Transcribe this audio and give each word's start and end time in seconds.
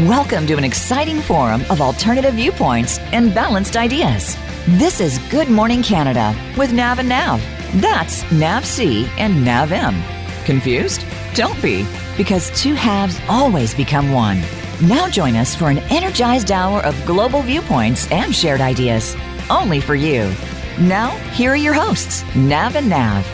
Welcome 0.00 0.46
to 0.48 0.58
an 0.58 0.64
exciting 0.64 1.22
forum 1.22 1.62
of 1.70 1.80
alternative 1.80 2.34
viewpoints 2.34 2.98
and 3.14 3.34
balanced 3.34 3.78
ideas. 3.78 4.36
This 4.68 5.00
is 5.00 5.18
Good 5.30 5.48
Morning 5.48 5.82
Canada 5.82 6.36
with 6.58 6.70
Nav 6.70 6.98
and 6.98 7.08
Nav. 7.08 7.40
That's 7.76 8.30
Nav 8.30 8.66
C 8.66 9.08
and 9.16 9.42
Nav 9.42 9.72
M. 9.72 10.02
Confused? 10.44 11.06
Don't 11.32 11.60
be, 11.62 11.86
because 12.14 12.50
two 12.60 12.74
halves 12.74 13.18
always 13.26 13.74
become 13.74 14.12
one. 14.12 14.42
Now 14.82 15.08
join 15.08 15.34
us 15.34 15.54
for 15.54 15.70
an 15.70 15.78
energized 15.88 16.52
hour 16.52 16.84
of 16.84 17.06
global 17.06 17.40
viewpoints 17.40 18.06
and 18.12 18.34
shared 18.34 18.60
ideas. 18.60 19.16
Only 19.48 19.80
for 19.80 19.94
you. 19.94 20.30
Now, 20.78 21.12
here 21.32 21.52
are 21.52 21.56
your 21.56 21.72
hosts, 21.72 22.22
Nav 22.36 22.76
and 22.76 22.90
Nav. 22.90 23.24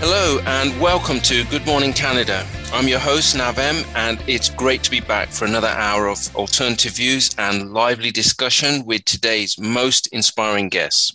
Hello, 0.00 0.40
and 0.46 0.80
welcome 0.80 1.20
to 1.20 1.44
Good 1.44 1.64
Morning 1.64 1.92
Canada. 1.92 2.44
I'm 2.74 2.88
your 2.88 3.00
host, 3.00 3.36
Nav 3.36 3.58
M, 3.58 3.84
and 3.94 4.18
it's 4.26 4.48
great 4.48 4.82
to 4.84 4.90
be 4.90 5.00
back 5.00 5.28
for 5.28 5.44
another 5.44 5.68
hour 5.68 6.08
of 6.08 6.34
alternative 6.34 6.92
views 6.92 7.30
and 7.36 7.74
lively 7.74 8.10
discussion 8.10 8.86
with 8.86 9.04
today's 9.04 9.58
most 9.58 10.06
inspiring 10.06 10.70
guests. 10.70 11.14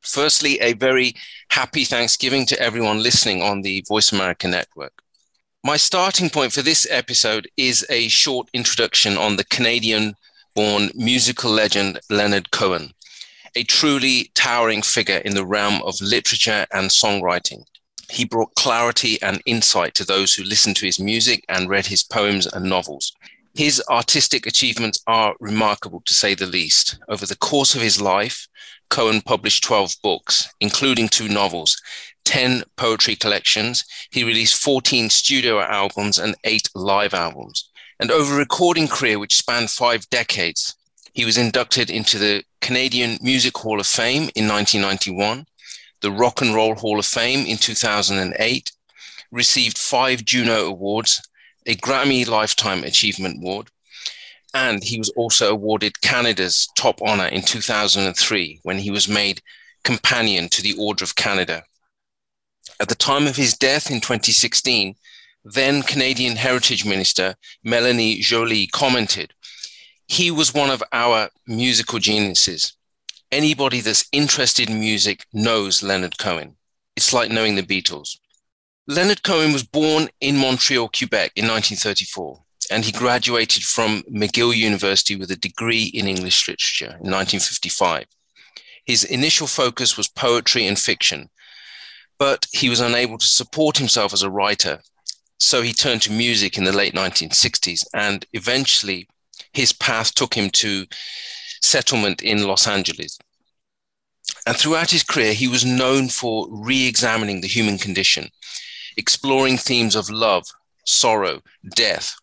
Firstly, 0.00 0.58
a 0.60 0.72
very 0.72 1.14
happy 1.50 1.84
Thanksgiving 1.84 2.46
to 2.46 2.58
everyone 2.58 3.02
listening 3.02 3.42
on 3.42 3.60
the 3.60 3.84
Voice 3.86 4.10
America 4.10 4.48
Network. 4.48 5.02
My 5.62 5.76
starting 5.76 6.30
point 6.30 6.54
for 6.54 6.62
this 6.62 6.86
episode 6.90 7.46
is 7.58 7.84
a 7.90 8.08
short 8.08 8.48
introduction 8.54 9.18
on 9.18 9.36
the 9.36 9.44
Canadian 9.44 10.14
born 10.54 10.90
musical 10.94 11.50
legend 11.50 12.00
Leonard 12.08 12.50
Cohen, 12.52 12.92
a 13.54 13.64
truly 13.64 14.30
towering 14.34 14.80
figure 14.80 15.18
in 15.18 15.34
the 15.34 15.44
realm 15.44 15.82
of 15.82 16.00
literature 16.00 16.66
and 16.72 16.88
songwriting. 16.88 17.64
He 18.10 18.24
brought 18.24 18.54
clarity 18.54 19.20
and 19.22 19.42
insight 19.46 19.94
to 19.94 20.04
those 20.04 20.34
who 20.34 20.44
listened 20.44 20.76
to 20.76 20.86
his 20.86 21.00
music 21.00 21.44
and 21.48 21.68
read 21.68 21.86
his 21.86 22.02
poems 22.02 22.46
and 22.46 22.64
novels. 22.64 23.12
His 23.54 23.82
artistic 23.88 24.46
achievements 24.46 25.02
are 25.06 25.34
remarkable 25.40 26.02
to 26.04 26.14
say 26.14 26.34
the 26.34 26.46
least. 26.46 26.98
Over 27.08 27.24
the 27.24 27.36
course 27.36 27.74
of 27.74 27.80
his 27.80 28.00
life, 28.00 28.46
Cohen 28.90 29.22
published 29.22 29.64
12 29.64 29.96
books, 30.02 30.52
including 30.60 31.08
two 31.08 31.28
novels, 31.28 31.80
10 32.26 32.64
poetry 32.76 33.16
collections. 33.16 33.84
He 34.10 34.24
released 34.24 34.62
14 34.62 35.08
studio 35.10 35.60
albums 35.60 36.18
and 36.18 36.36
eight 36.44 36.68
live 36.74 37.14
albums. 37.14 37.70
And 37.98 38.10
over 38.10 38.34
a 38.34 38.38
recording 38.38 38.88
career 38.88 39.18
which 39.18 39.36
spanned 39.36 39.70
five 39.70 40.08
decades, 40.10 40.74
he 41.14 41.24
was 41.24 41.38
inducted 41.38 41.88
into 41.88 42.18
the 42.18 42.44
Canadian 42.60 43.18
Music 43.22 43.56
Hall 43.56 43.80
of 43.80 43.86
Fame 43.86 44.28
in 44.34 44.46
1991 44.46 45.46
the 46.06 46.12
Rock 46.12 46.40
and 46.40 46.54
Roll 46.54 46.76
Hall 46.76 47.00
of 47.00 47.04
Fame 47.04 47.44
in 47.46 47.56
2008, 47.56 48.70
received 49.32 49.76
five 49.76 50.24
Juno 50.24 50.66
Awards, 50.66 51.20
a 51.66 51.74
Grammy 51.74 52.24
Lifetime 52.24 52.84
Achievement 52.84 53.38
Award, 53.38 53.70
and 54.54 54.84
he 54.84 54.98
was 54.98 55.08
also 55.16 55.50
awarded 55.50 56.00
Canada's 56.02 56.68
top 56.76 57.00
honor 57.02 57.26
in 57.26 57.42
2003 57.42 58.60
when 58.62 58.78
he 58.78 58.88
was 58.92 59.08
made 59.08 59.42
companion 59.82 60.48
to 60.50 60.62
the 60.62 60.76
Order 60.78 61.02
of 61.02 61.16
Canada. 61.16 61.64
At 62.78 62.88
the 62.88 62.94
time 62.94 63.26
of 63.26 63.34
his 63.34 63.54
death 63.54 63.90
in 63.90 64.00
2016, 64.00 64.94
then 65.44 65.82
Canadian 65.82 66.36
Heritage 66.36 66.84
Minister 66.84 67.34
Melanie 67.64 68.20
Joly 68.20 68.68
commented, 68.68 69.34
he 70.06 70.30
was 70.30 70.54
one 70.54 70.70
of 70.70 70.84
our 70.92 71.30
musical 71.48 71.98
geniuses 71.98 72.76
anybody 73.32 73.80
that's 73.80 74.08
interested 74.12 74.70
in 74.70 74.80
music 74.80 75.24
knows 75.32 75.82
Leonard 75.82 76.18
Cohen. 76.18 76.56
It's 76.96 77.12
like 77.12 77.30
knowing 77.30 77.56
the 77.56 77.62
Beatles. 77.62 78.18
Leonard 78.88 79.22
Cohen 79.22 79.52
was 79.52 79.64
born 79.64 80.08
in 80.20 80.36
Montreal, 80.36 80.88
Quebec 80.88 81.32
in 81.34 81.44
1934, 81.46 82.40
and 82.70 82.84
he 82.84 82.92
graduated 82.92 83.64
from 83.64 84.02
McGill 84.02 84.54
University 84.54 85.16
with 85.16 85.30
a 85.30 85.36
degree 85.36 85.90
in 85.92 86.06
English 86.06 86.46
literature 86.46 86.96
in 87.02 87.10
1955. 87.10 88.06
His 88.84 89.02
initial 89.02 89.48
focus 89.48 89.96
was 89.96 90.08
poetry 90.08 90.66
and 90.66 90.78
fiction, 90.78 91.28
but 92.18 92.46
he 92.52 92.68
was 92.68 92.80
unable 92.80 93.18
to 93.18 93.26
support 93.26 93.76
himself 93.76 94.12
as 94.12 94.22
a 94.22 94.30
writer. 94.30 94.80
So 95.38 95.62
he 95.62 95.72
turned 95.72 96.02
to 96.02 96.12
music 96.12 96.56
in 96.56 96.64
the 96.64 96.72
late 96.72 96.94
1960s, 96.94 97.84
and 97.92 98.24
eventually 98.32 99.08
his 99.52 99.72
path 99.72 100.14
took 100.14 100.34
him 100.34 100.50
to 100.50 100.86
settlement 101.60 102.22
in 102.22 102.46
Los 102.46 102.66
Angeles. 102.66 103.18
And 104.46 104.56
throughout 104.56 104.90
his 104.90 105.02
career, 105.02 105.32
he 105.32 105.48
was 105.48 105.64
known 105.64 106.08
for 106.08 106.46
re 106.50 106.86
examining 106.86 107.40
the 107.40 107.48
human 107.48 107.78
condition, 107.78 108.30
exploring 108.96 109.56
themes 109.56 109.96
of 109.96 110.10
love, 110.10 110.44
sorrow, 110.84 111.42
death, 111.74 112.14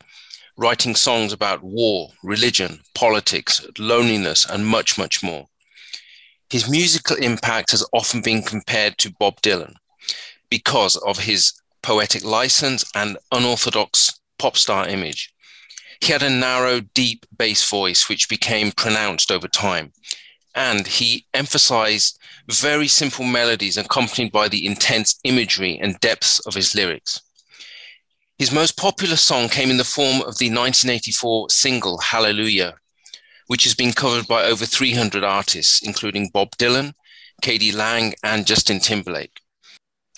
writing 0.57 0.95
songs 0.95 1.33
about 1.33 1.63
war, 1.63 2.09
religion, 2.23 2.79
politics, 2.93 3.65
loneliness, 3.77 4.45
and 4.49 4.65
much, 4.65 4.97
much 4.97 5.23
more. 5.23 5.47
His 6.49 6.69
musical 6.69 7.15
impact 7.17 7.71
has 7.71 7.85
often 7.93 8.21
been 8.21 8.43
compared 8.43 8.97
to 8.99 9.13
Bob 9.19 9.41
Dylan 9.41 9.75
because 10.49 10.95
of 10.97 11.17
his 11.17 11.53
poetic 11.81 12.23
license 12.23 12.85
and 12.95 13.17
unorthodox 13.31 14.19
pop 14.37 14.55
star 14.57 14.87
image. 14.87 15.33
He 15.99 16.11
had 16.11 16.21
a 16.21 16.29
narrow, 16.29 16.81
deep 16.81 17.25
bass 17.37 17.67
voice, 17.67 18.09
which 18.09 18.29
became 18.29 18.71
pronounced 18.71 19.31
over 19.31 19.47
time. 19.47 19.93
And 20.55 20.85
he 20.85 21.25
emphasized 21.33 22.19
very 22.49 22.87
simple 22.87 23.25
melodies 23.25 23.77
accompanied 23.77 24.31
by 24.31 24.47
the 24.47 24.65
intense 24.65 25.19
imagery 25.23 25.79
and 25.79 25.99
depths 25.99 26.39
of 26.45 26.53
his 26.53 26.75
lyrics. 26.75 27.21
His 28.37 28.51
most 28.51 28.77
popular 28.77 29.15
song 29.15 29.49
came 29.49 29.69
in 29.69 29.77
the 29.77 29.83
form 29.83 30.17
of 30.17 30.37
the 30.37 30.49
1984 30.49 31.49
single 31.49 31.99
Hallelujah, 31.99 32.75
which 33.47 33.63
has 33.63 33.73
been 33.73 33.93
covered 33.93 34.27
by 34.27 34.43
over 34.43 34.65
300 34.65 35.23
artists, 35.23 35.81
including 35.81 36.29
Bob 36.33 36.51
Dylan, 36.57 36.93
k.d. 37.41 37.71
lang, 37.71 38.13
and 38.23 38.45
Justin 38.47 38.79
Timberlake. 38.79 39.39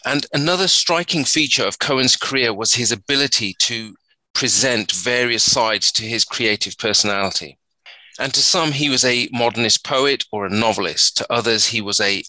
And 0.06 0.26
another 0.34 0.68
striking 0.68 1.26
feature 1.26 1.66
of 1.66 1.80
Cohen's 1.80 2.16
career 2.16 2.54
was 2.54 2.76
his 2.76 2.92
ability 2.92 3.56
to 3.60 3.96
present 4.34 4.92
various 4.92 5.44
sides 5.44 5.92
to 5.94 6.04
his 6.04 6.24
creative 6.24 6.78
personality. 6.78 7.58
And 8.18 8.34
to 8.34 8.40
some, 8.40 8.72
he 8.72 8.90
was 8.90 9.04
a 9.04 9.28
modernist 9.32 9.84
poet 9.84 10.26
or 10.32 10.46
a 10.46 10.50
novelist. 10.50 11.18
To 11.18 11.32
others, 11.32 11.68
he 11.68 11.82
was 11.82 12.00
a 12.00 12.24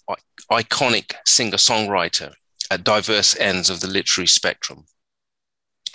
iconic 0.50 1.14
singer-songwriter 1.24 2.32
at 2.70 2.84
diverse 2.84 3.38
ends 3.38 3.70
of 3.70 3.80
the 3.80 3.86
literary 3.86 4.26
spectrum. 4.26 4.86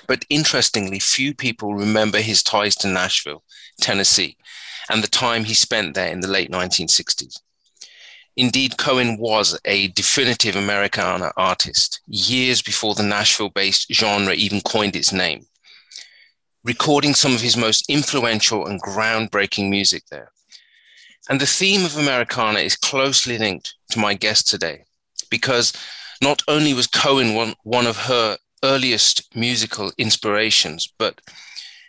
But 0.08 0.26
interestingly, 0.30 1.00
few 1.00 1.34
people 1.34 1.76
remember 1.76 2.22
his 2.22 2.42
ties 2.42 2.76
to 2.78 2.88
Nashville, 2.88 3.44
Tennessee, 3.82 4.38
and 4.90 5.04
the 5.04 5.10
time 5.10 5.44
he 5.44 5.54
spent 5.54 5.94
there 5.94 6.12
in 6.12 6.22
the 6.22 6.28
late 6.28 6.50
1960s. 6.50 7.40
Indeed, 8.38 8.78
Cohen 8.78 9.18
was 9.18 9.60
a 9.66 9.90
definitive 9.90 10.56
Americana 10.56 11.34
artist 11.36 12.00
years 12.08 12.62
before 12.62 12.96
the 12.96 13.04
Nashville 13.04 13.50
based 13.50 13.94
genre 13.94 14.34
even 14.34 14.62
coined 14.62 14.96
its 14.96 15.12
name 15.12 15.46
recording 16.64 17.16
some 17.16 17.34
of 17.34 17.42
his 17.42 17.58
most 17.58 17.90
influential 17.90 18.68
and 18.68 18.82
groundbreaking 18.82 19.70
music 19.70 20.04
there. 20.12 20.32
And 21.30 21.40
the 21.42 21.46
theme 21.46 21.86
of 21.86 21.98
Americana 21.98 22.60
is 22.60 22.76
closely 22.76 23.38
linked 23.38 23.76
to 23.92 24.00
my 24.00 24.14
guest 24.14 24.48
today, 24.48 24.84
because 25.30 25.74
not 26.22 26.44
only 26.48 26.74
was 26.74 26.88
Cohen 26.88 27.34
one, 27.34 27.56
one 27.64 27.88
of 27.88 27.98
her 27.98 28.38
earliest 28.64 29.36
musical 29.36 29.92
inspirations, 29.98 30.92
but 31.00 31.20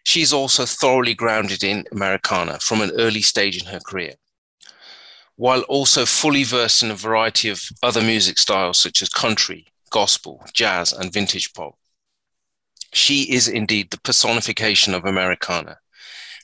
she's 0.04 0.32
also 0.32 0.64
thoroughly 0.64 1.14
grounded 1.14 1.62
in 1.62 1.84
Americana 1.92 2.58
from 2.58 2.80
an 2.80 2.92
early 2.98 3.20
stage 3.20 3.60
in 3.60 3.66
her 3.68 3.80
career, 3.80 4.14
while 5.36 5.62
also 5.62 6.06
fully 6.06 6.44
versed 6.44 6.82
in 6.82 6.90
a 6.90 6.94
variety 6.94 7.50
of 7.50 7.62
other 7.82 8.00
music 8.00 8.38
styles 8.38 8.80
such 8.80 9.02
as 9.02 9.08
country, 9.10 9.66
gospel, 9.90 10.42
jazz, 10.54 10.92
and 10.92 11.12
vintage 11.12 11.52
pop. 11.52 11.74
She 12.92 13.32
is 13.32 13.48
indeed 13.48 13.90
the 13.90 14.00
personification 14.00 14.94
of 14.94 15.06
Americana, 15.06 15.78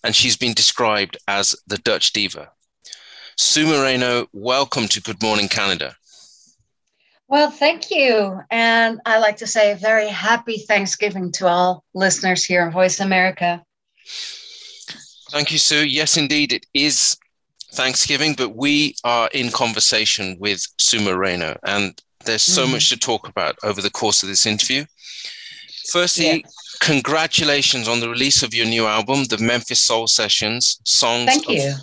and 0.03 0.17
she's 0.17 0.37
been 0.37 0.55
described 0.55 1.19
as 1.29 1.55
the 1.67 1.79
Dutch 1.79 2.13
diva. 2.13 2.51
Sue 3.37 3.67
Moreno, 3.67 4.27
welcome 4.33 4.89
to 4.89 5.03
Good 5.03 5.23
Morning 5.23 5.49
Canada. 5.49 5.95
Well, 7.29 7.51
thank 7.51 7.91
you. 7.91 8.41
And 8.51 9.01
I 9.05 9.19
like 9.19 9.37
to 9.37 9.47
say 9.47 9.73
a 9.73 9.77
very 9.77 10.09
happy 10.09 10.59
Thanksgiving 10.59 11.31
to 11.33 11.47
all 11.47 11.85
listeners 11.93 12.45
here 12.47 12.65
in 12.65 12.73
Voice 12.73 13.01
America. 13.01 13.63
Thank 15.31 15.53
you, 15.53 15.59
Sue. 15.59 15.87
Yes, 15.87 16.17
indeed, 16.17 16.55
it 16.55 16.65
is 16.73 17.15
Thanksgiving, 17.75 18.33
but 18.33 18.57
we 18.57 18.95
are 19.05 19.29
in 19.35 19.51
conversation 19.51 20.39
with 20.41 20.67
Sue 20.79 21.03
Moreno, 21.03 21.59
and 21.65 22.01
there's 22.25 22.41
so 22.41 22.63
mm-hmm. 22.63 22.73
much 22.73 22.89
to 22.89 22.97
talk 22.97 23.29
about 23.29 23.59
over 23.63 23.83
the 23.83 23.91
course 23.91 24.23
of 24.23 24.31
this 24.31 24.47
interview. 24.47 24.87
Firstly, 25.91 26.45
congratulations 26.81 27.89
on 27.89 28.01
the 28.01 28.09
release 28.09 28.43
of 28.43 28.55
your 28.55 28.67
new 28.67 28.87
album, 28.87 29.25
the 29.25 29.39
Memphis 29.39 29.81
Soul 29.81 30.07
Sessions 30.07 30.81
Songs. 30.85 31.27
Of, 31.75 31.81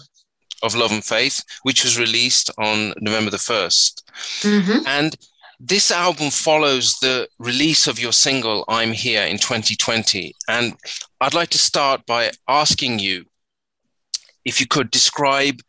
of 0.63 0.75
Love 0.75 0.92
and 0.92 1.04
Faith, 1.04 1.44
which 1.63 1.84
was 1.84 2.00
released 2.00 2.50
on 2.57 2.94
November 3.02 3.31
the 3.31 3.38
1st. 3.38 4.04
Mm-hmm. 4.42 4.88
And 4.88 5.16
this 5.60 5.92
album 5.92 6.30
follows 6.31 6.98
the 7.00 7.28
release 7.40 7.88
of 7.88 8.00
your 8.00 8.12
single 8.12 8.66
I'm 8.68 8.92
Here 8.92 9.24
in 9.24 9.38
2020. 9.38 10.34
And 10.48 10.74
I'd 11.22 11.34
like 11.34 11.50
to 11.50 11.58
start 11.58 12.06
by 12.06 12.31
asking 12.48 13.00
you 13.00 13.25
if 14.44 14.60
you 14.60 14.68
could 14.68 14.92
describe 14.92 15.62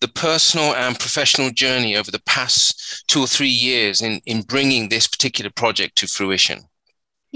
the 0.00 0.08
personal 0.08 0.74
and 0.74 0.98
professional 0.98 1.50
journey 1.50 1.96
over 1.96 2.10
the 2.10 2.22
past 2.26 3.04
two 3.08 3.20
or 3.20 3.26
three 3.26 3.48
years 3.48 4.02
in, 4.02 4.20
in 4.26 4.42
bringing 4.42 4.88
this 4.88 5.06
particular 5.06 5.50
project 5.50 5.96
to 5.96 6.06
fruition. 6.06 6.64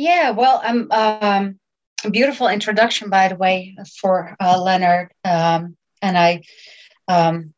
Yeah, 0.01 0.31
well, 0.31 0.63
um, 0.65 0.89
um, 0.93 1.59
a 2.07 2.11
beautiful 2.11 2.49
introduction, 2.49 3.11
by 3.11 3.29
the 3.29 3.37
way, 3.37 3.77
for 4.01 4.35
uh, 4.41 4.59
Leonard. 4.59 5.13
Um, 5.27 5.77
and 6.01 6.17
I, 6.17 6.41
um, 7.07 7.53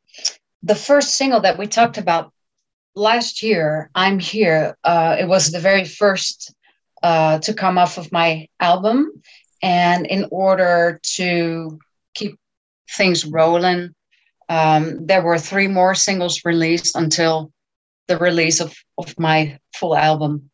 the 0.65 0.75
first 0.75 1.15
single 1.15 1.43
that 1.43 1.57
we 1.57 1.69
talked 1.69 1.99
about 1.99 2.33
last 2.97 3.45
year, 3.45 3.91
I'm 3.95 4.19
Here, 4.19 4.77
uh, 4.83 5.15
it 5.21 5.29
was 5.29 5.53
the 5.53 5.61
very 5.61 5.85
first 5.85 6.53
uh, 7.01 7.39
to 7.39 7.55
come 7.55 7.79
off 7.79 7.97
of 7.97 8.11
my 8.11 8.49
album. 8.59 9.23
And 9.63 10.05
in 10.09 10.27
order 10.33 10.99
to 11.15 11.79
keep 12.13 12.41
things 12.91 13.25
rolling, 13.25 13.95
um, 14.49 15.07
there 15.07 15.23
were 15.23 15.39
three 15.39 15.69
more 15.69 15.95
singles 15.95 16.45
released 16.45 16.97
until 16.97 17.53
the 18.09 18.19
release 18.19 18.59
of, 18.59 18.75
of 18.99 19.17
my 19.17 19.61
full 19.77 19.97
album. 19.97 20.51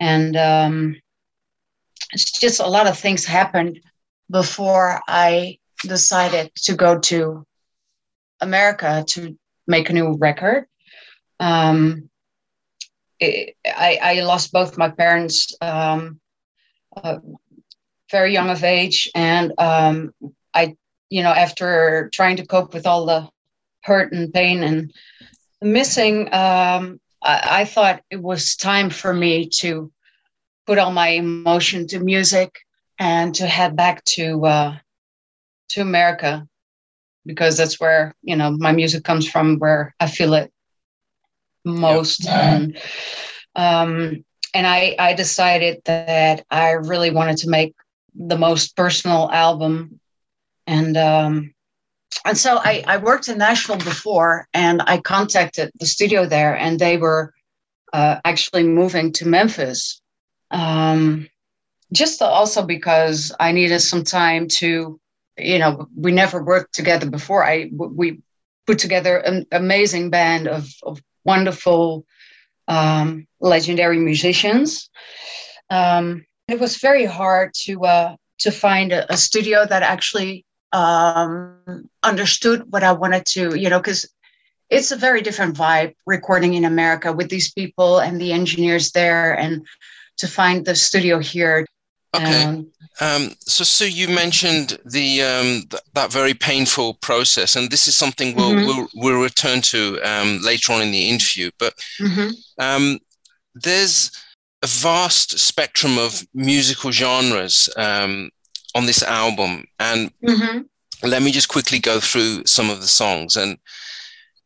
And 0.00 0.36
um, 0.36 0.96
it's 2.12 2.38
just 2.38 2.60
a 2.60 2.66
lot 2.66 2.86
of 2.86 2.98
things 2.98 3.24
happened 3.24 3.80
before 4.30 5.00
I 5.08 5.58
decided 5.82 6.52
to 6.64 6.74
go 6.74 6.98
to 6.98 7.46
America 8.40 9.04
to 9.08 9.36
make 9.66 9.90
a 9.90 9.92
new 9.92 10.14
record. 10.14 10.66
Um, 11.40 12.08
it, 13.20 13.56
I, 13.64 13.98
I, 14.02 14.20
lost 14.22 14.52
both 14.52 14.78
my 14.78 14.90
parents 14.90 15.54
um, 15.60 16.20
uh, 16.96 17.18
very 18.10 18.32
young 18.32 18.50
of 18.50 18.64
age, 18.64 19.08
and 19.14 19.52
um, 19.58 20.12
I, 20.54 20.76
you 21.10 21.22
know, 21.22 21.30
after 21.30 22.10
trying 22.12 22.36
to 22.36 22.46
cope 22.46 22.74
with 22.74 22.86
all 22.86 23.06
the 23.06 23.28
hurt 23.82 24.12
and 24.12 24.32
pain 24.32 24.62
and 24.62 24.92
missing, 25.60 26.32
um, 26.32 27.00
I, 27.22 27.60
I 27.60 27.64
thought 27.64 28.02
it 28.10 28.20
was 28.22 28.56
time 28.56 28.90
for 28.90 29.12
me 29.12 29.48
to 29.60 29.90
put 30.66 30.78
all 30.78 30.92
my 30.92 31.08
emotion 31.08 31.86
to 31.88 31.98
music 31.98 32.58
and 32.98 33.34
to 33.36 33.46
head 33.46 33.76
back 33.76 34.04
to 34.04 34.44
uh, 34.44 34.78
to 35.70 35.80
America 35.80 36.46
because 37.24 37.56
that's 37.56 37.78
where 37.78 38.14
you 38.22 38.36
know 38.36 38.50
my 38.50 38.72
music 38.72 39.04
comes 39.04 39.28
from, 39.28 39.58
where 39.58 39.94
I 40.00 40.08
feel 40.08 40.34
it 40.34 40.52
most. 41.64 42.24
Yep. 42.24 42.34
And 42.34 42.78
um, 43.54 44.24
and 44.54 44.66
I 44.66 44.96
I 44.98 45.14
decided 45.14 45.82
that 45.84 46.44
I 46.50 46.72
really 46.72 47.10
wanted 47.10 47.38
to 47.38 47.50
make 47.50 47.74
the 48.14 48.38
most 48.38 48.76
personal 48.76 49.30
album, 49.30 50.00
and 50.66 50.96
um, 50.96 51.54
and 52.24 52.36
so 52.36 52.58
I 52.58 52.84
I 52.86 52.96
worked 52.98 53.28
in 53.28 53.38
Nashville 53.38 53.78
before, 53.78 54.48
and 54.54 54.82
I 54.86 54.98
contacted 54.98 55.70
the 55.78 55.86
studio 55.86 56.26
there, 56.26 56.56
and 56.56 56.78
they 56.78 56.96
were 56.96 57.32
uh, 57.92 58.20
actually 58.24 58.64
moving 58.64 59.12
to 59.14 59.26
Memphis 59.26 60.00
um, 60.50 61.28
just 61.92 62.22
also 62.22 62.64
because 62.64 63.34
I 63.38 63.52
needed 63.52 63.80
some 63.80 64.04
time 64.04 64.48
to, 64.58 65.00
you 65.36 65.58
know, 65.58 65.88
we 65.96 66.12
never 66.12 66.42
worked 66.42 66.74
together 66.74 67.08
before. 67.08 67.44
I 67.44 67.70
we 67.72 68.20
put 68.66 68.78
together 68.78 69.16
an 69.18 69.46
amazing 69.52 70.10
band 70.10 70.48
of, 70.48 70.68
of 70.82 71.00
wonderful, 71.24 72.04
um, 72.66 73.26
legendary 73.40 73.98
musicians. 73.98 74.90
Um, 75.70 76.26
it 76.46 76.60
was 76.60 76.76
very 76.76 77.06
hard 77.06 77.52
to 77.64 77.84
uh, 77.84 78.16
to 78.40 78.50
find 78.50 78.92
a, 78.92 79.10
a 79.12 79.16
studio 79.16 79.66
that 79.66 79.82
actually 79.82 80.44
um, 80.72 81.88
understood 82.02 82.70
what 82.70 82.82
I 82.82 82.92
wanted 82.92 83.26
to, 83.26 83.58
you 83.58 83.70
know, 83.70 83.78
because 83.78 84.06
it's 84.70 84.92
a 84.92 84.96
very 84.96 85.22
different 85.22 85.56
vibe 85.56 85.94
recording 86.06 86.54
in 86.54 86.64
America 86.64 87.12
with 87.12 87.30
these 87.30 87.52
people 87.52 88.00
and 88.00 88.20
the 88.20 88.32
engineers 88.32 88.92
there 88.92 89.32
and 89.38 89.66
to 90.18 90.28
find 90.28 90.64
the 90.64 90.74
studio 90.74 91.18
here. 91.18 91.66
Okay. 92.14 92.44
Um, 92.44 92.70
um, 93.00 93.34
so, 93.40 93.64
Sue, 93.64 93.90
you 93.90 94.08
mentioned 94.08 94.78
the 94.84 95.22
um, 95.22 95.62
th- 95.68 95.82
that 95.92 96.10
very 96.10 96.34
painful 96.34 96.94
process, 96.94 97.54
and 97.54 97.70
this 97.70 97.86
is 97.86 97.96
something 97.96 98.34
we'll 98.34 98.50
mm-hmm. 98.50 98.66
we'll, 98.66 98.88
we'll, 98.94 99.22
return 99.22 99.60
to 99.62 100.00
um, 100.02 100.40
later 100.42 100.72
on 100.72 100.82
in 100.82 100.90
the 100.90 101.08
interview. 101.08 101.50
But 101.58 101.74
mm-hmm. 102.00 102.30
Um, 102.58 102.98
there's 103.54 104.10
a 104.62 104.66
vast 104.66 105.38
spectrum 105.38 105.98
of 105.98 106.26
musical 106.34 106.90
genres 106.90 107.68
um, 107.76 108.30
on 108.78 108.86
this 108.86 109.02
album, 109.02 109.64
and 109.80 110.10
mm-hmm. 110.22 110.60
let 111.06 111.22
me 111.22 111.32
just 111.32 111.48
quickly 111.48 111.80
go 111.80 111.98
through 111.98 112.44
some 112.46 112.70
of 112.70 112.80
the 112.80 112.86
songs. 112.86 113.36
And 113.36 113.58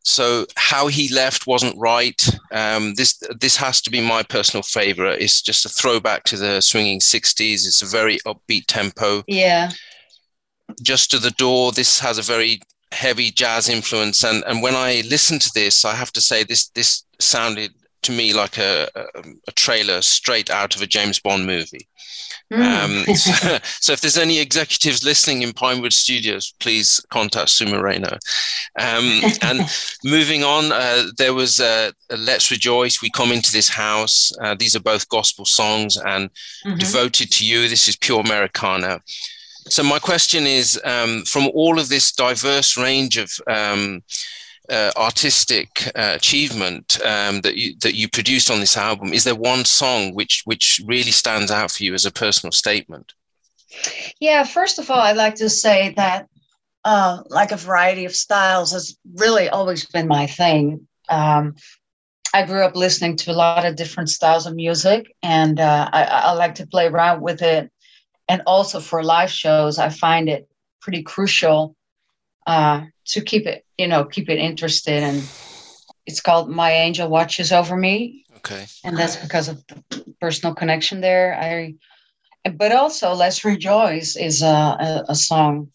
so 0.05 0.47
how 0.57 0.87
he 0.87 1.13
left 1.13 1.47
wasn't 1.47 1.79
right. 1.79 2.21
Um, 2.51 2.95
this 2.95 3.23
this 3.39 3.57
has 3.57 3.83
to 3.83 3.91
be 3.91 4.01
my 4.01 4.23
personal 4.23 4.63
favorite. 4.63 5.21
It's 5.21 5.43
just 5.43 5.67
a 5.67 5.69
throwback 5.69 6.25
to 6.25 6.37
the 6.37 6.61
swinging 6.61 7.01
'60s. 7.01 7.67
It's 7.67 7.83
a 7.83 7.87
very 7.87 8.19
upbeat 8.27 8.65
tempo. 8.67 9.23
Yeah. 9.27 9.71
Just 10.83 11.11
to 11.11 11.19
the 11.19 11.33
door. 11.33 11.73
This 11.73 12.01
has 12.01 12.19
a 12.19 12.23
very 12.23 12.61
heavy 12.91 13.31
jazz 13.31 13.69
influence, 13.69 14.25
and 14.25 14.43
and 14.47 14.63
when 14.63 14.75
I 14.75 15.03
listen 15.09 15.39
to 15.41 15.51
this, 15.55 15.85
I 15.85 15.95
have 15.95 16.13
to 16.13 16.21
say 16.21 16.43
this 16.43 16.69
this 16.71 17.05
sounded 17.21 17.73
to 18.03 18.13
me 18.13 18.33
like 18.33 18.59
a, 18.59 18.89
a, 18.97 19.05
a 19.47 19.53
trailer 19.53 20.03
straight 20.03 20.51
out 20.51 20.75
of 20.75 20.83
a 20.83 20.87
James 20.87 21.21
Bond 21.21 21.47
movie. 21.47 21.87
Mm. 22.53 23.09
Um, 23.09 23.15
so, 23.17 23.59
so, 23.63 23.93
if 23.95 24.01
there's 24.03 24.19
any 24.19 24.39
executives 24.39 25.03
listening 25.03 25.43
in 25.43 25.53
Pinewood 25.55 25.93
Studios, 25.93 26.53
please 26.61 27.01
contact 27.11 27.49
Sue 27.49 27.67
Moreno. 27.67 28.19
Um, 28.79 29.23
and 29.43 29.61
moving 30.05 30.45
on, 30.45 30.71
uh, 30.71 31.05
there 31.17 31.33
was 31.33 31.61
uh, 31.61 31.93
Let's 32.11 32.51
Rejoice, 32.51 33.01
We 33.01 33.11
Come 33.11 33.33
Into 33.33 33.53
This 33.53 33.71
House. 33.71 34.33
Uh, 34.43 34.55
these 34.55 34.77
are 34.77 34.81
both 34.81 35.09
gospel 35.09 35.47
songs 35.47 35.97
and 35.97 36.31
mm-hmm. 36.65 36.77
Devoted 36.77 37.31
to 37.33 37.47
You. 37.47 37.69
This 37.69 37.89
is 37.89 37.97
pure 37.97 38.21
Americana. 38.21 39.01
So 39.69 39.83
my 39.83 39.99
question 39.99 40.47
is, 40.47 40.79
um, 40.85 41.23
from 41.23 41.49
all 41.55 41.79
of 41.79 41.89
this 41.89 42.13
diverse 42.13 42.77
range 42.77 43.17
of 43.17 43.31
um, 43.47 44.03
uh, 44.73 44.91
artistic 44.97 45.87
uh, 45.95 46.13
achievement 46.17 46.99
um, 47.05 47.43
that 47.43 47.57
you 47.57 47.75
that 47.83 47.95
you 47.95 48.09
produced 48.09 48.51
on 48.51 48.61
this 48.61 48.77
album, 48.77 49.13
is 49.13 49.25
there 49.25 49.35
one 49.35 49.65
song 49.65 50.15
which 50.15 50.43
which 50.45 50.81
really 50.87 51.11
stands 51.11 51.51
out 51.51 51.71
for 51.71 51.85
you 51.85 51.95
as 51.95 52.07
a 52.07 52.11
personal 52.11 52.53
statement? 52.53 53.13
Yeah, 54.21 54.45
first 54.45 54.79
of 54.79 54.91
all, 54.91 55.01
I'd 55.01 55.17
like 55.17 55.37
to 55.37 55.51
say 55.51 55.93
that 55.97 56.29
uh, 56.85 57.23
like 57.29 57.53
a 57.53 57.57
variety 57.57 58.05
of 58.05 58.15
styles 58.15 58.73
has 58.73 58.97
really 59.15 59.49
always 59.49 59.87
been 59.87 60.09
my 60.09 60.27
thing. 60.27 60.87
Um, 61.09 61.55
I 62.35 62.47
grew 62.47 62.63
up 62.63 62.75
listening 62.75 63.17
to 63.19 63.31
a 63.31 63.35
lot 63.35 63.67
of 63.67 63.77
different 63.77 64.09
styles 64.09 64.47
of 64.47 64.55
music, 64.55 65.15
and 65.23 65.61
uh, 65.61 65.89
I, 65.93 66.05
I 66.05 66.33
like 66.33 66.55
to 66.57 66.67
play 66.67 66.87
around 66.87 67.21
with 67.21 67.43
it. 67.43 67.71
And 68.29 68.43
also 68.47 68.81
for 68.81 69.03
live 69.03 69.31
shows, 69.31 69.79
I 69.79 69.91
find 69.91 70.29
it 70.29 70.49
pretty 70.81 71.03
crucial 71.03 71.77
uh, 72.47 72.87
to 73.07 73.21
keep 73.21 73.47
it, 73.47 73.65
you 73.79 73.87
know, 73.87 74.05
keep 74.05 74.29
it 74.29 74.39
interested. 74.39 75.03
And 75.03 75.23
it's 76.07 76.21
called 76.21 76.51
My 76.51 76.73
Angel 76.73 77.09
Watches 77.09 77.53
Over 77.53 77.77
Me. 77.77 78.25
Okay. 78.39 78.67
And 78.85 78.97
that's 78.97 79.17
because 79.17 79.49
of 79.49 79.65
the 79.67 80.15
personal 80.21 80.55
connection 80.55 81.01
there. 81.01 81.39
I, 81.41 81.75
but 82.51 82.73
also 82.73 83.13
Let's 83.13 83.45
Rejoice 83.45 84.17
is 84.17 84.43
a, 84.43 84.47
a, 84.47 85.05
a 85.09 85.15
song 85.15 85.71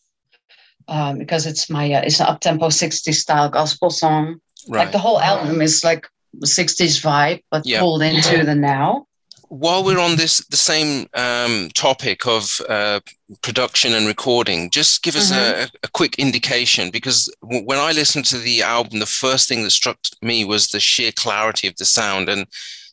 um, 0.87 1.17
because 1.17 1.45
it's 1.45 1.69
my, 1.69 1.91
uh, 1.91 2.01
it's 2.01 2.19
an 2.19 2.27
up 2.27 2.41
tempo 2.41 2.67
60s 2.67 3.13
style 3.13 3.49
gospel 3.49 3.89
song. 3.89 4.41
Right. 4.67 4.83
Like 4.83 4.91
the 4.91 4.99
whole 4.99 5.19
album 5.19 5.61
is 5.61 5.83
like 5.83 6.07
60s 6.39 7.01
vibe, 7.01 7.43
but 7.49 7.65
yep. 7.65 7.79
pulled 7.79 8.01
into 8.01 8.43
the 8.43 8.55
now 8.55 9.06
while 9.49 9.83
we're 9.83 9.99
on 9.99 10.17
this 10.17 10.45
the 10.47 10.57
same 10.57 11.07
um, 11.13 11.69
topic 11.73 12.27
of 12.27 12.59
uh, 12.69 12.99
production 13.41 13.93
and 13.93 14.07
recording, 14.07 14.69
just 14.69 15.03
give 15.03 15.15
us 15.15 15.31
mm-hmm. 15.31 15.63
a, 15.63 15.67
a, 15.83 15.87
quick 15.89 16.19
indication 16.19 16.89
because 16.89 17.33
w- 17.41 17.65
when 17.65 17.77
I 17.77 17.91
listened 17.91 18.25
to 18.25 18.37
the 18.37 18.61
album, 18.61 18.99
the 18.99 19.05
first 19.05 19.47
thing 19.47 19.63
that 19.63 19.71
struck 19.71 19.97
me 20.21 20.45
was 20.45 20.67
the 20.67 20.79
sheer 20.79 21.11
clarity 21.11 21.67
of 21.67 21.75
the 21.77 21.85
sound. 21.85 22.29
And 22.29 22.45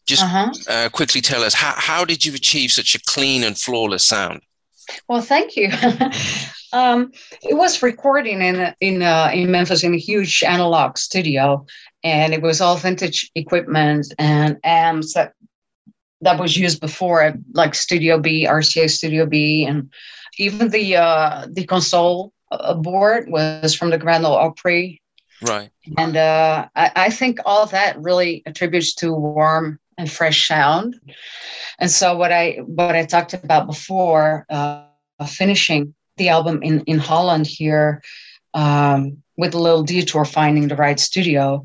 just 0.07 0.23
uh-huh. 0.23 0.53
uh, 0.69 0.89
quickly 0.91 1.21
tell 1.21 1.43
us 1.43 1.55
how, 1.55 1.75
how 1.77 2.05
did 2.05 2.25
you 2.25 2.35
achieve 2.35 2.71
such 2.73 2.95
a 2.95 3.03
clean 3.03 3.43
and 3.43 3.59
flawless 3.59 4.07
sound? 4.07 4.43
Well, 5.09 5.23
thank 5.23 5.57
you. 5.57 5.71
um, 6.73 7.11
it 7.43 7.55
was 7.55 7.83
recording 7.83 8.43
in 8.43 8.75
in 8.81 9.03
uh, 9.03 9.31
in 9.33 9.51
Memphis 9.51 9.83
in 9.83 9.95
a 9.95 9.99
huge 9.99 10.43
analog 10.43 10.99
studio, 10.99 11.65
and 12.03 12.35
it 12.35 12.43
was 12.43 12.61
all 12.61 12.77
vintage 12.77 13.31
equipment 13.35 14.13
and 14.19 14.59
amps 14.63 15.15
that 15.15 15.33
that 16.21 16.39
was 16.39 16.57
used 16.57 16.81
before, 16.81 17.35
like 17.53 17.75
Studio 17.75 18.19
B, 18.19 18.47
RCA 18.47 18.91
Studio 18.91 19.27
B, 19.27 19.65
and 19.65 19.93
even 20.39 20.69
the 20.69 20.97
uh, 20.97 21.47
the 21.51 21.65
console 21.65 22.33
uh, 22.51 22.75
board 22.75 23.29
was 23.29 23.75
from 23.75 23.91
the 23.91 23.99
Grand 23.99 24.25
Ole 24.25 24.37
Opry. 24.37 25.01
Right. 25.43 25.71
And 25.99 26.17
uh, 26.17 26.69
I, 26.75 26.91
I 26.97 27.11
think 27.11 27.39
all 27.45 27.67
that 27.67 28.01
really 28.01 28.43
attributes 28.47 28.95
to 28.97 29.13
warm 29.13 29.79
and 29.99 30.11
fresh 30.11 30.49
sound. 30.49 30.99
And 31.79 31.91
so 31.91 32.17
what 32.17 32.33
I 32.33 32.59
what 32.65 32.97
I 32.97 33.05
talked 33.05 33.35
about 33.35 33.67
before, 33.67 34.47
uh, 34.49 34.85
finishing 35.27 35.95
the 36.17 36.29
album 36.29 36.63
in 36.63 36.81
in 36.83 36.99
Holland 36.99 37.47
here 37.47 38.03
um, 38.55 39.23
with 39.37 39.55
a 39.55 39.59
little 39.59 39.83
detour 39.83 40.25
finding 40.25 40.69
the 40.69 40.77
right 40.77 40.99
studio. 40.99 41.65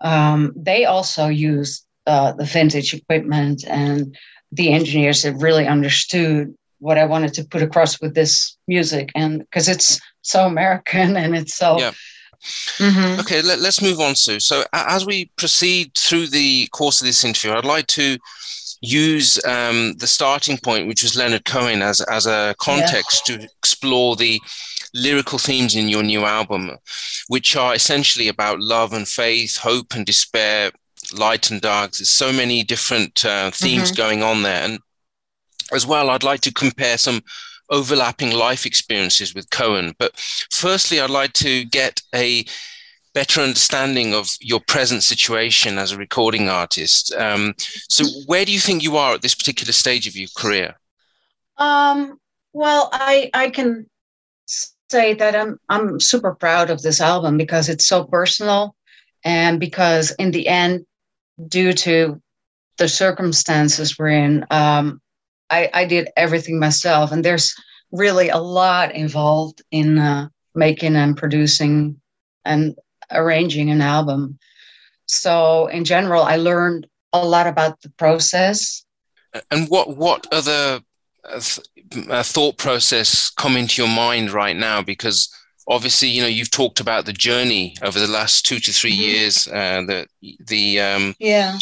Um, 0.00 0.52
they 0.56 0.84
also 0.84 1.28
use 1.28 1.83
uh, 2.06 2.32
the 2.32 2.44
vintage 2.44 2.94
equipment 2.94 3.64
and 3.66 4.16
the 4.52 4.72
engineers 4.72 5.22
have 5.22 5.42
really 5.42 5.66
understood 5.66 6.54
what 6.78 6.98
I 6.98 7.04
wanted 7.06 7.34
to 7.34 7.44
put 7.44 7.62
across 7.62 8.00
with 8.00 8.14
this 8.14 8.56
music, 8.68 9.10
and 9.14 9.38
because 9.38 9.68
it's 9.68 10.00
so 10.22 10.46
American 10.46 11.16
and 11.22 11.36
it's 11.36 11.54
so. 11.54 11.78
Yeah. 11.78 11.92
Mm-hmm. 12.76 13.20
Okay, 13.20 13.40
let, 13.40 13.58
us 13.60 13.80
move 13.80 14.00
on, 14.00 14.14
Sue. 14.14 14.38
So, 14.38 14.64
as 14.74 15.06
we 15.06 15.30
proceed 15.36 15.92
through 15.96 16.26
the 16.26 16.66
course 16.72 17.00
of 17.00 17.06
this 17.06 17.24
interview, 17.24 17.56
I'd 17.56 17.64
like 17.64 17.86
to 17.86 18.18
use 18.82 19.42
um, 19.46 19.94
the 19.94 20.06
starting 20.06 20.58
point, 20.58 20.86
which 20.86 21.02
was 21.02 21.16
Leonard 21.16 21.46
Cohen, 21.46 21.80
as, 21.80 22.02
as 22.02 22.26
a 22.26 22.54
context 22.58 23.30
yeah. 23.30 23.38
to 23.38 23.44
explore 23.44 24.14
the 24.14 24.38
lyrical 24.92 25.38
themes 25.38 25.74
in 25.74 25.88
your 25.88 26.02
new 26.02 26.24
album, 26.24 26.70
which 27.28 27.56
are 27.56 27.74
essentially 27.74 28.28
about 28.28 28.60
love 28.60 28.92
and 28.92 29.08
faith, 29.08 29.56
hope 29.56 29.94
and 29.94 30.04
despair, 30.04 30.70
light 31.12 31.50
and 31.50 31.60
dark. 31.60 31.92
There's 31.92 32.10
so 32.10 32.32
many 32.32 32.62
different 32.62 33.24
uh, 33.24 33.50
themes 33.50 33.90
mm-hmm. 33.90 33.96
going 33.96 34.22
on 34.22 34.42
there. 34.42 34.62
And 34.62 34.78
as 35.72 35.86
well, 35.86 36.10
I'd 36.10 36.22
like 36.22 36.40
to 36.42 36.52
compare 36.52 36.98
some 36.98 37.22
overlapping 37.70 38.32
life 38.32 38.66
experiences 38.66 39.34
with 39.34 39.50
Cohen. 39.50 39.94
But 39.98 40.12
firstly, 40.50 41.00
I'd 41.00 41.10
like 41.10 41.32
to 41.34 41.64
get 41.64 42.02
a 42.14 42.44
better 43.14 43.40
understanding 43.40 44.12
of 44.12 44.36
your 44.40 44.60
present 44.60 45.02
situation 45.02 45.78
as 45.78 45.92
a 45.92 45.96
recording 45.96 46.48
artist. 46.48 47.14
Um, 47.14 47.54
so, 47.88 48.04
where 48.26 48.44
do 48.44 48.52
you 48.52 48.60
think 48.60 48.82
you 48.82 48.96
are 48.96 49.14
at 49.14 49.22
this 49.22 49.34
particular 49.34 49.72
stage 49.72 50.06
of 50.06 50.16
your 50.16 50.28
career? 50.36 50.74
Um, 51.56 52.18
well, 52.52 52.90
I 52.92 53.30
I 53.32 53.50
can 53.50 53.88
say 54.90 55.14
that 55.14 55.34
I'm 55.34 55.58
I'm 55.68 56.00
super 56.00 56.34
proud 56.34 56.70
of 56.70 56.82
this 56.82 57.00
album 57.00 57.38
because 57.38 57.68
it's 57.68 57.86
so 57.86 58.04
personal, 58.04 58.74
and 59.24 59.58
because 59.58 60.10
in 60.18 60.32
the 60.32 60.48
end, 60.48 60.84
due 61.48 61.72
to 61.72 62.20
the 62.78 62.88
circumstances 62.88 63.98
we're 63.98 64.08
in, 64.08 64.44
um, 64.50 65.00
I, 65.50 65.70
I 65.72 65.84
did 65.84 66.08
everything 66.16 66.58
myself, 66.58 67.12
and 67.12 67.24
there's 67.24 67.54
really 67.92 68.28
a 68.28 68.38
lot 68.38 68.94
involved 68.94 69.62
in 69.70 69.98
uh, 69.98 70.28
making 70.54 70.96
and 70.96 71.16
producing 71.16 72.00
and 72.44 72.76
arranging 73.10 73.70
an 73.70 73.80
album. 73.80 74.38
So 75.06 75.66
in 75.68 75.84
general, 75.84 76.22
I 76.22 76.36
learned 76.36 76.86
a 77.12 77.24
lot 77.24 77.46
about 77.46 77.80
the 77.82 77.90
process. 77.90 78.84
And 79.50 79.68
what 79.68 79.96
what 79.96 80.26
other 80.32 80.80
uh, 81.24 81.40
th- 81.40 82.08
uh, 82.08 82.22
thought 82.22 82.58
process 82.58 83.30
come 83.30 83.56
into 83.56 83.82
your 83.82 83.90
mind 83.90 84.32
right 84.32 84.56
now? 84.56 84.82
Because 84.82 85.28
obviously, 85.66 86.08
you 86.08 86.22
know, 86.22 86.28
you've 86.28 86.50
talked 86.50 86.80
about 86.80 87.06
the 87.06 87.12
journey 87.12 87.76
over 87.82 87.98
the 87.98 88.06
last 88.06 88.46
two 88.46 88.58
to 88.60 88.72
3 88.72 88.90
mm-hmm. 88.90 89.00
years, 89.00 89.48
uh, 89.48 89.82
the 89.86 90.06
the 90.46 90.80
um, 90.80 91.14
yeah 91.18 91.58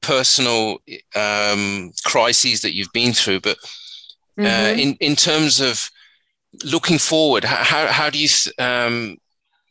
personal 0.00 0.78
um, 1.14 1.92
crises 2.04 2.62
that 2.62 2.74
you've 2.74 2.92
been 2.92 3.12
through, 3.12 3.40
but 3.40 3.58
uh, 4.38 4.42
mm-hmm. 4.42 4.78
in 4.78 4.94
in 5.00 5.16
terms 5.16 5.60
of 5.60 5.90
looking 6.64 6.98
forward, 6.98 7.44
how 7.44 7.86
how 7.86 8.10
do 8.10 8.18
you 8.18 8.28
um, 8.58 9.18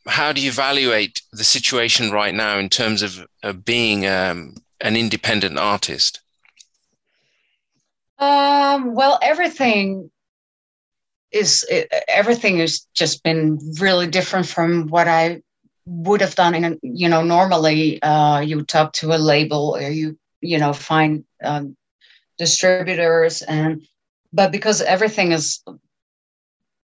how 0.07 0.31
do 0.31 0.41
you 0.41 0.49
evaluate 0.49 1.21
the 1.31 1.43
situation 1.43 2.11
right 2.11 2.33
now 2.33 2.57
in 2.57 2.69
terms 2.69 3.01
of, 3.01 3.25
of 3.43 3.63
being 3.63 4.05
um, 4.07 4.55
an 4.81 4.95
independent 4.95 5.57
artist? 5.57 6.19
Um, 8.17 8.95
well, 8.95 9.19
everything 9.21 10.11
is 11.31 11.65
everything 12.07 12.57
has 12.59 12.87
just 12.93 13.23
been 13.23 13.59
really 13.79 14.07
different 14.07 14.47
from 14.47 14.87
what 14.87 15.07
I 15.07 15.41
would 15.85 16.21
have 16.21 16.35
done 16.35 16.55
in 16.55 16.79
you 16.83 17.09
know 17.09 17.23
normally 17.23 18.01
uh, 18.01 18.39
you 18.39 18.63
talk 18.63 18.93
to 18.93 19.13
a 19.13 19.17
label 19.17 19.75
or 19.75 19.89
you 19.89 20.17
you 20.41 20.57
know 20.57 20.73
find 20.73 21.23
um, 21.43 21.75
distributors 22.37 23.41
and 23.41 23.81
but 24.31 24.51
because 24.51 24.81
everything 24.81 25.31
is 25.31 25.63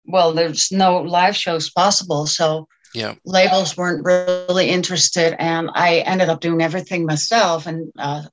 well 0.06 0.34
there's 0.34 0.72
no 0.72 0.98
live 0.98 1.36
shows 1.36 1.70
possible 1.70 2.26
so 2.26 2.68
yeah. 2.96 3.16
labels 3.26 3.76
weren't 3.76 4.06
really 4.06 4.70
interested 4.70 5.36
and 5.40 5.70
i 5.74 5.98
ended 6.00 6.30
up 6.30 6.40
doing 6.40 6.62
everything 6.62 7.06
myself 7.06 7.66
and 7.66 7.92
uh, 7.98 8.24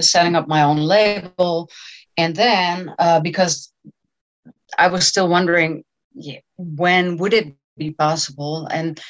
setting 0.00 0.34
up 0.36 0.48
my 0.48 0.62
own 0.62 0.78
label. 0.78 1.70
And 2.16 2.36
then 2.36 2.94
uh, 2.98 3.20
because 3.20 3.72
i 4.78 4.88
was 4.88 5.06
still 5.06 5.28
wondering 5.28 5.84
when 6.56 7.16
would 7.16 7.34
it 7.34 7.54
be 7.76 7.90
possible 7.90 8.66
and 8.66 9.00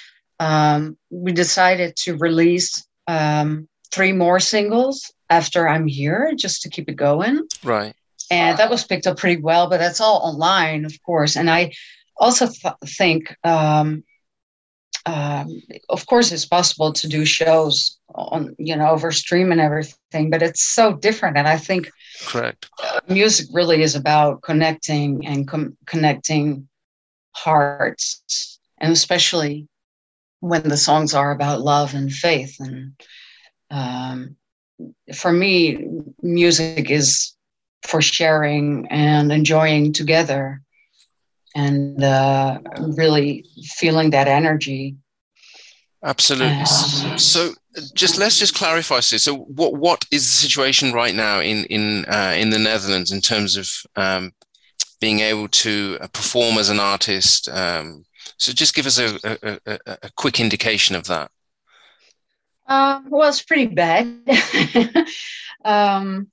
um, 0.40 0.96
we 1.10 1.32
decided 1.32 1.96
to 1.96 2.16
release 2.16 2.86
um, 3.06 3.68
three 3.92 4.12
more 4.12 4.40
singles 4.40 5.12
after 5.30 5.68
I'm 5.68 5.86
here 5.86 6.32
just 6.36 6.62
to 6.62 6.68
keep 6.68 6.88
it 6.88 6.96
going. 6.96 7.46
Right. 7.62 7.94
And 8.30 8.58
that 8.58 8.70
was 8.70 8.84
picked 8.84 9.06
up 9.06 9.18
pretty 9.18 9.40
well, 9.40 9.68
but 9.68 9.78
that's 9.78 10.00
all 10.00 10.18
online, 10.18 10.84
of 10.84 10.92
course. 11.04 11.36
And 11.36 11.50
I 11.50 11.72
also 12.16 12.46
th- 12.46 12.74
think, 12.86 13.34
um, 13.44 14.02
um, 15.06 15.62
of 15.90 16.06
course, 16.06 16.32
it's 16.32 16.46
possible 16.46 16.92
to 16.94 17.08
do 17.08 17.24
shows 17.26 17.98
on, 18.14 18.54
you 18.58 18.74
know, 18.76 18.90
over 18.90 19.12
stream 19.12 19.52
and 19.52 19.60
everything, 19.60 20.30
but 20.30 20.42
it's 20.42 20.64
so 20.64 20.94
different. 20.94 21.36
And 21.36 21.46
I 21.46 21.58
think 21.58 21.90
correct. 22.20 22.70
Music 23.08 23.46
really 23.52 23.82
is 23.82 23.94
about 23.94 24.42
connecting 24.42 25.26
and 25.26 25.46
com- 25.48 25.76
connecting 25.86 26.68
hearts, 27.32 28.58
and 28.78 28.92
especially 28.92 29.66
when 30.40 30.68
the 30.68 30.76
songs 30.76 31.14
are 31.14 31.30
about 31.32 31.60
love 31.60 31.94
and 31.94 32.12
faith. 32.12 32.56
And 32.60 32.92
um, 33.70 34.36
for 35.14 35.32
me 35.32 35.86
music 36.22 36.90
is 36.90 37.34
for 37.86 38.00
sharing 38.00 38.86
and 38.90 39.32
enjoying 39.32 39.92
together 39.92 40.60
and 41.54 42.02
uh, 42.02 42.58
really 42.96 43.44
feeling 43.76 44.10
that 44.10 44.28
energy. 44.28 44.96
Absolutely. 46.02 47.18
So 47.18 47.54
just 47.94 48.18
let's 48.18 48.38
just 48.38 48.54
clarify 48.54 48.96
this 48.96 49.24
so 49.24 49.36
what 49.36 49.74
what 49.74 50.04
is 50.10 50.22
the 50.22 50.48
situation 50.48 50.92
right 50.92 51.14
now 51.14 51.40
in 51.40 51.64
in 51.66 52.04
uh, 52.06 52.34
in 52.36 52.50
the 52.50 52.58
netherlands 52.58 53.10
in 53.10 53.20
terms 53.20 53.56
of 53.56 53.68
um, 53.96 54.32
being 55.00 55.20
able 55.20 55.48
to 55.48 55.98
uh, 56.00 56.06
perform 56.08 56.56
as 56.58 56.70
an 56.70 56.80
artist 56.80 57.48
um, 57.48 58.04
so 58.38 58.52
just 58.52 58.74
give 58.74 58.86
us 58.86 58.98
a, 58.98 59.18
a, 59.24 59.58
a, 59.66 59.78
a 60.02 60.10
quick 60.16 60.40
indication 60.40 60.96
of 60.96 61.06
that. 61.06 61.30
Um, 62.66 63.10
well, 63.10 63.28
it's 63.28 63.42
pretty 63.42 63.66
bad. 63.66 64.06
um, 65.64 66.28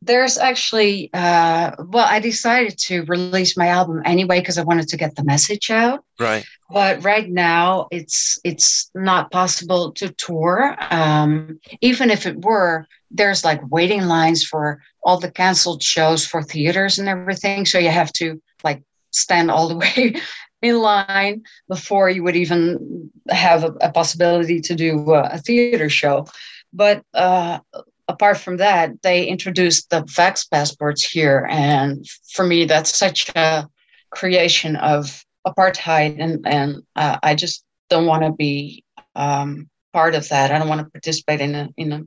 there's 0.00 0.38
actually, 0.38 1.10
uh, 1.12 1.72
well, 1.78 2.06
I 2.08 2.20
decided 2.20 2.78
to 2.78 3.02
release 3.04 3.56
my 3.56 3.68
album 3.68 4.02
anyway 4.04 4.38
because 4.38 4.56
I 4.56 4.62
wanted 4.62 4.88
to 4.88 4.96
get 4.96 5.16
the 5.16 5.24
message 5.24 5.70
out. 5.70 6.04
Right. 6.20 6.44
But 6.70 7.02
right 7.02 7.28
now, 7.28 7.88
it's 7.90 8.38
it's 8.44 8.90
not 8.94 9.30
possible 9.30 9.92
to 9.92 10.10
tour. 10.10 10.76
Um, 10.90 11.58
even 11.80 12.10
if 12.10 12.26
it 12.26 12.44
were, 12.44 12.86
there's 13.10 13.44
like 13.44 13.60
waiting 13.70 14.02
lines 14.02 14.44
for 14.44 14.80
all 15.02 15.18
the 15.18 15.30
canceled 15.30 15.82
shows 15.82 16.26
for 16.26 16.42
theaters 16.42 16.98
and 16.98 17.08
everything. 17.08 17.66
So 17.66 17.78
you 17.78 17.90
have 17.90 18.12
to 18.14 18.40
like 18.62 18.82
stand 19.10 19.50
all 19.50 19.68
the 19.68 19.76
way 19.96 20.14
in 20.62 20.78
line 20.78 21.42
before 21.68 22.10
you 22.10 22.22
would 22.22 22.36
even 22.36 23.10
have 23.28 23.64
a, 23.64 23.72
a 23.80 23.92
possibility 23.92 24.60
to 24.60 24.74
do 24.74 25.12
a 25.12 25.38
theater 25.38 25.88
show. 25.88 26.26
But 26.72 27.02
uh, 27.14 27.60
apart 28.08 28.38
from 28.38 28.56
that, 28.56 29.02
they 29.02 29.26
introduced 29.26 29.90
the 29.90 30.02
vax 30.04 30.50
passports 30.50 31.08
here. 31.08 31.46
And 31.50 32.06
for 32.32 32.44
me, 32.44 32.64
that's 32.64 32.96
such 32.96 33.30
a 33.36 33.68
creation 34.10 34.76
of 34.76 35.24
apartheid. 35.46 36.16
And, 36.18 36.46
and 36.46 36.82
uh, 36.96 37.18
I 37.22 37.34
just 37.34 37.64
don't 37.90 38.06
want 38.06 38.24
to 38.24 38.32
be 38.32 38.84
um, 39.14 39.68
part 39.92 40.14
of 40.14 40.28
that. 40.30 40.50
I 40.50 40.58
don't 40.58 40.68
want 40.68 40.80
to 40.80 40.90
participate 40.90 41.40
in 41.40 41.54
a, 41.54 41.68
in 41.76 41.92
a 41.92 42.02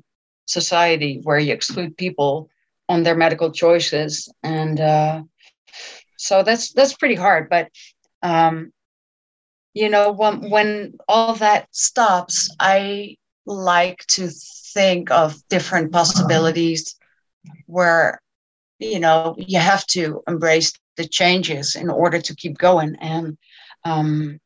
society 0.45 1.19
where 1.23 1.39
you 1.39 1.53
exclude 1.53 1.95
people 1.97 2.49
on 2.89 3.03
their 3.03 3.15
medical 3.15 3.51
choices. 3.51 4.31
And 4.43 4.79
uh, 4.79 5.23
so 6.17 6.43
that's 6.43 6.73
that's 6.73 6.95
pretty 6.95 7.15
hard. 7.15 7.49
But 7.49 7.69
um, 8.21 8.71
you 9.73 9.89
know, 9.89 10.11
when, 10.11 10.49
when 10.49 10.93
all 11.07 11.35
that 11.35 11.67
stops, 11.71 12.53
I 12.59 13.17
like 13.51 14.05
to 14.07 14.29
think 14.73 15.11
of 15.11 15.35
different 15.49 15.91
possibilities 15.91 16.95
where, 17.65 18.21
you 18.79 18.99
know, 18.99 19.35
you 19.37 19.59
have 19.59 19.85
to 19.87 20.21
embrace 20.27 20.73
the 20.97 21.07
changes 21.07 21.75
in 21.75 21.89
order 21.89 22.21
to 22.21 22.35
keep 22.35 22.57
going. 22.57 22.95
And 22.99 23.37
um, 23.83 24.39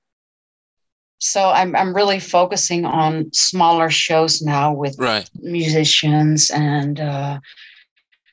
so 1.19 1.49
I'm 1.49 1.75
I'm 1.75 1.95
really 1.95 2.19
focusing 2.19 2.85
on 2.85 3.31
smaller 3.33 3.89
shows 3.89 4.41
now 4.41 4.73
with 4.73 4.97
right. 4.99 5.29
musicians 5.35 6.51
and 6.51 6.99
uh, 6.99 7.39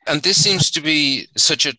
and 0.06 0.22
this 0.22 0.42
seems 0.42 0.70
to 0.72 0.80
be 0.80 1.28
such 1.36 1.66
a 1.66 1.74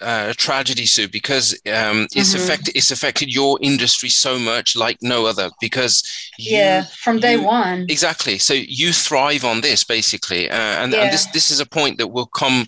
a 0.00 0.34
tragedy, 0.34 0.86
Sue, 0.86 1.08
because 1.08 1.52
um, 1.66 2.06
it's 2.14 2.34
mm-hmm. 2.34 2.42
affected 2.42 2.76
it's 2.76 2.90
affected 2.90 3.32
your 3.32 3.58
industry 3.62 4.08
so 4.08 4.38
much, 4.38 4.76
like 4.76 4.98
no 5.02 5.26
other. 5.26 5.50
Because 5.60 6.02
you, 6.38 6.56
yeah, 6.56 6.84
from 7.02 7.18
day 7.20 7.34
you, 7.34 7.42
one, 7.42 7.86
exactly. 7.88 8.38
So 8.38 8.54
you 8.54 8.92
thrive 8.92 9.44
on 9.44 9.60
this, 9.60 9.84
basically, 9.84 10.50
uh, 10.50 10.54
and, 10.54 10.92
yeah. 10.92 11.02
and, 11.02 11.12
this 11.12 11.26
this 11.26 11.50
is 11.50 11.60
a 11.60 11.66
point 11.66 11.98
that 11.98 12.08
will 12.08 12.26
come. 12.26 12.66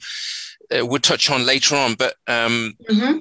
Uh, 0.72 0.86
we'll 0.86 1.00
touch 1.00 1.30
on 1.30 1.44
later 1.44 1.74
on, 1.74 1.94
but 1.94 2.14
um, 2.28 2.74
mm-hmm 2.88 3.18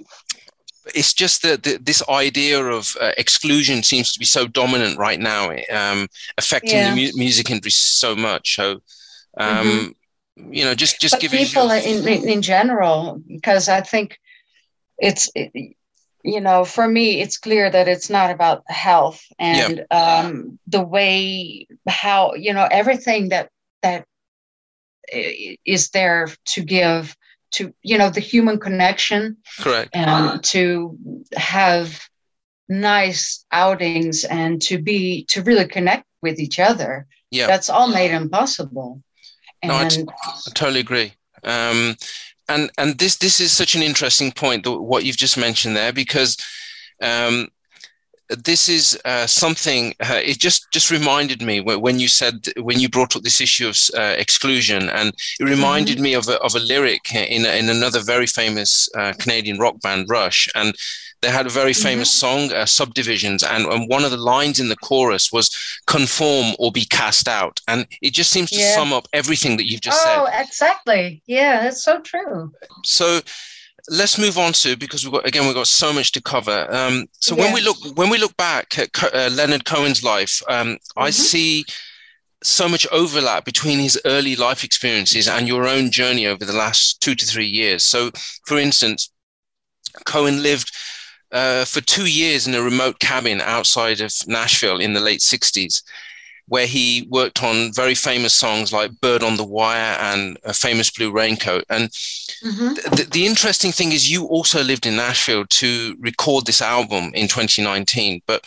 it's 0.95 1.13
just 1.13 1.41
that 1.43 1.63
this 1.83 2.01
idea 2.09 2.63
of 2.63 2.95
uh, 3.01 3.11
exclusion 3.17 3.83
seems 3.83 4.11
to 4.11 4.19
be 4.19 4.25
so 4.25 4.47
dominant 4.47 4.97
right 4.97 5.19
now, 5.19 5.51
um, 5.71 6.07
affecting 6.37 6.71
yeah. 6.77 6.89
the 6.89 6.95
mu- 6.95 7.17
music 7.17 7.49
industry 7.49 7.71
so 7.71 8.15
much. 8.15 8.55
So, 8.55 8.81
um, 9.37 9.67
mm-hmm. 9.67 9.91
You 10.49 10.63
know, 10.63 10.75
just 10.75 10.99
just 10.99 11.19
give 11.19 11.31
people 11.31 11.71
in, 11.71 12.07
in 12.07 12.41
general, 12.41 13.21
because 13.27 13.69
I 13.69 13.81
think 13.81 14.17
it's. 14.97 15.31
It, 15.35 15.75
you 16.23 16.41
know, 16.41 16.65
for 16.65 16.87
me, 16.87 17.21
it's 17.21 17.37
clear 17.37 17.69
that 17.69 17.87
it's 17.87 18.09
not 18.09 18.29
about 18.29 18.63
health 18.67 19.23
and 19.39 19.85
um, 19.89 20.59
the 20.67 20.83
way 20.83 21.65
how 21.87 22.33
you 22.33 22.53
know 22.53 22.67
everything 22.69 23.29
that 23.29 23.49
that 23.81 24.05
is 25.11 25.89
there 25.91 26.27
to 26.45 26.61
give 26.61 27.15
to 27.51 27.73
you 27.81 27.97
know 27.97 28.09
the 28.09 28.19
human 28.19 28.59
connection 28.59 29.37
correct. 29.59 29.91
and 29.93 30.43
to 30.43 30.97
have 31.35 32.07
nice 32.67 33.45
outings 33.51 34.23
and 34.25 34.61
to 34.61 34.77
be 34.77 35.25
to 35.25 35.41
really 35.41 35.65
connect 35.65 36.05
with 36.21 36.39
each 36.39 36.59
other. 36.59 37.07
Yeah. 37.31 37.47
That's 37.47 37.69
all 37.69 37.87
made 37.87 38.11
impossible 38.11 39.01
and 39.61 39.69
no, 39.69 39.75
I, 39.75 39.87
t- 39.87 40.05
I 40.07 40.51
totally 40.53 40.79
agree 40.79 41.13
um, 41.43 41.95
and 42.47 42.71
and 42.77 42.97
this 42.97 43.17
this 43.17 43.39
is 43.39 43.51
such 43.51 43.75
an 43.75 43.81
interesting 43.81 44.31
point 44.31 44.67
what 44.67 45.05
you've 45.05 45.17
just 45.17 45.37
mentioned 45.37 45.75
there 45.75 45.93
because 45.93 46.37
um, 47.01 47.47
this 48.29 48.69
is 48.69 48.99
uh, 49.05 49.25
something 49.25 49.93
uh, 50.01 50.19
it 50.23 50.39
just 50.39 50.71
just 50.71 50.91
reminded 50.91 51.41
me 51.41 51.61
when 51.61 51.99
you 51.99 52.07
said 52.07 52.47
when 52.57 52.79
you 52.79 52.87
brought 52.87 53.15
up 53.15 53.23
this 53.23 53.41
issue 53.41 53.67
of 53.67 53.77
uh, 53.97 54.15
exclusion 54.17 54.89
and 54.89 55.13
it 55.39 55.43
reminded 55.43 55.95
mm-hmm. 55.95 56.03
me 56.03 56.13
of 56.13 56.27
a, 56.27 56.39
of 56.41 56.55
a 56.55 56.59
lyric 56.59 57.13
in, 57.13 57.45
in 57.45 57.69
another 57.69 58.01
very 58.01 58.27
famous 58.27 58.87
uh, 58.95 59.13
canadian 59.17 59.57
rock 59.57 59.79
band 59.81 60.07
rush 60.09 60.47
and 60.53 60.75
they 61.21 61.29
had 61.29 61.45
a 61.45 61.49
very 61.49 61.71
mm-hmm. 61.71 61.83
famous 61.83 62.11
song 62.11 62.51
uh, 62.53 62.65
subdivisions 62.65 63.43
and, 63.43 63.65
and 63.65 63.89
one 63.89 64.03
of 64.03 64.11
the 64.11 64.17
lines 64.17 64.59
in 64.59 64.69
the 64.69 64.75
chorus 64.77 65.31
was 65.31 65.49
conform 65.87 66.55
or 66.59 66.71
be 66.71 66.85
cast 66.85 67.27
out 67.27 67.59
and 67.67 67.85
it 68.01 68.13
just 68.13 68.29
seems 68.29 68.49
to 68.49 68.59
yeah. 68.59 68.75
sum 68.75 68.93
up 68.93 69.07
everything 69.13 69.57
that 69.57 69.69
you've 69.69 69.81
just 69.81 69.99
oh, 70.01 70.03
said 70.05 70.17
oh 70.19 70.41
exactly 70.41 71.21
yeah 71.25 71.61
that's 71.61 71.83
so 71.83 71.99
true 72.01 72.51
so 72.83 73.19
let's 73.89 74.19
move 74.19 74.37
on 74.37 74.53
to 74.53 74.75
because 74.77 75.03
we've 75.03 75.13
got 75.13 75.27
again 75.27 75.45
we've 75.45 75.55
got 75.55 75.67
so 75.67 75.91
much 75.91 76.11
to 76.11 76.21
cover. 76.21 76.67
Um, 76.69 77.07
so 77.19 77.35
yeah. 77.35 77.43
when 77.43 77.53
we 77.53 77.61
look 77.61 77.77
when 77.95 78.09
we 78.09 78.17
look 78.17 78.35
back 78.37 78.77
at 78.77 78.89
uh, 79.13 79.29
Leonard 79.31 79.65
Cohen's 79.65 80.03
life, 80.03 80.41
um, 80.47 80.67
mm-hmm. 80.67 80.99
I 80.99 81.09
see 81.09 81.65
so 82.41 82.69
much 82.69 82.87
overlap 82.91 83.43
between 83.43 83.79
his 83.79 83.99
early 84.05 84.35
life 84.35 84.63
experiences 84.63 85.27
and 85.27 85.47
your 85.47 85.67
own 85.67 85.91
journey 85.91 86.25
over 86.25 86.45
the 86.45 86.53
last 86.53 87.01
two 87.01 87.13
to 87.13 87.25
three 87.25 87.45
years. 87.45 87.83
So, 87.83 88.11
for 88.45 88.57
instance, 88.57 89.11
Cohen 90.05 90.41
lived 90.41 90.71
uh, 91.31 91.65
for 91.65 91.81
two 91.81 92.05
years 92.09 92.47
in 92.47 92.55
a 92.55 92.61
remote 92.61 92.99
cabin 92.99 93.41
outside 93.41 94.01
of 94.01 94.13
Nashville 94.27 94.79
in 94.79 94.93
the 94.93 94.99
late 94.99 95.21
60s 95.21 95.83
where 96.49 96.65
he 96.65 97.07
worked 97.09 97.43
on 97.43 97.71
very 97.73 97.95
famous 97.95 98.33
songs 98.33 98.73
like 98.73 98.99
Bird 99.01 99.23
on 99.23 99.37
the 99.37 99.43
Wire 99.43 99.95
and 99.99 100.37
a 100.43 100.53
famous 100.53 100.89
Blue 100.89 101.11
Raincoat. 101.11 101.63
And 101.69 101.89
mm-hmm. 102.43 102.95
th- 102.95 103.09
the 103.11 103.27
interesting 103.27 103.71
thing 103.71 103.91
is, 103.91 104.11
you 104.11 104.25
also 104.25 104.63
lived 104.63 104.87
in 104.87 104.95
Nashville 104.95 105.45
to 105.45 105.95
record 105.99 106.47
this 106.47 106.61
album 106.61 107.11
in 107.13 107.27
2019. 107.27 108.23
But 108.25 108.43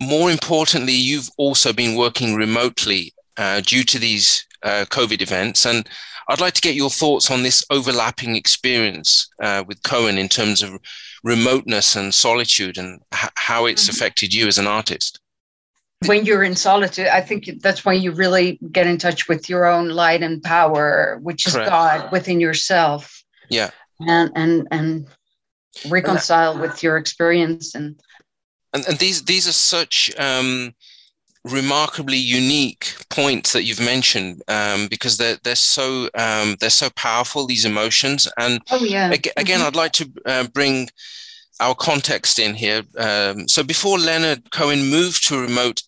more 0.00 0.30
importantly, 0.30 0.92
you've 0.92 1.30
also 1.36 1.72
been 1.72 1.96
working 1.96 2.36
remotely 2.36 3.12
uh, 3.36 3.60
due 3.60 3.82
to 3.84 3.98
these 3.98 4.46
uh, 4.62 4.84
COVID 4.88 5.20
events. 5.20 5.66
And 5.66 5.88
I'd 6.28 6.40
like 6.40 6.54
to 6.54 6.60
get 6.60 6.76
your 6.76 6.90
thoughts 6.90 7.28
on 7.28 7.42
this 7.42 7.64
overlapping 7.70 8.36
experience 8.36 9.28
uh, 9.42 9.64
with 9.66 9.82
Cohen 9.82 10.16
in 10.16 10.28
terms 10.28 10.62
of 10.62 10.78
remoteness 11.22 11.96
and 11.96 12.12
solitude 12.12 12.78
and 12.78 13.00
h- 13.14 13.30
how 13.36 13.66
it's 13.66 13.84
mm-hmm. 13.84 13.90
affected 13.90 14.34
you 14.34 14.46
as 14.46 14.58
an 14.58 14.66
artist 14.66 15.20
when 16.06 16.24
you're 16.24 16.42
in 16.42 16.56
solitude, 16.56 17.06
I 17.06 17.20
think 17.20 17.62
that's 17.62 17.84
when 17.84 18.00
you 18.00 18.12
really 18.12 18.58
get 18.70 18.86
in 18.86 18.98
touch 18.98 19.28
with 19.28 19.48
your 19.48 19.66
own 19.66 19.88
light 19.88 20.22
and 20.22 20.42
power, 20.42 21.18
which 21.22 21.46
is 21.46 21.54
Correct. 21.54 21.70
God 21.70 22.12
within 22.12 22.40
yourself. 22.40 23.22
Yeah. 23.48 23.70
And 24.00 24.30
and 24.34 24.68
and 24.70 25.06
reconcile 25.88 26.58
with 26.58 26.82
your 26.82 26.96
experience 26.96 27.74
and, 27.74 27.98
and 28.74 28.86
and 28.86 28.98
these 28.98 29.22
these 29.24 29.48
are 29.48 29.52
such 29.52 30.12
um 30.18 30.74
remarkably 31.44 32.16
unique 32.16 32.94
points 33.10 33.52
that 33.52 33.64
you've 33.64 33.80
mentioned 33.80 34.42
um, 34.48 34.86
because 34.88 35.16
they're 35.16 35.38
they're 35.42 35.56
so 35.56 36.08
um, 36.14 36.56
they're 36.60 36.70
so 36.70 36.88
powerful 36.90 37.46
these 37.46 37.64
emotions 37.64 38.28
and 38.38 38.60
oh, 38.70 38.84
yeah. 38.84 39.10
ag- 39.12 39.32
again 39.36 39.58
mm-hmm. 39.58 39.66
I'd 39.66 39.76
like 39.76 39.92
to 39.92 40.12
uh, 40.24 40.46
bring 40.48 40.88
our 41.58 41.74
context 41.74 42.38
in 42.38 42.54
here 42.54 42.82
um, 42.96 43.48
so 43.48 43.64
before 43.64 43.98
Leonard 43.98 44.52
Cohen 44.52 44.88
moved 44.88 45.26
to 45.28 45.36
a 45.36 45.42
remote 45.42 45.82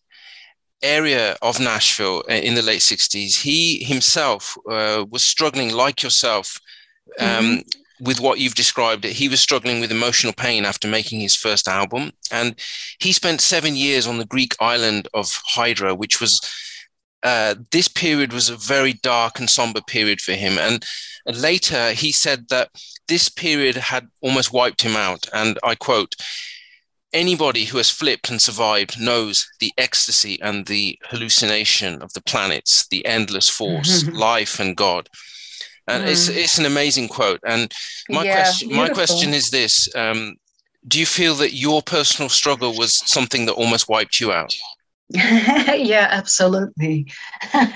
area 0.85 1.37
of 1.43 1.59
Nashville 1.59 2.23
uh, 2.29 2.35
in 2.35 2.55
the 2.55 2.63
late 2.63 2.81
60s, 2.81 3.41
he 3.41 3.83
himself 3.83 4.57
uh, 4.71 5.05
was 5.11 5.25
struggling, 5.25 5.73
like 5.73 6.03
yourself, 6.03 6.61
um, 7.19 7.29
mm-hmm. 7.29 7.81
With 8.05 8.21
what 8.21 8.39
you've 8.39 8.55
described. 8.55 9.05
He 9.05 9.29
was 9.29 9.41
struggling 9.41 9.81
with 9.81 9.91
emotional 9.91 10.33
pain 10.33 10.65
after 10.65 10.89
making 10.89 11.21
his 11.21 11.35
first 11.35 11.69
album. 11.69 12.13
And 12.31 12.59
he 12.99 13.13
spent 13.13 13.41
seven 13.41 13.77
years 13.77 14.07
on 14.07 14.19
the 14.19 14.27
Greek 14.27 14.55
island 14.61 15.09
of 15.15 15.41
Hydra, 15.45 15.95
which 15.95 16.21
was. 16.21 16.41
Uh, 17.23 17.55
this 17.71 17.89
period 17.89 18.35
was 18.35 18.51
a 18.51 18.57
very 18.57 18.93
dark 18.93 19.39
and 19.39 19.49
somber 19.49 19.81
period 19.81 20.21
for 20.21 20.33
him. 20.33 20.59
And 20.59 20.85
later 21.27 21.93
he 21.93 22.13
said 22.13 22.51
that 22.51 22.69
this 23.09 23.31
period 23.31 23.77
had 23.77 24.09
almost 24.21 24.53
wiped 24.53 24.83
him 24.83 24.95
out. 24.95 25.27
And 25.33 25.59
I 25.65 25.75
quote, 25.75 26.15
anybody 27.15 27.65
who 27.65 27.79
has 27.79 27.89
flipped 27.89 28.29
and 28.29 28.43
survived 28.43 29.01
knows 29.01 29.49
the 29.61 29.73
ecstasy 29.79 30.41
and 30.43 30.67
the 30.67 30.99
hallucination 31.05 32.03
of 32.03 32.13
the 32.13 32.23
planets, 32.23 32.87
the 32.89 33.07
endless 33.07 33.49
force, 33.49 34.07
life, 34.13 34.61
and 34.61 34.77
God. 34.77 35.09
And 35.87 36.05
mm. 36.05 36.09
it's 36.09 36.29
it's 36.29 36.59
an 36.59 36.67
amazing 36.67 37.09
quote. 37.09 37.41
And 37.47 37.73
my 38.09 38.25
yeah, 38.25 38.35
question 38.35 38.69
beautiful. 38.69 38.89
my 38.89 38.95
question 38.95 39.35
is 39.35 39.51
this: 39.51 39.95
um, 39.95 40.37
Do 40.87 40.99
you 40.99 41.07
feel 41.07 41.35
that 41.37 41.55
your 41.55 41.83
personal 41.83 42.29
struggle 42.29 42.77
was 42.77 42.95
something 43.11 43.47
that 43.47 43.53
almost 43.53 43.89
wiped 43.89 44.21
you 44.21 44.33
out? 44.33 44.55
yeah, 45.11 46.09
absolutely. 46.11 47.07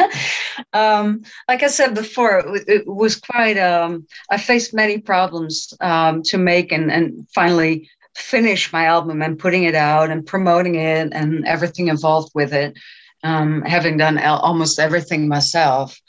um, 0.72 1.22
like 1.46 1.62
I 1.62 1.68
said 1.68 1.94
before, 1.94 2.38
it, 2.56 2.64
it 2.66 2.86
was 2.86 3.16
quite. 3.16 3.58
Um, 3.58 4.06
I 4.30 4.38
faced 4.38 4.72
many 4.72 4.98
problems 4.98 5.74
um, 5.80 6.22
to 6.24 6.38
make, 6.38 6.72
and 6.72 6.90
and 6.90 7.28
finally 7.34 7.90
finish 8.16 8.72
my 8.72 8.84
album 8.86 9.22
and 9.22 9.38
putting 9.38 9.64
it 9.64 9.74
out 9.74 10.10
and 10.10 10.26
promoting 10.26 10.74
it 10.74 11.12
and 11.12 11.46
everything 11.46 11.88
involved 11.88 12.32
with 12.34 12.52
it, 12.52 12.76
um, 13.22 13.62
having 13.62 13.96
done 13.96 14.18
almost 14.18 14.78
everything 14.78 15.28
myself, 15.28 16.00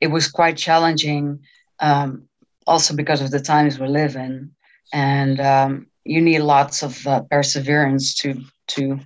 it 0.00 0.08
was 0.08 0.28
quite 0.28 0.56
challenging. 0.56 1.40
Um, 1.80 2.28
also 2.66 2.94
because 2.94 3.22
of 3.22 3.30
the 3.30 3.40
times 3.40 3.78
we 3.78 3.86
live 3.86 4.16
in, 4.16 4.50
and 4.92 5.40
um, 5.40 5.86
you 6.04 6.20
need 6.20 6.40
lots 6.40 6.82
of 6.82 7.06
uh, 7.06 7.22
perseverance 7.30 8.14
to 8.14 8.42
to 8.68 8.98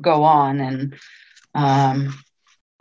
go 0.00 0.24
on. 0.24 0.60
And 0.60 0.94
um, 1.54 2.14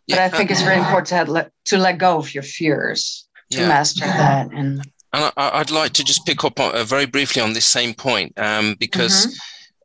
but 0.08 0.18
yeah. 0.18 0.26
I 0.26 0.30
think 0.30 0.52
it's 0.52 0.62
very 0.62 0.80
important 0.80 1.08
to, 1.08 1.32
let, 1.32 1.52
to 1.65 1.78
let 1.78 1.98
go 1.98 2.18
of 2.18 2.34
your 2.34 2.44
fears 2.44 3.28
to 3.52 3.60
yeah. 3.60 3.68
master 3.68 4.06
that 4.06 4.52
and 4.54 4.86
and 5.15 5.32
I, 5.38 5.60
would 5.60 5.72
like 5.72 5.94
to 5.94 6.04
just 6.04 6.26
pick 6.26 6.44
up 6.44 6.60
on, 6.60 6.76
uh, 6.76 6.84
very 6.84 7.06
briefly 7.06 7.41
on 7.41 7.54
this 7.54 7.65
same 7.65 7.94
point 7.94 8.38
um, 8.38 8.76
because, 8.80 9.28
mm-hmm. 9.28 9.38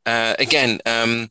uh, 0.06 0.34
again, 0.38 0.80
um, 0.86 1.30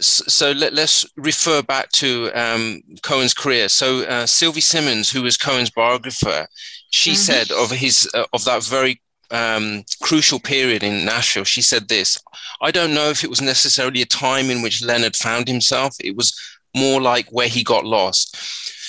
so, 0.00 0.52
let, 0.52 0.78
us 0.78 1.06
refer 1.16 1.62
back 1.62 1.90
to 1.92 2.30
um, 2.34 2.82
Cohen's 3.02 3.34
career. 3.34 3.68
So 3.68 4.04
uh, 4.04 4.26
Sylvie 4.26 4.60
Simmons, 4.60 5.10
who 5.10 5.22
was 5.22 5.36
Cohen's 5.36 5.70
biographer, 5.70 6.46
she 6.90 7.12
mm-hmm. 7.12 7.16
said 7.16 7.50
of 7.50 7.70
his 7.70 8.08
uh, 8.14 8.24
of 8.32 8.44
that 8.44 8.64
very 8.64 9.00
um, 9.30 9.84
crucial 10.02 10.40
period 10.40 10.82
in 10.82 11.04
Nashville, 11.04 11.44
she 11.44 11.62
said 11.62 11.88
this: 11.88 12.18
"I 12.60 12.70
don't 12.70 12.94
know 12.94 13.10
if 13.10 13.22
it 13.22 13.30
was 13.30 13.40
necessarily 13.40 14.02
a 14.02 14.06
time 14.06 14.50
in 14.50 14.62
which 14.62 14.82
Leonard 14.82 15.16
found 15.16 15.48
himself. 15.48 15.94
It 16.00 16.16
was 16.16 16.38
more 16.74 17.00
like 17.00 17.28
where 17.30 17.48
he 17.48 17.62
got 17.62 17.84
lost." 17.84 18.36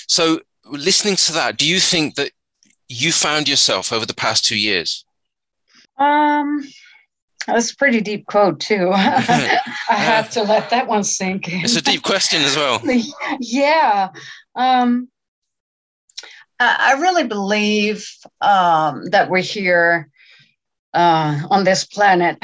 So, 0.10 0.41
listening 0.65 1.15
to 1.17 1.34
that, 1.34 1.58
do 1.58 1.67
you 1.67 1.80
think 1.80 2.15
that 2.15 2.32
you 2.89 3.12
found 3.12 3.47
yourself 3.47 3.93
over 3.93 4.06
the 4.06 4.13
past 4.13 4.45
two 4.45 4.58
years? 4.58 5.06
Um, 5.97 6.63
That's 7.47 7.71
a 7.71 7.75
pretty 7.75 8.01
deep 8.01 8.25
quote, 8.27 8.60
too. 8.60 8.91
I 8.93 9.19
have 9.88 10.30
to 10.32 10.43
let 10.43 10.69
that 10.69 10.88
one 10.88 11.04
sink. 11.04 11.45
It's 11.47 11.75
a 11.75 11.82
deep 11.82 12.04
question 12.04 12.41
as 12.41 12.56
well. 12.56 12.82
yeah. 13.39 14.10
Um, 14.56 15.10
I 16.60 16.97
really 16.99 17.25
believe 17.25 18.08
um, 18.39 19.10
that 19.10 19.30
we're 19.30 19.41
here 19.41 20.10
uh, 20.93 21.41
on 21.49 21.63
this 21.63 21.86
planet 21.86 22.38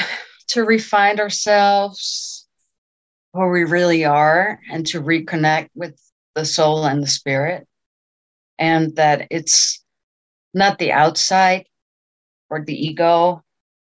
to 0.47 0.63
refine 0.63 1.19
ourselves 1.19 2.47
where 3.33 3.51
we 3.51 3.63
really 3.63 4.05
are 4.05 4.59
and 4.71 4.87
to 4.87 5.01
reconnect 5.01 5.69
with 5.75 5.99
the 6.33 6.45
soul 6.45 6.85
and 6.85 7.03
the 7.03 7.07
spirit. 7.07 7.67
And 8.57 8.95
that 8.95 9.27
it's 9.29 9.83
not 10.55 10.79
the 10.79 10.91
outside 10.91 11.67
or 12.49 12.65
the 12.65 12.73
ego 12.73 13.43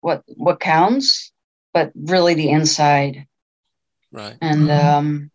what 0.01 0.23
what 0.27 0.59
counts, 0.59 1.31
but 1.73 1.91
really 1.95 2.33
the 2.33 2.49
inside. 2.49 3.25
Right. 4.11 4.37
And 4.41 4.67
mm-hmm. 4.67 4.87
um 4.87 5.31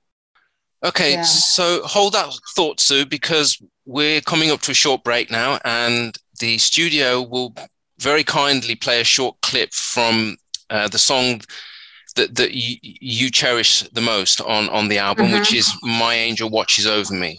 Okay, 0.84 1.12
yeah. 1.12 1.22
so 1.22 1.80
hold 1.84 2.12
that 2.12 2.30
thought, 2.54 2.78
Sue, 2.78 3.06
because 3.06 3.58
we're 3.86 4.20
coming 4.20 4.50
up 4.50 4.60
to 4.62 4.70
a 4.72 4.74
short 4.74 5.02
break 5.02 5.30
now, 5.30 5.58
and 5.64 6.14
the 6.40 6.58
studio 6.58 7.22
will 7.22 7.54
very 7.98 8.22
kindly 8.22 8.74
play 8.74 9.00
a 9.00 9.04
short 9.04 9.36
clip 9.40 9.72
from 9.72 10.36
uh, 10.68 10.88
the 10.88 10.98
song 10.98 11.40
that, 12.16 12.34
that 12.36 12.52
you, 12.52 12.76
you 12.82 13.30
cherish 13.30 13.80
the 13.90 14.00
most 14.02 14.42
on, 14.42 14.68
on 14.68 14.88
the 14.88 14.98
album, 14.98 15.26
mm-hmm. 15.26 15.38
which 15.38 15.54
is 15.54 15.72
My 15.82 16.14
Angel 16.14 16.50
Watches 16.50 16.86
Over 16.86 17.14
Me. 17.14 17.38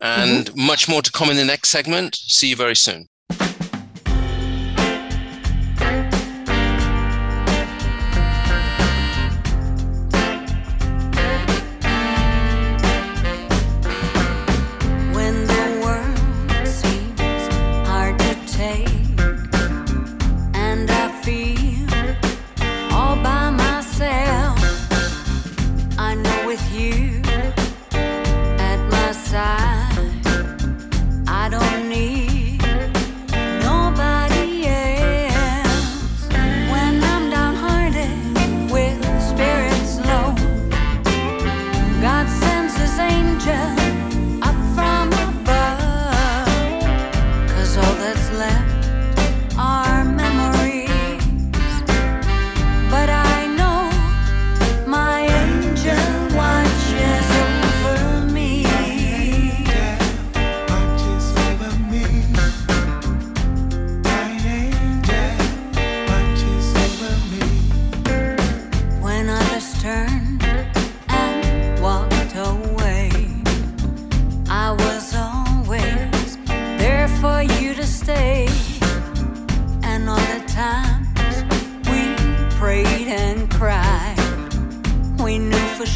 And 0.00 0.46
mm-hmm. 0.46 0.66
much 0.66 0.88
more 0.88 1.02
to 1.02 1.12
come 1.12 1.30
in 1.30 1.36
the 1.36 1.44
next 1.44 1.68
segment. 1.68 2.16
See 2.16 2.48
you 2.48 2.56
very 2.56 2.76
soon. 2.76 3.08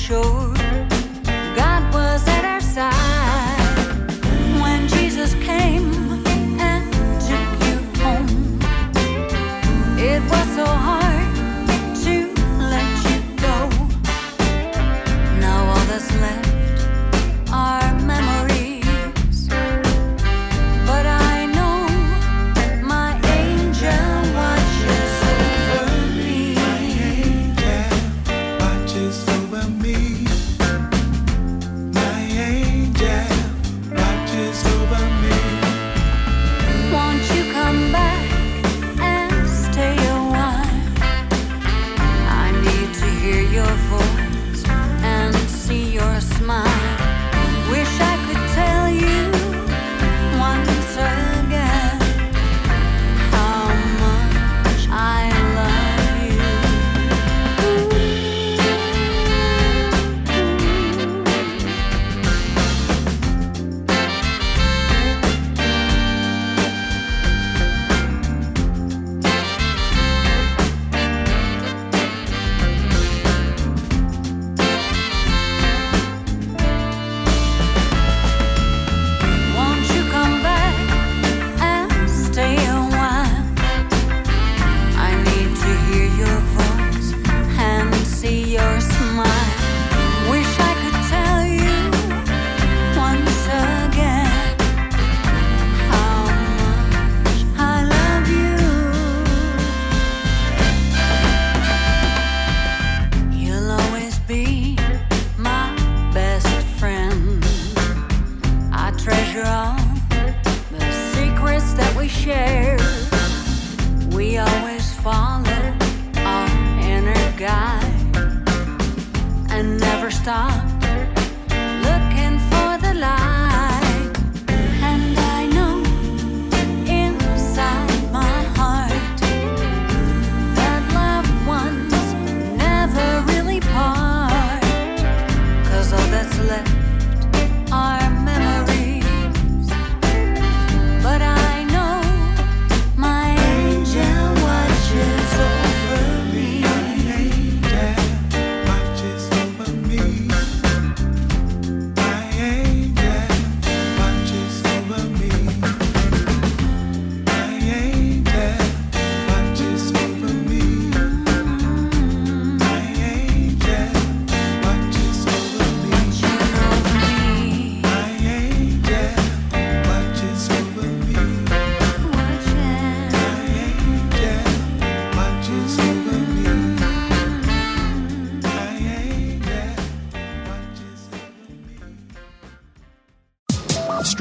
手。 0.08 0.57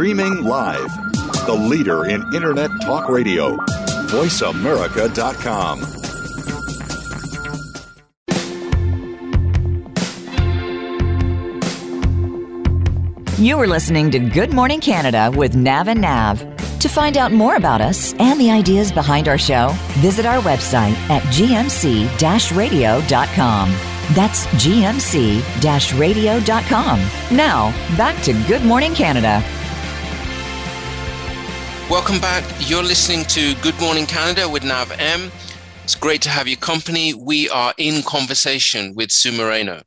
Streaming 0.07 0.45
live. 0.45 0.89
The 1.47 1.53
leader 1.53 2.05
in 2.05 2.23
Internet 2.33 2.71
talk 2.81 3.09
radio. 3.09 3.57
VoiceAmerica.com. 4.07 5.81
You 13.37 13.59
are 13.59 13.67
listening 13.67 14.09
to 14.11 14.19
Good 14.19 14.53
Morning 14.53 14.79
Canada 14.79 15.29
with 15.35 15.57
Nav 15.57 15.89
and 15.89 15.99
Nav. 15.99 16.39
To 16.79 16.87
find 16.87 17.17
out 17.17 17.33
more 17.33 17.57
about 17.57 17.81
us 17.81 18.13
and 18.13 18.39
the 18.39 18.49
ideas 18.49 18.93
behind 18.93 19.27
our 19.27 19.37
show, 19.37 19.71
visit 19.95 20.25
our 20.25 20.41
website 20.41 20.95
at 21.09 21.21
gmc 21.23 22.55
radio.com. 22.55 23.69
That's 24.13 24.45
gmc 24.45 25.99
radio.com. 25.99 26.99
Now, 27.35 27.71
back 27.97 28.23
to 28.23 28.31
Good 28.47 28.63
Morning 28.63 28.93
Canada. 28.93 29.43
Welcome 31.89 32.19
back. 32.19 32.43
You're 32.59 32.83
listening 32.83 33.23
to 33.25 33.55
Good 33.61 33.79
Morning 33.79 34.05
Canada 34.05 34.49
with 34.49 34.63
Nav 34.65 34.91
M. 34.99 35.31
It's 35.85 35.95
great 35.95 36.21
to 36.23 36.29
have 36.29 36.45
your 36.45 36.57
company. 36.57 37.13
We 37.13 37.49
are 37.49 37.73
in 37.77 38.03
conversation 38.03 38.93
with 38.93 39.09
Sue 39.09 39.31
Moreno. 39.31 39.81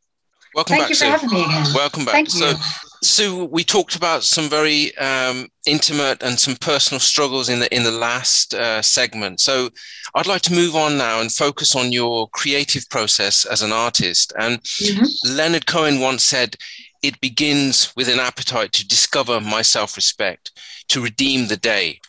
Welcome 0.54 0.76
Thank 0.76 0.82
back, 0.84 0.88
you 0.90 0.96
for 0.96 1.04
Sue. 1.04 1.10
having 1.10 1.30
me 1.30 1.44
again. 1.44 1.66
Welcome 1.74 2.06
back. 2.06 2.14
Thank 2.14 2.30
so, 2.30 2.48
you. 2.48 2.56
Sue, 3.02 3.44
we 3.44 3.64
talked 3.64 3.96
about 3.96 4.24
some 4.24 4.48
very 4.48 4.96
um, 4.96 5.48
intimate 5.66 6.22
and 6.22 6.40
some 6.40 6.56
personal 6.56 7.00
struggles 7.00 7.50
in 7.50 7.60
the 7.60 7.74
in 7.74 7.82
the 7.82 7.90
last 7.90 8.54
uh, 8.54 8.80
segment. 8.80 9.40
So, 9.40 9.68
I'd 10.14 10.26
like 10.26 10.42
to 10.42 10.54
move 10.54 10.74
on 10.74 10.96
now 10.96 11.20
and 11.20 11.30
focus 11.30 11.76
on 11.76 11.92
your 11.92 12.28
creative 12.30 12.88
process 12.88 13.44
as 13.44 13.60
an 13.60 13.72
artist. 13.72 14.32
And 14.38 14.58
Mhm. 14.62 15.36
Leonard 15.36 15.66
Cohen 15.66 16.00
once 16.00 16.24
said, 16.24 16.56
"It 17.02 17.20
begins 17.20 17.92
with 17.96 18.08
an 18.08 18.20
appetite 18.20 18.72
to 18.74 18.86
discover 18.86 19.40
my 19.40 19.62
self-respect, 19.62 20.52
to 20.88 21.00
redeem 21.00 21.46
the 21.46 21.56
day, 21.56 22.00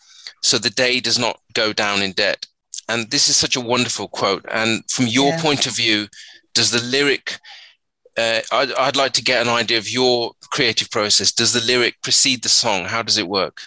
so 0.41 0.57
the 0.57 0.69
day 0.69 0.99
does 0.99 1.19
not 1.19 1.39
go 1.53 1.73
down 1.73 2.01
in 2.01 2.11
debt." 2.13 2.47
And 2.89 3.09
this 3.09 3.29
is 3.29 3.37
such 3.37 3.55
a 3.55 3.61
wonderful 3.61 4.07
quote. 4.07 4.45
And 4.51 4.83
from 4.89 5.07
your 5.07 5.29
Yeah. 5.29 5.41
point 5.41 5.65
of 5.65 5.75
view, 5.75 6.09
does 6.53 6.71
the 6.71 6.81
lyric 6.81 7.39
uh, 8.17 8.41
I'd, 8.51 8.73
I'd 8.73 8.95
like 8.97 9.13
to 9.13 9.23
get 9.23 9.41
an 9.41 9.47
idea 9.47 9.77
of 9.77 9.89
your 9.89 10.33
creative 10.51 10.91
process. 10.91 11.31
Does 11.31 11.53
the 11.53 11.61
lyric 11.61 12.01
precede 12.01 12.43
the 12.43 12.49
song? 12.49 12.83
How 12.85 13.01
does 13.01 13.17
it 13.17 13.27
work? 13.27 13.61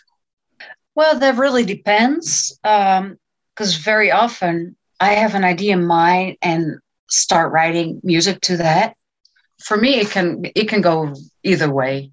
Well, 0.95 1.19
that 1.19 1.37
really 1.37 1.65
depends. 1.65 2.59
Because 2.63 3.77
very 3.77 4.11
often 4.11 4.77
I 5.01 5.15
have 5.15 5.35
an 5.35 5.45
idea 5.45 5.73
in 5.73 5.87
mind 5.87 6.37
and 6.43 6.79
start 7.09 7.53
writing 7.53 8.01
music 8.05 8.41
to 8.43 8.59
that. 8.59 8.97
For 9.64 9.77
me, 9.77 10.00
it 10.00 10.11
can 10.11 10.44
it 10.55 10.68
can 10.68 10.81
go 10.81 11.14
either 11.42 11.70
way. 11.70 12.11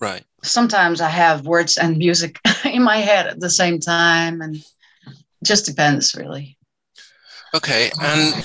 Right. 0.00 0.24
Sometimes 0.42 1.00
I 1.00 1.08
have 1.08 1.46
words 1.46 1.78
and 1.78 1.96
music 1.96 2.38
in 2.64 2.82
my 2.82 2.98
head 2.98 3.26
at 3.26 3.40
the 3.40 3.50
same 3.50 3.80
time, 3.80 4.40
and 4.40 4.56
it 4.56 5.14
just 5.44 5.66
depends, 5.66 6.14
really. 6.14 6.56
Okay. 7.54 7.90
And 8.00 8.44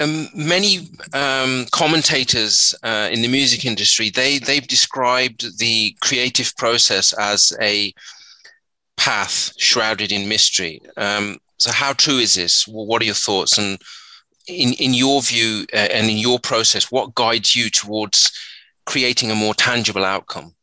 um, 0.00 0.28
many 0.34 0.88
um, 1.12 1.66
commentators 1.72 2.74
uh, 2.82 3.08
in 3.12 3.20
the 3.20 3.28
music 3.28 3.64
industry 3.64 4.10
they 4.10 4.38
they've 4.38 4.68
described 4.68 5.58
the 5.58 5.96
creative 6.00 6.56
process 6.56 7.12
as 7.14 7.52
a 7.60 7.92
path 8.96 9.52
shrouded 9.58 10.12
in 10.12 10.28
mystery. 10.28 10.80
Um, 10.96 11.38
so, 11.58 11.72
how 11.72 11.92
true 11.92 12.18
is 12.18 12.34
this? 12.34 12.66
What 12.66 13.02
are 13.02 13.06
your 13.06 13.14
thoughts? 13.14 13.58
And 13.58 13.78
in 14.48 14.72
in 14.74 14.94
your 14.94 15.22
view 15.22 15.66
uh, 15.72 15.76
and 15.76 16.10
in 16.10 16.16
your 16.18 16.38
process, 16.38 16.90
what 16.90 17.14
guides 17.14 17.54
you 17.56 17.70
towards 17.70 18.32
creating 18.86 19.30
a 19.30 19.34
more 19.34 19.54
tangible 19.54 20.04
outcome? 20.04 20.54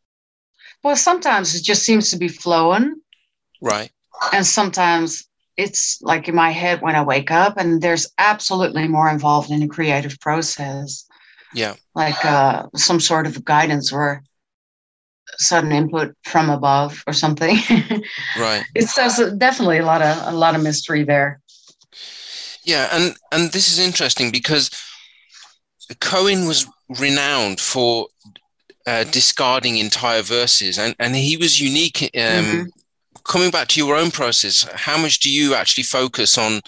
Well, 0.83 0.95
sometimes 0.95 1.55
it 1.55 1.63
just 1.63 1.83
seems 1.83 2.09
to 2.11 2.17
be 2.17 2.27
flowing, 2.29 2.95
Right. 3.61 3.91
and 4.33 4.45
sometimes 4.45 5.25
it's 5.57 5.99
like 6.01 6.29
in 6.29 6.35
my 6.35 6.51
head 6.51 6.81
when 6.81 6.95
I 6.95 7.03
wake 7.03 7.31
up, 7.31 7.57
and 7.57 7.81
there's 7.81 8.07
absolutely 8.17 8.87
more 8.87 9.09
involved 9.09 9.51
in 9.51 9.59
the 9.59 9.67
creative 9.67 10.19
process. 10.19 11.05
Yeah. 11.53 11.75
like 11.95 12.23
uh, 12.23 12.67
some 12.75 12.99
sort 12.99 13.25
of 13.25 13.43
guidance 13.43 13.91
or 13.91 14.21
sudden 15.37 15.71
input 15.71 16.15
from 16.23 16.49
above 16.49 17.03
or 17.07 17.13
something. 17.13 17.57
Right. 18.37 18.63
it's 18.75 18.93
definitely 18.95 19.79
a 19.79 19.85
lot 19.85 20.01
of 20.01 20.33
a 20.33 20.37
lot 20.37 20.55
of 20.55 20.61
mystery 20.63 21.03
there. 21.03 21.41
Yeah, 22.63 22.89
and 22.91 23.15
and 23.31 23.51
this 23.51 23.71
is 23.71 23.79
interesting 23.79 24.31
because 24.31 24.69
Cohen 25.99 26.47
was 26.47 26.67
renowned 26.99 27.59
for 27.59 28.07
uh, 28.85 29.03
discarding 29.05 29.77
entire 29.77 30.21
verses, 30.21 30.77
and 30.77 30.95
and 30.99 31.15
he 31.15 31.37
was 31.37 31.59
unique. 31.59 32.03
Um, 32.15 32.45
Mhm. 32.45 32.65
Coming 33.23 33.51
back 33.51 33.67
to 33.67 33.79
your 33.79 33.95
own 33.95 34.11
process, 34.11 34.65
how 34.73 34.97
much 34.97 35.19
do 35.19 35.29
you 35.29 35.53
actually 35.53 35.83
focus 35.83 36.37
on 36.37 36.61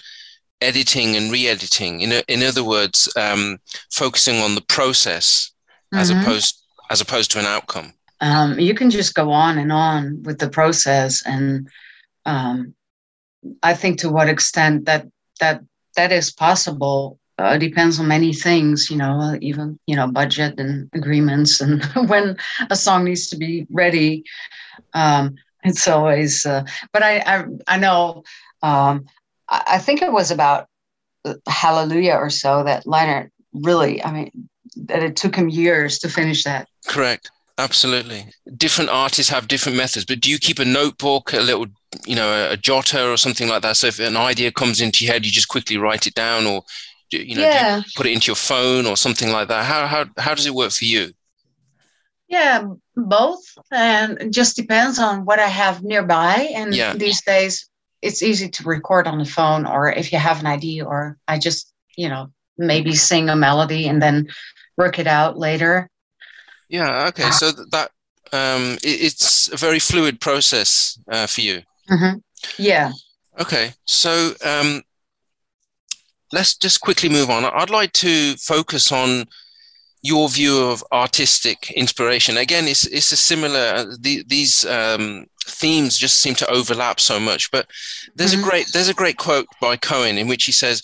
editing 0.60 1.16
and 1.16 1.32
re-editing? 1.32 2.02
In 2.02 2.12
in 2.28 2.42
other 2.42 2.62
words, 2.62 3.08
um, 3.16 3.58
focusing 3.90 4.40
on 4.40 4.54
the 4.54 4.60
process 4.60 5.50
as 5.92 6.10
Mhm. 6.10 6.22
opposed 6.22 6.54
as 6.90 7.00
opposed 7.00 7.30
to 7.32 7.38
an 7.38 7.46
outcome. 7.46 7.92
Um, 8.20 8.60
you 8.60 8.74
can 8.74 8.90
just 8.90 9.14
go 9.14 9.32
on 9.32 9.58
and 9.58 9.72
on 9.72 10.22
with 10.22 10.38
the 10.38 10.48
process, 10.48 11.22
and 11.26 11.68
um, 12.26 12.74
I 13.62 13.74
think 13.74 13.98
to 14.00 14.10
what 14.10 14.28
extent 14.28 14.84
that 14.84 15.06
that 15.40 15.62
that 15.96 16.12
is 16.12 16.32
possible 16.32 17.18
uh, 17.38 17.56
depends 17.56 17.98
on 17.98 18.08
many 18.08 18.32
things. 18.32 18.90
You 18.90 18.96
know, 18.96 19.36
even 19.40 19.78
you 19.86 19.96
know 19.96 20.06
budget 20.06 20.58
and 20.58 20.88
agreements, 20.94 21.60
and 21.60 21.82
when 22.08 22.36
a 22.70 22.76
song 22.76 23.04
needs 23.04 23.28
to 23.30 23.36
be 23.36 23.66
ready. 23.70 24.24
Um, 24.94 25.36
it's 25.64 25.86
always, 25.86 26.44
uh, 26.44 26.64
but 26.92 27.02
I 27.02 27.18
I, 27.18 27.44
I 27.66 27.78
know. 27.78 28.24
Um, 28.62 29.06
I, 29.48 29.62
I 29.68 29.78
think 29.78 30.02
it 30.02 30.12
was 30.12 30.30
about 30.30 30.68
uh, 31.24 31.34
Hallelujah 31.48 32.14
or 32.14 32.30
so 32.30 32.62
that 32.64 32.86
Leonard 32.86 33.30
really. 33.52 34.02
I 34.04 34.12
mean, 34.12 34.48
that 34.76 35.02
it 35.02 35.16
took 35.16 35.34
him 35.34 35.48
years 35.48 35.98
to 36.00 36.08
finish 36.08 36.44
that. 36.44 36.68
Correct. 36.86 37.30
Absolutely. 37.58 38.26
Different 38.56 38.90
artists 38.90 39.30
have 39.30 39.46
different 39.46 39.76
methods, 39.76 40.06
but 40.06 40.20
do 40.20 40.30
you 40.30 40.38
keep 40.38 40.58
a 40.58 40.64
notebook, 40.64 41.32
a 41.34 41.40
little, 41.40 41.66
you 42.06 42.16
know, 42.16 42.50
a, 42.50 42.56
jotter 42.56 43.12
or 43.12 43.16
something 43.16 43.48
like 43.48 43.62
that? 43.62 43.76
So 43.76 43.86
if 43.86 43.98
an 43.98 44.16
idea 44.16 44.52
comes 44.52 44.80
into 44.80 45.04
your 45.04 45.12
head, 45.12 45.26
you 45.26 45.32
just 45.32 45.48
quickly 45.48 45.76
write 45.76 46.06
it 46.06 46.14
down, 46.14 46.46
or 46.46 46.62
do, 47.10 47.22
you 47.22 47.36
know, 47.36 47.50
do 47.50 47.76
you 47.76 47.82
put 47.96 48.06
it 48.06 48.12
into 48.12 48.28
your 48.28 48.36
phone 48.36 48.86
or 48.86 48.96
something 48.96 49.30
like 49.30 49.48
that. 49.48 49.64
How 49.64 49.86
how 49.86 50.06
how 50.18 50.34
does 50.34 50.46
it 50.46 50.54
work 50.54 50.72
for 50.72 50.84
you? 50.84 51.12
Yeah, 52.28 52.64
both. 52.96 53.42
And 53.70 54.18
it 54.20 54.30
just 54.30 54.56
depends 54.56 54.98
on 54.98 55.26
what 55.26 55.38
I 55.38 55.48
have 55.48 55.82
nearby. 55.82 56.50
And 56.54 56.74
Yeah. 56.74 56.94
these 56.94 57.20
days, 57.20 57.68
it's 58.00 58.22
easy 58.22 58.48
to 58.48 58.64
record 58.64 59.06
on 59.06 59.18
the 59.18 59.26
phone, 59.26 59.66
or 59.66 59.92
if 59.92 60.12
you 60.12 60.18
have 60.18 60.40
an 60.40 60.46
idea, 60.46 60.84
or 60.86 61.18
I 61.28 61.38
just, 61.38 61.72
you 61.96 62.08
know, 62.08 62.32
maybe 62.56 62.94
sing 62.94 63.28
a 63.28 63.36
melody 63.36 63.86
and 63.86 64.00
then 64.00 64.28
work 64.78 64.98
it 64.98 65.06
out 65.06 65.38
later. 65.38 65.90
Yeah. 66.70 67.08
Okay. 67.08 67.30
So 67.32 67.52
that 67.52 67.90
um, 68.32 68.78
it, 68.82 69.02
it's 69.02 69.52
a 69.52 69.56
very 69.56 69.78
fluid 69.78 70.18
process 70.18 70.98
uh, 71.10 71.26
for 71.26 71.42
you. 71.42 71.62
Hmm 71.92 72.18
Yeah. 72.58 72.92
Okay. 73.40 73.72
So 73.84 74.32
um, 74.44 74.82
let's 76.32 76.54
just 76.56 76.80
quickly 76.80 77.08
move 77.08 77.30
on. 77.30 77.44
I'd 77.44 77.70
like 77.70 77.92
to 77.94 78.34
focus 78.36 78.92
on 78.92 79.26
your 80.02 80.28
view 80.28 80.58
of 80.58 80.82
artistic 80.92 81.70
inspiration. 81.70 82.36
Again, 82.36 82.66
it's 82.66 82.86
it's 82.86 83.12
a 83.12 83.16
similar. 83.16 83.84
The, 84.00 84.24
these 84.26 84.64
um, 84.64 85.26
themes 85.46 85.96
just 85.98 86.16
seem 86.20 86.34
to 86.36 86.50
overlap 86.50 86.98
so 87.00 87.20
much. 87.20 87.50
But 87.50 87.66
there's 88.16 88.34
Mhm. 88.34 88.40
a 88.40 88.42
great 88.42 88.66
there's 88.72 88.88
a 88.88 88.94
great 88.94 89.16
quote 89.16 89.46
by 89.60 89.76
Cohen 89.76 90.18
in 90.18 90.28
which 90.28 90.44
he 90.44 90.52
says, 90.52 90.82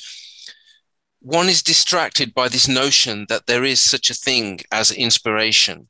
"One 1.21 1.49
is 1.49 1.63
distracted 1.63 2.33
by 2.33 2.49
this 2.49 2.69
notion 2.69 3.27
that 3.29 3.47
there 3.47 3.65
is 3.65 3.81
such 3.81 4.11
a 4.11 4.15
thing 4.15 4.61
as 4.71 4.91
inspiration." 4.91 5.89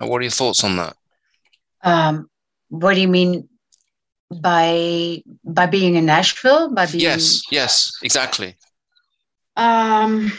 And 0.00 0.08
What 0.10 0.18
are 0.18 0.22
your 0.24 0.30
thoughts 0.30 0.62
on 0.64 0.76
that? 0.76 0.96
Um, 1.82 2.30
what 2.68 2.94
do 2.94 3.00
you 3.00 3.08
mean 3.08 3.48
by 4.30 5.22
by 5.44 5.66
being 5.66 5.94
in 5.94 6.06
Nashville? 6.06 6.70
By 6.70 6.86
being 6.86 7.02
Yes. 7.02 7.42
Yes. 7.50 7.92
Exactly. 8.02 8.56
um, 9.56 10.32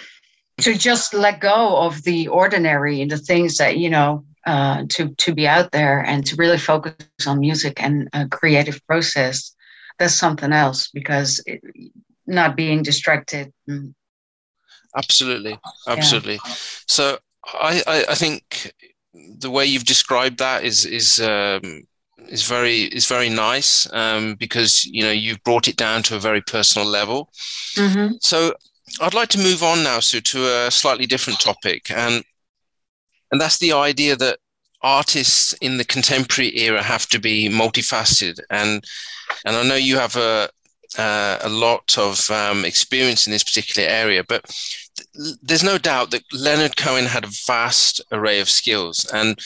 to 0.62 0.74
just 0.76 1.14
let 1.14 1.40
go 1.40 1.78
of 1.78 2.04
the 2.04 2.28
ordinary 2.28 3.02
and 3.02 3.12
the 3.12 3.18
things 3.18 3.58
that 3.58 3.78
you 3.78 3.90
know 3.90 4.26
uh, 4.46 4.84
to 4.90 5.10
to 5.16 5.34
be 5.34 5.48
out 5.48 5.72
there 5.72 6.00
and 6.06 6.26
to 6.26 6.36
really 6.36 6.58
focus 6.58 6.96
on 7.28 7.40
music 7.40 7.82
and 7.82 8.10
a 8.14 8.28
creative 8.28 8.86
process 8.88 9.56
that's 9.98 10.16
something 10.16 10.54
else 10.54 10.90
because 10.94 11.42
it, 11.46 11.62
not 12.28 12.56
being 12.56 12.84
distracted 12.84 13.52
mm, 13.70 13.94
Absolutely, 14.96 15.60
absolutely. 15.88 16.40
So 16.88 17.20
I, 17.46 17.84
I, 17.86 18.06
I 18.10 18.16
think 18.16 18.74
the 19.14 19.52
way 19.52 19.66
you've 19.66 19.86
described 19.86 20.40
that 20.40 20.64
is 20.64 20.86
is 20.86 21.20
um, 21.22 21.88
is 22.30 22.44
very 22.44 22.84
is 22.84 23.08
very 23.08 23.30
nice 23.30 23.92
um, 23.94 24.36
because 24.36 24.86
you 24.86 25.04
know 25.04 25.12
you've 25.12 25.44
brought 25.44 25.68
it 25.68 25.76
down 25.76 26.04
to 26.04 26.16
a 26.16 26.20
very 26.20 26.42
personal 26.42 26.88
level. 26.88 27.30
Mhm. 27.76 28.18
So 28.22 28.54
I'd 29.02 29.14
like 29.14 29.30
to 29.30 29.38
move 29.40 29.64
on 29.64 29.84
now, 29.84 30.00
Sue, 30.00 30.22
to 30.22 30.68
a 30.68 30.72
slightly 30.72 31.06
different 31.06 31.40
topic, 31.40 31.92
and 31.92 32.24
and 33.32 33.40
that's 33.42 33.58
the 33.60 33.74
idea 33.74 34.16
that 34.16 34.40
artists 34.82 35.54
in 35.62 35.78
the 35.78 35.86
contemporary 35.86 36.58
era 36.58 36.82
have 36.82 37.08
to 37.08 37.20
be 37.20 37.50
multifaceted, 37.50 38.40
and 38.50 38.84
and 39.46 39.56
I 39.56 39.64
know 39.64 39.76
you 39.76 39.98
have 39.98 40.16
a 40.16 40.50
uh, 40.98 41.38
a 41.42 41.50
lot 41.50 41.98
of 41.98 42.30
um, 42.32 42.66
experience 42.66 43.28
in 43.28 43.32
this 43.32 43.44
particular 43.44 43.88
area, 43.88 44.24
but 44.24 44.44
th- 44.96 45.36
there's 45.44 45.64
no 45.64 45.78
doubt 45.78 46.10
that 46.12 46.24
Leonard 46.34 46.78
Cohen 46.78 47.06
had 47.06 47.26
a 47.26 47.32
vast 47.46 48.02
array 48.12 48.40
of 48.40 48.50
skills, 48.50 49.06
and 49.14 49.40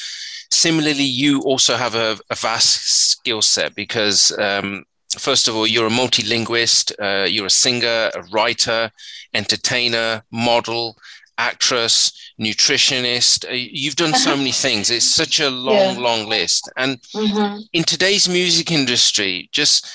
similarly, 0.54 1.04
you 1.04 1.42
also 1.42 1.76
have 1.76 1.96
a, 1.96 2.18
a 2.30 2.36
vast 2.36 3.12
skill 3.12 3.42
set 3.42 3.76
because. 3.76 4.38
Um, 4.38 4.86
first 5.20 5.48
of 5.48 5.56
all, 5.56 5.68
you're 5.68 5.86
a 5.86 5.92
multilingualist, 5.92 6.92
uh, 7.00 7.28
you're 7.28 7.46
a 7.46 7.50
singer, 7.52 8.10
a 8.16 8.24
writer, 8.32 8.90
entertainer, 9.36 10.24
model, 10.32 10.98
actress, 11.38 12.12
nutritionist. 12.40 13.48
Uh, 13.50 13.54
you've 13.54 13.96
done 13.96 14.14
so 14.14 14.36
many 14.38 14.52
things. 14.52 14.90
It's 14.90 15.14
such 15.14 15.40
a 15.40 15.50
long, 15.50 15.96
yeah. 15.96 16.02
long 16.02 16.30
list. 16.30 16.72
And 16.78 17.02
mm-hmm. 17.14 17.62
in 17.74 17.84
today's 17.84 18.28
music 18.28 18.72
industry, 18.72 19.50
just 19.52 19.90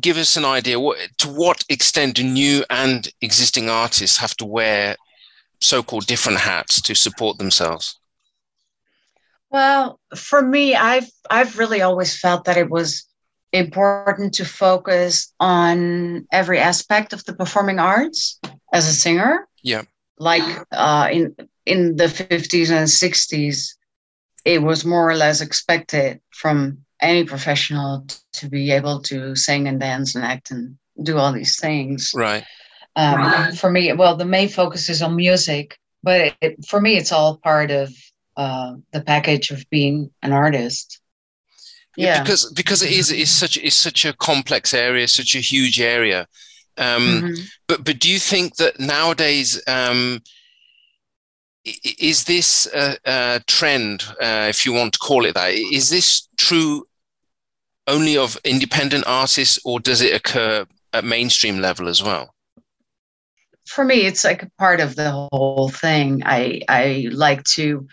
give 0.00 0.16
us 0.16 0.36
an 0.36 0.44
idea 0.44 0.78
what, 0.78 0.98
to 1.18 1.28
what 1.28 1.64
extent 1.68 2.16
do 2.16 2.22
new 2.22 2.64
and 2.70 3.08
existing 3.20 3.68
artists 3.68 4.18
have 4.18 4.36
to 4.36 4.46
wear 4.46 4.96
so-called 5.60 6.06
different 6.06 6.38
hats 6.38 6.80
to 6.82 6.94
support 6.94 7.38
themselves? 7.38 7.99
Well, 9.50 9.98
for 10.14 10.42
me, 10.42 10.74
I've 10.74 11.10
I've 11.28 11.58
really 11.58 11.82
always 11.82 12.18
felt 12.18 12.44
that 12.44 12.56
it 12.56 12.70
was 12.70 13.06
important 13.52 14.34
to 14.34 14.44
focus 14.44 15.32
on 15.40 16.26
every 16.30 16.58
aspect 16.58 17.12
of 17.12 17.24
the 17.24 17.34
performing 17.34 17.78
arts 17.78 18.38
as 18.72 18.88
a 18.88 18.92
singer. 18.92 19.48
Yeah. 19.62 19.82
Like 20.18 20.42
uh, 20.72 21.08
in 21.10 21.34
in 21.66 21.96
the 21.96 22.06
50s 22.06 22.70
and 22.70 22.88
60s 22.88 23.74
it 24.44 24.62
was 24.62 24.84
more 24.84 25.08
or 25.10 25.14
less 25.14 25.40
expected 25.40 26.20
from 26.30 26.78
any 27.02 27.24
professional 27.24 28.06
to 28.32 28.48
be 28.48 28.70
able 28.70 29.02
to 29.02 29.36
sing 29.36 29.68
and 29.68 29.78
dance 29.78 30.14
and 30.14 30.24
act 30.24 30.50
and 30.50 30.76
do 31.02 31.18
all 31.18 31.32
these 31.32 31.60
things. 31.60 32.12
Right. 32.14 32.44
Um, 32.96 33.52
for 33.52 33.70
me 33.70 33.92
well 33.92 34.16
the 34.16 34.24
main 34.24 34.48
focus 34.48 34.88
is 34.88 35.00
on 35.00 35.16
music 35.16 35.78
but 36.02 36.20
it, 36.20 36.36
it, 36.40 36.64
for 36.66 36.80
me 36.80 36.96
it's 36.96 37.12
all 37.12 37.36
part 37.36 37.70
of 37.70 37.94
uh, 38.36 38.74
the 38.92 39.00
package 39.00 39.50
of 39.50 39.68
being 39.70 40.10
an 40.22 40.32
artist 40.32 41.00
yeah, 41.96 42.06
yeah 42.06 42.22
because 42.22 42.52
because 42.52 42.82
it 42.82 42.92
is 42.92 43.10
it's 43.10 43.30
such 43.30 43.56
it's 43.58 43.76
such 43.76 44.04
a 44.04 44.12
complex 44.14 44.72
area 44.72 45.06
such 45.08 45.34
a 45.34 45.40
huge 45.40 45.80
area 45.80 46.26
um, 46.80 47.02
mm-hmm. 47.22 47.42
But 47.68 47.84
but 47.84 47.98
do 47.98 48.10
you 48.10 48.18
think 48.18 48.56
that 48.56 48.80
nowadays 48.80 49.60
um, 49.68 50.22
is 51.64 52.24
this 52.24 52.66
a, 52.74 52.96
a 53.04 53.40
trend, 53.46 54.04
uh, 54.20 54.46
if 54.48 54.64
you 54.64 54.72
want 54.72 54.94
to 54.94 54.98
call 54.98 55.26
it 55.26 55.34
that? 55.34 55.52
Is 55.52 55.90
this 55.90 56.28
true 56.36 56.86
only 57.86 58.16
of 58.16 58.38
independent 58.44 59.04
artists, 59.06 59.58
or 59.64 59.78
does 59.78 60.00
it 60.00 60.14
occur 60.14 60.66
at 60.92 61.04
mainstream 61.04 61.60
level 61.60 61.86
as 61.86 62.02
well? 62.02 62.34
For 63.66 63.84
me, 63.84 64.06
it's 64.06 64.24
like 64.24 64.42
a 64.42 64.50
part 64.58 64.80
of 64.80 64.96
the 64.96 65.10
whole 65.10 65.68
thing. 65.68 66.22
I 66.24 66.62
I 66.68 67.08
like 67.12 67.44
to 67.54 67.86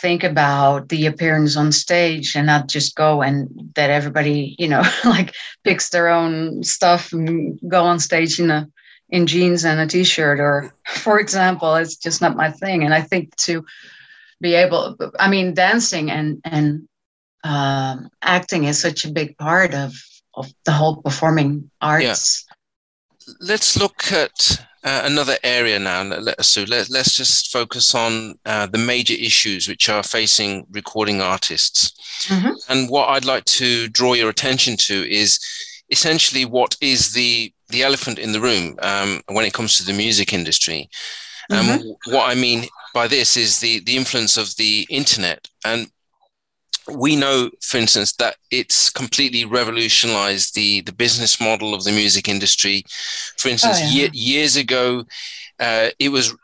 think 0.00 0.24
about 0.24 0.88
the 0.88 1.06
appearance 1.06 1.56
on 1.56 1.72
stage 1.72 2.34
and 2.34 2.46
not 2.46 2.68
just 2.68 2.94
go 2.94 3.22
and 3.22 3.48
that 3.74 3.90
everybody 3.90 4.54
you 4.58 4.68
know 4.68 4.82
like 5.04 5.34
picks 5.64 5.90
their 5.90 6.08
own 6.08 6.62
stuff 6.62 7.12
and 7.12 7.58
go 7.68 7.84
on 7.84 7.98
stage 7.98 8.40
in 8.40 8.50
a 8.50 8.68
in 9.10 9.26
jeans 9.26 9.64
and 9.64 9.80
a 9.80 9.86
t-shirt 9.86 10.40
or 10.40 10.74
for 10.86 11.18
example 11.18 11.74
it's 11.74 11.96
just 11.96 12.20
not 12.20 12.36
my 12.36 12.50
thing 12.50 12.84
and 12.84 12.94
i 12.94 13.00
think 13.00 13.34
to 13.36 13.64
be 14.40 14.54
able 14.54 14.96
i 15.18 15.28
mean 15.28 15.54
dancing 15.54 16.10
and 16.10 16.40
and 16.44 16.86
um, 17.42 18.10
acting 18.20 18.64
is 18.64 18.78
such 18.78 19.06
a 19.06 19.10
big 19.10 19.36
part 19.38 19.74
of 19.74 19.94
of 20.34 20.52
the 20.66 20.72
whole 20.72 21.00
performing 21.02 21.70
arts 21.80 22.46
yeah. 22.46 23.34
let's 23.40 23.78
look 23.78 24.12
at 24.12 24.66
uh, 24.82 25.02
another 25.04 25.36
area 25.44 25.78
now, 25.78 26.02
so 26.40 26.64
let, 26.64 26.90
us 26.90 27.14
just 27.14 27.52
focus 27.52 27.94
on 27.94 28.38
uh, 28.46 28.66
the 28.66 28.78
major 28.78 29.14
issues 29.14 29.68
which 29.68 29.88
are 29.88 30.02
facing 30.02 30.66
recording 30.70 31.20
artists. 31.20 31.92
Mm-hmm. 32.28 32.52
And 32.68 32.88
what 32.88 33.08
I'd 33.10 33.26
like 33.26 33.44
to 33.46 33.88
draw 33.88 34.14
your 34.14 34.30
attention 34.30 34.76
to 34.78 35.10
is 35.10 35.38
essentially 35.90 36.44
what 36.44 36.76
is 36.80 37.12
the 37.12 37.52
the 37.68 37.82
elephant 37.82 38.18
in 38.18 38.32
the 38.32 38.40
room 38.40 38.76
um, 38.82 39.20
when 39.28 39.44
it 39.44 39.52
comes 39.52 39.76
to 39.76 39.84
the 39.84 39.92
music 39.92 40.32
industry. 40.32 40.88
Um, 41.50 41.66
mm-hmm. 41.66 42.14
What 42.14 42.28
I 42.28 42.34
mean 42.34 42.64
by 42.94 43.06
this 43.06 43.36
is 43.36 43.60
the 43.60 43.80
the 43.80 43.96
influence 43.96 44.36
of 44.36 44.56
the 44.56 44.86
internet 44.88 45.46
and 45.64 45.90
we 46.96 47.16
know, 47.16 47.50
for 47.60 47.78
instance, 47.78 48.12
that 48.14 48.36
it's 48.50 48.90
completely 48.90 49.44
revolutionized 49.44 50.54
the, 50.54 50.80
the 50.82 50.92
business 50.92 51.40
model 51.40 51.74
of 51.74 51.84
the 51.84 51.92
music 51.92 52.28
industry. 52.28 52.84
For 53.38 53.48
instance, 53.48 53.78
oh, 53.80 53.88
yeah. 53.90 54.08
ye- 54.10 54.10
years 54.12 54.56
ago, 54.56 55.04
uh, 55.58 55.90
it 55.98 56.08
was 56.10 56.34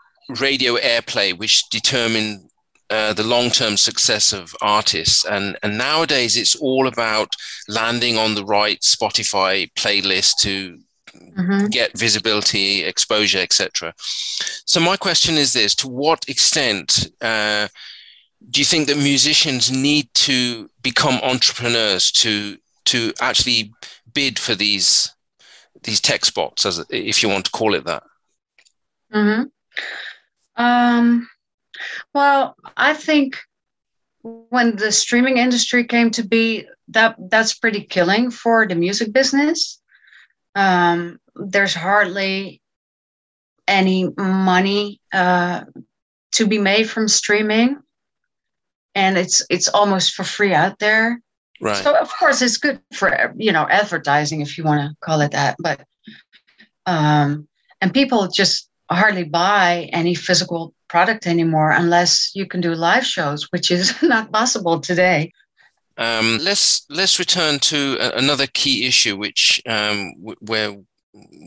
radio 0.40 0.76
airplay 0.76 1.36
which 1.36 1.68
determined 1.70 2.50
uh, 2.90 3.12
the 3.12 3.22
long-term 3.22 3.76
success 3.76 4.32
of 4.32 4.54
artists 4.60 5.24
and 5.24 5.56
and 5.62 5.76
nowadays 5.76 6.36
it's 6.36 6.54
all 6.54 6.86
about 6.86 7.34
landing 7.68 8.16
on 8.16 8.34
the 8.34 8.44
right 8.44 8.80
spotify 8.80 9.70
playlist 9.74 10.36
to 10.38 10.78
mm-hmm. 11.12 11.66
get 11.66 11.96
visibility 11.98 12.84
exposure 12.84 13.38
etc 13.38 13.92
so 13.98 14.78
my 14.78 14.96
question 14.96 15.34
is 15.36 15.52
this 15.52 15.74
to 15.74 15.88
what 15.88 16.28
extent 16.28 17.10
uh, 17.20 17.66
do 18.50 18.60
you 18.60 18.64
think 18.64 18.88
that 18.88 18.96
musicians 18.96 19.70
need 19.70 20.08
to 20.14 20.70
become 20.82 21.20
entrepreneurs 21.22 22.10
to 22.12 22.56
to 22.86 23.12
actually 23.20 23.72
bid 24.12 24.38
for 24.38 24.54
these 24.54 25.14
these 25.82 26.00
tech 26.00 26.24
spots, 26.24 26.66
as 26.66 26.84
if 26.90 27.22
you 27.22 27.28
want 27.28 27.44
to 27.46 27.50
call 27.50 27.74
it 27.74 27.84
that? 27.84 28.02
hmm 29.12 29.42
Um, 30.56 31.28
well, 32.14 32.56
I 32.76 32.94
think 32.94 33.36
when 34.22 34.76
the 34.76 34.90
streaming 34.90 35.38
industry 35.38 35.84
came 35.84 36.10
to 36.12 36.24
be, 36.24 36.66
that 36.88 37.16
that's 37.30 37.54
pretty 37.54 37.82
killing 37.84 38.30
for 38.30 38.66
the 38.66 38.74
music 38.74 39.12
business. 39.12 39.80
Um, 40.54 41.20
there's 41.34 41.74
hardly 41.74 42.62
any 43.68 44.08
money 44.16 45.00
uh, 45.12 45.64
to 46.32 46.46
be 46.46 46.58
made 46.58 46.88
from 46.88 47.08
streaming 47.08 47.78
and 48.96 49.18
it's 49.18 49.42
it's 49.48 49.68
almost 49.68 50.14
for 50.14 50.24
free 50.24 50.54
out 50.54 50.78
there. 50.80 51.20
Right. 51.60 51.76
So 51.76 51.94
of 51.94 52.10
course 52.18 52.42
it's 52.42 52.56
good 52.56 52.80
for 52.92 53.32
you 53.36 53.52
know 53.52 53.68
advertising 53.68 54.40
if 54.40 54.58
you 54.58 54.64
want 54.64 54.80
to 54.80 54.96
call 55.00 55.20
it 55.20 55.32
that, 55.32 55.56
but 55.60 55.84
um, 56.86 57.46
and 57.80 57.92
people 57.92 58.26
just 58.26 58.68
hardly 58.90 59.24
buy 59.24 59.88
any 59.92 60.14
physical 60.14 60.72
product 60.88 61.26
anymore 61.26 61.72
unless 61.72 62.30
you 62.34 62.46
can 62.46 62.60
do 62.60 62.74
live 62.74 63.04
shows, 63.04 63.48
which 63.50 63.70
is 63.70 63.94
not 64.02 64.32
possible 64.32 64.80
today. 64.80 65.30
Um, 65.98 66.38
let's 66.42 66.86
let's 66.90 67.18
return 67.18 67.58
to 67.70 67.98
another 68.16 68.46
key 68.46 68.86
issue, 68.86 69.16
which 69.16 69.62
um, 69.66 70.12
w- 70.20 70.36
where 70.40 70.76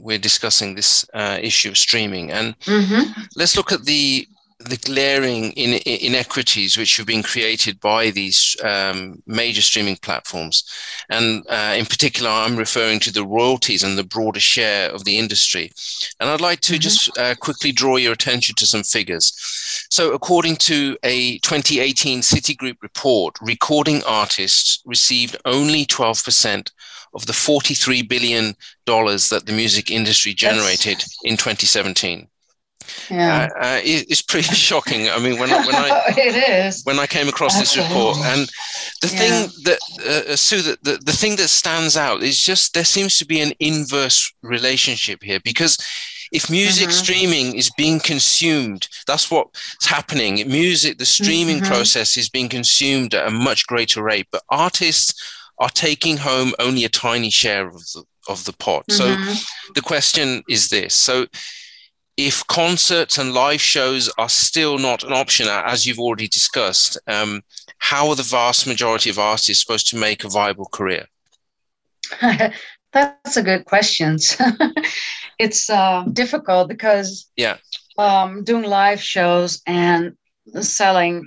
we're 0.04 0.18
discussing 0.18 0.76
this 0.76 1.06
uh, 1.14 1.38
issue 1.42 1.70
of 1.70 1.78
streaming, 1.78 2.32
and 2.32 2.58
mm-hmm. 2.60 3.22
let's 3.36 3.56
look 3.56 3.72
at 3.72 3.86
the 3.86 4.28
the 4.60 4.78
glaring 4.78 5.52
in, 5.54 5.80
inequities 5.86 6.78
which 6.78 6.98
have 6.98 7.06
been 7.06 7.24
created 7.24 7.80
by 7.80 8.12
these 8.12 8.58
um, 8.62 9.24
major 9.26 9.62
streaming 9.62 9.96
platforms. 9.96 10.66
And 11.10 11.46
uh, 11.48 11.76
in 11.78 11.86
particular, 11.86 12.30
I'm 12.30 12.58
referring 12.58 13.00
to 13.02 13.12
the 13.12 13.26
royalties 13.26 13.84
and 13.84 13.98
the 13.98 14.04
broader 14.04 14.42
share 14.42 14.90
of 14.90 15.06
the 15.06 15.18
industry. 15.18 15.72
And 16.20 16.30
I'd 16.30 16.42
like 16.42 16.60
to 16.62 16.74
mm-hmm. 16.74 16.82
just 16.82 17.18
uh, 17.18 17.36
quickly 17.36 17.72
draw 17.72 17.96
your 17.96 18.12
attention 18.12 18.56
to 18.56 18.66
some 18.66 18.84
figures. 18.84 19.32
So, 19.90 20.14
according 20.14 20.58
to 20.58 20.98
a 21.04 21.38
2018 21.40 22.20
Citigroup 22.20 22.76
report, 22.82 23.38
recording 23.42 24.04
artists 24.06 24.84
received 24.86 25.38
only 25.46 25.86
12% 25.86 26.72
of 27.14 27.26
the 27.26 27.34
$43 27.34 28.08
billion 28.08 28.56
that 28.86 29.44
the 29.46 29.54
music 29.54 29.90
industry 29.90 30.34
generated 30.34 30.98
That's... 30.98 31.18
in 31.24 31.38
2017 31.38 32.28
yeah. 33.10 33.48
Uh, 33.56 33.60
uh, 33.60 33.80
it's 33.84 34.22
pretty 34.22 34.56
shocking. 34.68 35.10
I 35.10 35.20
mean, 35.20 35.40
when, 35.40 35.50
when 35.50 35.76
I 35.76 36.04
it 36.18 36.66
is 36.68 36.84
when 36.84 37.00
I 37.00 37.08
came 37.08 37.28
across 37.28 37.60
Absolutely. 37.60 37.94
this 37.94 37.98
report, 37.98 38.18
and 38.28 38.50
the 39.02 39.10
yeah. 39.14 39.20
thing 39.20 39.64
that 39.64 39.80
uh, 40.06 40.34
uh, 40.34 40.36
Sue, 40.36 40.62
that 40.62 40.84
the, 40.84 40.98
the 41.04 41.12
thing 41.12 41.36
that 41.38 41.50
stands 41.50 41.98
out 41.98 42.24
is 42.24 42.42
just 42.42 42.74
there 42.74 42.86
seems 42.86 43.18
to 43.18 43.26
be 43.26 43.42
an 43.42 43.54
inverse 43.60 44.34
relationship 44.42 45.24
here 45.24 45.40
because 45.44 45.78
if 46.32 46.50
music 46.50 46.90
mm-hmm. 46.90 47.04
streaming 47.04 47.56
is 47.56 47.72
being 47.72 48.00
consumed, 48.00 48.88
that's 49.08 49.32
what's 49.32 49.88
happening. 49.88 50.48
Music, 50.48 50.98
the 50.98 51.06
streaming 51.06 51.58
mm-hmm. 51.58 51.72
process 51.72 52.18
is 52.18 52.30
being 52.30 52.50
consumed 52.50 53.16
at 53.16 53.28
a 53.28 53.32
much 53.32 53.66
greater 53.66 54.04
rate, 54.04 54.28
but 54.32 54.44
artists 54.50 55.14
are 55.58 55.70
taking 55.70 56.18
home 56.18 56.54
only 56.60 56.86
a 56.86 56.90
tiny 56.90 57.30
share 57.30 57.68
of 57.68 57.74
the 57.74 58.04
of 58.28 58.46
the 58.46 58.54
pot. 58.54 58.86
Mm-hmm. 58.88 59.34
So 59.34 59.72
the 59.74 59.82
question 59.82 60.44
is 60.48 60.70
this: 60.70 60.94
so 60.94 61.26
if 62.20 62.46
concerts 62.48 63.18
and 63.18 63.34
live 63.34 63.62
shows 63.62 64.12
are 64.18 64.28
still 64.28 64.78
not 64.78 65.06
an 65.06 65.14
option, 65.14 65.48
as 65.48 65.86
you've 65.86 66.00
already 66.00 66.28
discussed, 66.28 67.00
um, 67.08 67.42
how 67.78 68.10
are 68.10 68.16
the 68.16 68.24
vast 68.24 68.68
majority 68.68 69.10
of 69.10 69.18
artists 69.18 69.64
supposed 69.64 69.88
to 69.88 69.96
make 69.96 70.26
a 70.26 70.30
viable 70.30 70.66
career? 70.66 71.08
That's 72.92 73.38
a 73.38 73.42
good 73.42 73.64
question. 73.64 74.18
it's 75.40 75.70
uh, 75.70 76.04
difficult 76.12 76.68
because 76.68 77.26
yeah, 77.38 77.56
um, 77.98 78.44
doing 78.44 78.64
live 78.64 79.02
shows 79.02 79.62
and 79.66 80.18
selling 80.60 81.26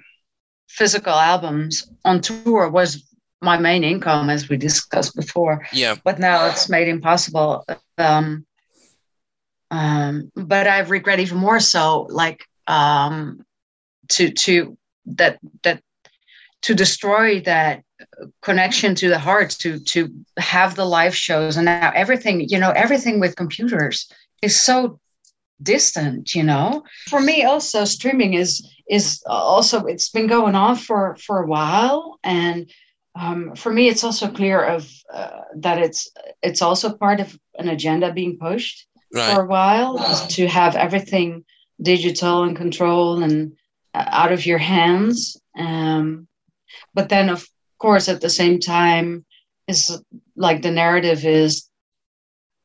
physical 0.68 1.14
albums 1.14 1.90
on 2.05 2.20
tour 2.20 2.68
was 2.68 3.09
my 3.40 3.57
main 3.57 3.82
income, 3.82 4.28
as 4.28 4.51
we 4.51 4.59
discussed 4.59 5.16
before. 5.16 5.66
Yeah, 5.72 5.95
but 6.05 6.18
now 6.18 6.49
it's 6.49 6.68
made 6.68 6.88
impossible. 6.88 7.64
Um, 7.97 8.45
um, 9.72 10.30
but 10.36 10.66
I 10.68 10.80
regret 10.80 11.18
even 11.18 11.38
more 11.38 11.58
so, 11.58 12.06
like 12.10 12.44
um, 12.66 13.42
to 14.10 14.30
to 14.30 14.76
that 15.06 15.38
that 15.64 15.82
to 16.60 16.74
destroy 16.74 17.40
that 17.40 17.82
connection 18.42 18.94
to 18.96 19.08
the 19.08 19.18
heart, 19.18 19.50
to 19.60 19.80
to 19.80 20.12
have 20.38 20.76
the 20.76 20.84
live 20.84 21.16
shows, 21.16 21.56
and 21.56 21.64
now 21.64 21.90
everything, 21.94 22.46
you 22.48 22.58
know, 22.58 22.70
everything 22.72 23.18
with 23.18 23.34
computers 23.34 24.12
is 24.42 24.60
so 24.60 25.00
distant. 25.62 26.34
You 26.34 26.42
know, 26.42 26.84
for 27.08 27.20
me 27.20 27.44
also 27.44 27.86
streaming 27.86 28.34
is 28.34 28.62
is 28.90 29.22
also 29.26 29.86
it's 29.86 30.10
been 30.10 30.26
going 30.26 30.54
on 30.54 30.76
for 30.76 31.16
for 31.16 31.42
a 31.42 31.46
while, 31.46 32.18
and 32.22 32.70
um, 33.14 33.56
for 33.56 33.72
me 33.72 33.88
it's 33.88 34.04
also 34.04 34.28
clear 34.28 34.62
of 34.62 34.86
uh, 35.10 35.40
that 35.56 35.78
it's 35.78 36.10
it's 36.42 36.60
also 36.60 36.92
part 36.92 37.20
of 37.20 37.34
an 37.58 37.70
agenda 37.70 38.12
being 38.12 38.36
pushed 38.36 38.86
right. 39.14 39.34
for 39.34 39.42
a 39.42 39.46
while 39.46 39.98
to 40.28 40.46
have 40.46 40.76
everything 40.76 41.44
digital 41.80 42.44
and 42.44 42.56
control 42.56 43.22
and 43.22 43.52
uh, 43.94 44.04
out 44.06 44.32
of 44.32 44.46
your 44.46 44.58
hands. 44.58 45.36
Um, 45.56 46.28
but 46.94 47.08
then, 47.08 47.28
of 47.28 47.46
course, 47.78 48.08
at 48.08 48.20
the 48.20 48.30
same 48.30 48.60
time, 48.60 49.24
is 49.68 49.96
like 50.36 50.62
the 50.62 50.70
narrative 50.70 51.24
is 51.24 51.68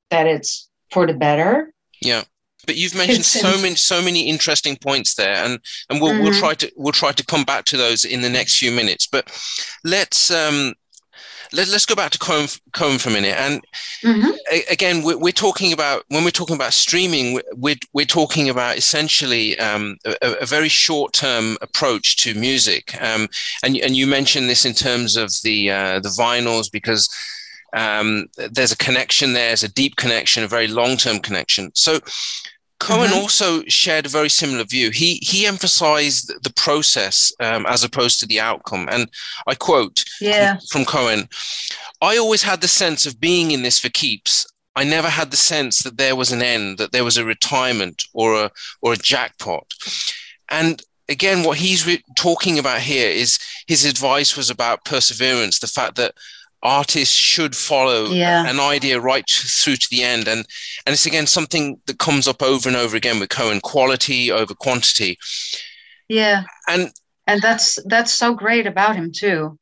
that 0.09 0.27
it's 0.27 0.69
for 0.91 1.05
the 1.05 1.13
better. 1.13 1.73
Yeah 2.01 2.23
but 2.67 2.75
you've 2.75 2.93
mentioned 2.93 3.25
so 3.25 3.59
many 3.59 3.75
so 3.75 4.01
many 4.01 4.29
interesting 4.29 4.75
points 4.75 5.15
there 5.15 5.35
and 5.35 5.59
and 5.89 5.99
we'll, 5.99 6.11
mm-hmm. 6.11 6.23
we'll 6.23 6.33
try 6.33 6.53
to 6.53 6.71
we'll 6.75 6.91
try 6.91 7.11
to 7.11 7.25
come 7.25 7.43
back 7.43 7.65
to 7.65 7.77
those 7.77 8.05
in 8.05 8.21
the 8.21 8.29
next 8.29 8.59
few 8.59 8.71
minutes 8.71 9.07
but 9.07 9.31
let's 9.83 10.29
um 10.29 10.73
let, 11.53 11.67
us 11.69 11.85
go 11.85 11.95
back 11.95 12.11
to 12.11 12.19
Cohen, 12.19 12.47
for 12.97 13.09
a 13.09 13.11
minute. 13.11 13.35
And 13.37 13.61
mm-hmm. 14.03 14.31
a, 14.51 14.63
again, 14.71 15.03
we're, 15.03 15.17
we're, 15.17 15.31
talking 15.31 15.73
about 15.73 16.03
when 16.09 16.23
we're 16.23 16.31
talking 16.31 16.55
about 16.55 16.73
streaming, 16.73 17.39
we're, 17.53 17.75
we're 17.93 18.05
talking 18.05 18.49
about 18.49 18.77
essentially 18.77 19.57
um, 19.59 19.97
a, 20.05 20.37
a, 20.41 20.45
very 20.45 20.69
short 20.69 21.13
term 21.13 21.57
approach 21.61 22.17
to 22.17 22.33
music. 22.33 22.99
Um, 23.01 23.27
and, 23.63 23.77
and 23.77 23.95
you 23.95 24.07
mentioned 24.07 24.49
this 24.49 24.65
in 24.65 24.73
terms 24.73 25.15
of 25.15 25.31
the 25.43 25.71
uh, 25.71 25.99
the 25.99 26.09
vinyls 26.09 26.71
because 26.71 27.09
um, 27.73 28.27
there's 28.51 28.71
a 28.71 28.77
connection 28.77 29.33
there, 29.33 29.49
there's 29.49 29.63
a 29.63 29.69
deep 29.69 29.95
connection, 29.95 30.43
a 30.43 30.47
very 30.47 30.67
long 30.67 30.97
term 30.97 31.19
connection. 31.19 31.71
So 31.73 31.99
Cohen 32.80 33.09
mm-hmm. 33.09 33.19
also 33.19 33.63
shared 33.67 34.05
a 34.05 34.09
very 34.09 34.30
similar 34.30 34.63
view. 34.63 34.91
He 34.91 35.15
he 35.15 35.47
emphasized 35.47 36.32
the 36.43 36.53
process 36.53 37.34
um, 37.39 37.65
as 37.65 37.84
opposed 37.84 38.19
to 38.19 38.28
the 38.28 38.39
outcome. 38.39 38.88
And 38.91 39.09
I 39.47 39.55
quote 39.55 40.03
yeah. 40.21 40.57
from 40.69 40.86
Cohen: 40.86 41.28
"I 42.01 42.17
always 42.17 42.43
had 42.43 42.61
the 42.61 42.67
sense 42.67 43.05
of 43.05 43.19
being 43.19 43.51
in 43.51 43.63
this 43.63 43.80
for 43.80 43.89
keeps. 43.89 44.45
I 44.75 44.84
never 44.84 45.09
had 45.09 45.32
the 45.32 45.38
sense 45.38 45.82
that 45.84 45.97
there 45.97 46.15
was 46.15 46.32
an 46.32 46.43
end, 46.43 46.78
that 46.78 46.91
there 46.91 47.03
was 47.03 47.17
a 47.17 47.25
retirement 47.25 48.03
or 48.13 48.36
a 48.36 48.51
or 48.82 48.93
a 48.93 48.97
jackpot." 48.97 49.73
And 50.49 50.82
again, 51.09 51.43
what 51.43 51.57
he's 51.57 51.86
re- 51.86 52.03
talking 52.15 52.59
about 52.59 52.82
here 52.82 53.09
is 53.09 53.39
his 53.67 53.86
advice 53.86 54.38
was 54.38 54.49
about 54.49 54.86
perseverance, 54.86 55.59
the 55.59 55.67
fact 55.67 55.95
that 55.95 56.13
artists 56.63 57.15
should 57.15 57.55
follow 57.55 58.05
yeah. 58.05 58.49
an 58.49 58.59
idea 58.59 58.99
right 58.99 59.23
through 59.29 59.75
to 59.75 59.87
the 59.89 60.03
end. 60.03 60.27
And 60.27 60.45
and 60.85 60.93
it's 60.93 61.05
again 61.05 61.27
something 61.27 61.79
that 61.85 61.99
comes 61.99 62.27
up 62.27 62.41
over 62.41 62.67
and 62.67 62.77
over 62.77 62.95
again 62.95 63.19
with 63.19 63.29
cohen 63.29 63.59
quality 63.61 64.31
over 64.31 64.53
quantity. 64.53 65.17
Yeah. 66.07 66.43
And 66.67 66.91
and 67.27 67.41
that's 67.41 67.79
that's 67.85 68.13
so 68.13 68.33
great 68.33 68.67
about 68.67 68.95
him 68.95 69.11
too. 69.11 69.57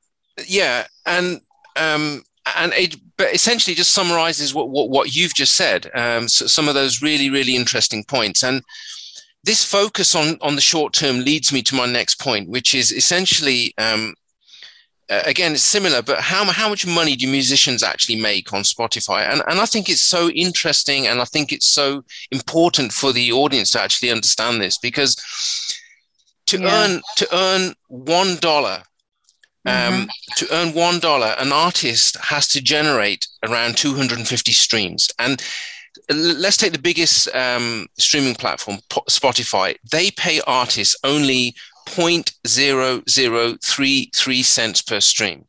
Yeah. 0.47 0.87
And 1.05 1.41
um 1.75 2.23
and 2.55 2.73
it 2.73 2.95
but 3.17 3.33
essentially 3.33 3.75
just 3.75 3.93
summarizes 3.93 4.53
what 4.53 4.69
what, 4.69 4.89
what 4.89 5.15
you've 5.15 5.33
just 5.33 5.55
said 5.55 5.89
um 5.95 6.27
so 6.27 6.47
some 6.47 6.67
of 6.67 6.75
those 6.75 7.01
really 7.01 7.29
really 7.29 7.55
interesting 7.55 8.03
points. 8.03 8.43
And 8.43 8.61
this 9.43 9.63
focus 9.63 10.15
on 10.15 10.37
on 10.41 10.55
the 10.55 10.61
short 10.61 10.93
term 10.93 11.19
leads 11.19 11.51
me 11.51 11.61
to 11.63 11.75
my 11.75 11.85
next 11.85 12.19
point 12.19 12.49
which 12.49 12.73
is 12.73 12.91
essentially 12.91 13.73
um 13.77 14.15
uh, 15.10 15.22
again, 15.26 15.53
it's 15.53 15.64
similar, 15.64 16.01
but 16.01 16.20
how, 16.20 16.45
how 16.45 16.70
much 16.70 16.88
money 16.88 17.16
do 17.16 17.28
musicians 17.28 17.84
actually 17.84 18.16
make 18.16 18.53
on 18.53 18.64
Spotify? 18.64 19.30
And, 19.30 19.43
and 19.47 19.60
I 19.60 19.66
think 19.66 19.89
it's 19.89 20.01
so 20.01 20.30
interesting 20.30 21.08
and 21.08 21.22
I 21.22 21.26
think 21.26 21.51
it's 21.51 21.68
so 21.68 22.03
important 22.32 22.91
for 22.91 23.12
the 23.12 23.32
audience 23.32 23.72
to 23.72 23.82
actually 23.82 24.12
understand 24.12 24.62
this 24.62 24.78
because 24.78 25.16
to 26.47 26.60
yeah. 26.60 26.84
earn 26.84 27.01
to 27.18 27.28
earn 27.36 27.74
one 27.88 28.36
dollar 28.38 28.84
um, 29.66 29.74
mm-hmm. 29.74 30.06
to 30.38 30.47
earn 30.53 30.74
one 30.74 30.99
dollar, 30.99 31.36
an 31.39 31.51
artist 31.51 32.18
has 32.18 32.47
to 32.49 32.62
generate 32.62 33.28
around 33.43 33.78
250 33.78 34.51
streams. 34.51 35.10
And 35.18 35.41
let's 36.10 36.58
take 36.58 36.72
the 36.72 36.80
biggest 36.80 37.34
um, 37.34 37.88
streaming 37.97 38.36
platform, 38.36 38.78
Spotify. 39.10 39.76
They 39.91 40.12
pay 40.12 40.41
artists 40.45 40.95
only 41.03 41.56
0.0033 41.86 44.45
cents 44.45 44.81
per 44.81 44.99
stream. 44.99 45.45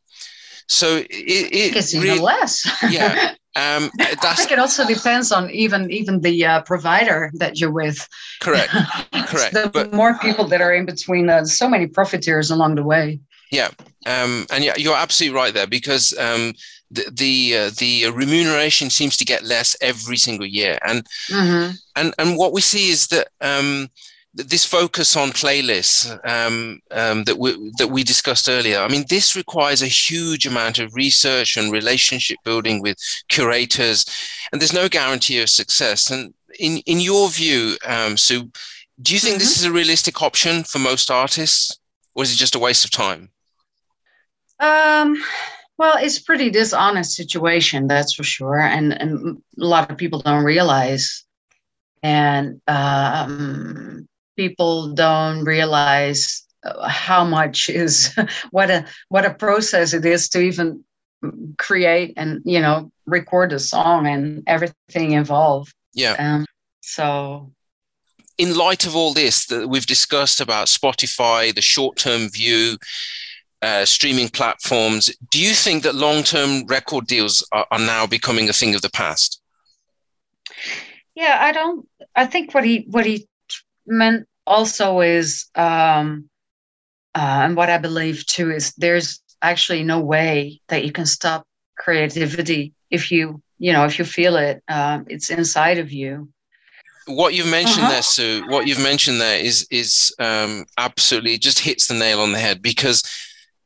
So 0.67 0.97
it, 0.97 1.07
it 1.09 1.75
it's 1.75 1.93
really, 1.93 2.11
even 2.11 2.23
less. 2.23 2.65
yeah. 2.89 3.33
Um, 3.55 3.89
that's, 3.97 4.25
I 4.25 4.35
think 4.35 4.51
it 4.51 4.59
also 4.59 4.85
depends 4.85 5.31
on 5.31 5.49
even 5.49 5.89
even 5.89 6.21
the 6.21 6.45
uh, 6.45 6.61
provider 6.61 7.31
that 7.35 7.59
you're 7.59 7.71
with. 7.71 8.07
Correct. 8.39 8.71
Correct. 8.71 9.53
the 9.53 9.71
but, 9.73 9.93
more 9.93 10.17
people 10.19 10.45
that 10.47 10.61
are 10.61 10.73
in 10.73 10.85
between, 10.85 11.29
uh, 11.29 11.45
so 11.45 11.67
many 11.67 11.87
profiteers 11.87 12.51
along 12.51 12.75
the 12.75 12.83
way. 12.83 13.19
Yeah, 13.51 13.69
um, 14.05 14.45
and 14.51 14.63
yeah, 14.63 14.75
you're 14.77 14.95
absolutely 14.95 15.35
right 15.35 15.53
there 15.53 15.67
because 15.67 16.15
um, 16.17 16.53
the 16.91 17.09
the, 17.11 17.57
uh, 17.57 17.71
the 17.77 18.09
remuneration 18.11 18.89
seems 18.89 19.17
to 19.17 19.25
get 19.25 19.43
less 19.43 19.75
every 19.81 20.17
single 20.17 20.45
year, 20.45 20.77
and 20.85 21.05
mm-hmm. 21.29 21.71
and 21.95 22.13
and 22.19 22.37
what 22.37 22.53
we 22.53 22.61
see 22.61 22.89
is 22.89 23.07
that 23.07 23.29
um, 23.41 23.89
this 24.37 24.65
focus 24.65 25.15
on 25.15 25.29
playlists 25.29 26.07
um, 26.27 26.79
um, 26.91 27.23
that 27.23 27.37
we 27.37 27.71
that 27.77 27.89
we 27.89 28.03
discussed 28.03 28.47
earlier. 28.47 28.79
I 28.79 28.87
mean, 28.87 29.05
this 29.09 29.35
requires 29.35 29.81
a 29.81 29.87
huge 29.87 30.45
amount 30.45 30.79
of 30.79 30.93
research 30.95 31.57
and 31.57 31.71
relationship 31.71 32.37
building 32.43 32.81
with 32.81 32.97
curators, 33.29 34.05
and 34.51 34.61
there's 34.61 34.73
no 34.73 34.87
guarantee 34.87 35.41
of 35.41 35.49
success. 35.49 36.11
And 36.11 36.33
in 36.59 36.77
in 36.85 36.99
your 36.99 37.29
view, 37.29 37.77
um, 37.85 38.17
Sue, 38.17 38.51
do 39.01 39.13
you 39.13 39.19
think 39.19 39.33
mm-hmm. 39.33 39.39
this 39.39 39.57
is 39.57 39.65
a 39.65 39.71
realistic 39.71 40.21
option 40.21 40.63
for 40.63 40.79
most 40.79 41.09
artists, 41.09 41.79
or 42.15 42.23
is 42.23 42.31
it 42.31 42.37
just 42.37 42.55
a 42.55 42.59
waste 42.59 42.85
of 42.85 42.91
time? 42.91 43.29
Um. 44.59 45.21
Well, 45.79 45.97
it's 45.99 46.17
a 46.17 46.23
pretty 46.23 46.49
dishonest 46.49 47.15
situation, 47.15 47.87
that's 47.87 48.13
for 48.13 48.23
sure, 48.23 48.59
and 48.59 48.99
and 48.99 49.37
a 49.59 49.65
lot 49.65 49.91
of 49.91 49.97
people 49.97 50.21
don't 50.21 50.43
realize 50.43 51.27
and 52.03 52.61
um, 52.67 54.07
people 54.37 54.93
don't 54.93 55.43
realize 55.43 56.47
uh, 56.63 56.87
how 56.87 57.25
much 57.25 57.69
is 57.69 58.15
what 58.51 58.69
a 58.69 58.85
what 59.09 59.25
a 59.25 59.33
process 59.33 59.93
it 59.93 60.05
is 60.05 60.29
to 60.29 60.39
even 60.39 60.83
create 61.57 62.13
and 62.15 62.41
you 62.45 62.61
know 62.61 62.91
record 63.05 63.51
a 63.51 63.59
song 63.59 64.07
and 64.07 64.43
everything 64.47 65.11
involved 65.11 65.73
yeah. 65.93 66.15
Um, 66.19 66.45
so 66.81 67.51
in 68.37 68.55
light 68.55 68.85
of 68.85 68.95
all 68.95 69.13
this 69.13 69.47
that 69.47 69.67
we've 69.67 69.87
discussed 69.87 70.39
about 70.39 70.67
spotify 70.67 71.53
the 71.53 71.61
short-term 71.61 72.29
view 72.29 72.77
uh, 73.63 73.83
streaming 73.83 74.29
platforms 74.29 75.11
do 75.31 75.41
you 75.41 75.53
think 75.53 75.81
that 75.81 75.95
long-term 75.95 76.67
record 76.67 77.07
deals 77.07 77.47
are, 77.51 77.65
are 77.71 77.79
now 77.79 78.05
becoming 78.05 78.47
a 78.47 78.53
thing 78.53 78.75
of 78.75 78.83
the 78.83 78.89
past? 78.91 79.41
Yeah 81.15 81.39
i 81.41 81.51
don't 81.51 81.87
i 82.15 82.27
think 82.27 82.53
what 82.53 82.63
he 82.63 82.85
what 82.89 83.07
he 83.07 83.27
meant 83.87 84.27
also 84.45 85.01
is, 85.01 85.45
um, 85.55 86.29
uh, 87.15 87.41
and 87.43 87.55
what 87.55 87.69
I 87.69 87.77
believe 87.77 88.25
too 88.25 88.51
is 88.51 88.73
there's 88.75 89.21
actually 89.41 89.83
no 89.83 89.99
way 89.99 90.61
that 90.67 90.85
you 90.85 90.91
can 90.91 91.05
stop 91.05 91.45
creativity 91.77 92.73
if 92.89 93.11
you, 93.11 93.41
you 93.59 93.73
know, 93.73 93.85
if 93.85 93.99
you 93.99 94.05
feel 94.05 94.35
it, 94.37 94.63
um, 94.67 95.05
it's 95.09 95.29
inside 95.29 95.77
of 95.77 95.91
you. 95.91 96.29
What 97.07 97.33
you've 97.33 97.49
mentioned 97.49 97.85
uh-huh. 97.85 97.91
there, 97.91 98.01
Sue, 98.01 98.43
what 98.49 98.67
you've 98.67 98.83
mentioned 98.83 99.21
there 99.21 99.39
is 99.39 99.65
is 99.71 100.13
um, 100.19 100.65
absolutely 100.77 101.37
just 101.37 101.59
hits 101.59 101.87
the 101.87 101.93
nail 101.93 102.19
on 102.19 102.33
the 102.33 102.39
head 102.39 102.61
because 102.61 103.01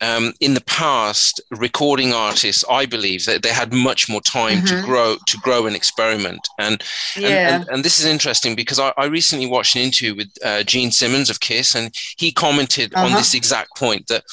um, 0.01 0.33
in 0.39 0.55
the 0.55 0.61
past, 0.61 1.39
recording 1.51 2.11
artists, 2.11 2.65
I 2.69 2.87
believe 2.87 3.25
that 3.25 3.43
they 3.43 3.49
had 3.49 3.71
much 3.71 4.09
more 4.09 4.21
time 4.21 4.57
mm-hmm. 4.57 4.81
to 4.81 4.83
grow, 4.83 5.15
to 5.27 5.37
grow 5.37 5.67
and 5.67 5.75
experiment. 5.75 6.47
And, 6.57 6.83
yeah. 7.15 7.27
and, 7.27 7.61
and, 7.63 7.69
and, 7.69 7.85
this 7.85 7.99
is 7.99 8.05
interesting 8.05 8.55
because 8.55 8.79
I, 8.79 8.91
I 8.97 9.05
recently 9.05 9.45
watched 9.45 9.75
an 9.75 9.83
interview 9.83 10.15
with 10.15 10.29
uh, 10.43 10.63
Gene 10.63 10.91
Simmons 10.91 11.29
of 11.29 11.39
Kiss, 11.39 11.75
and 11.75 11.93
he 12.17 12.31
commented 12.31 12.93
uh-huh. 12.95 13.05
on 13.05 13.13
this 13.13 13.35
exact 13.35 13.77
point 13.77 14.07
that 14.07 14.23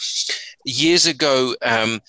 years 0.65 1.07
ago, 1.07 1.55
um, 1.63 2.01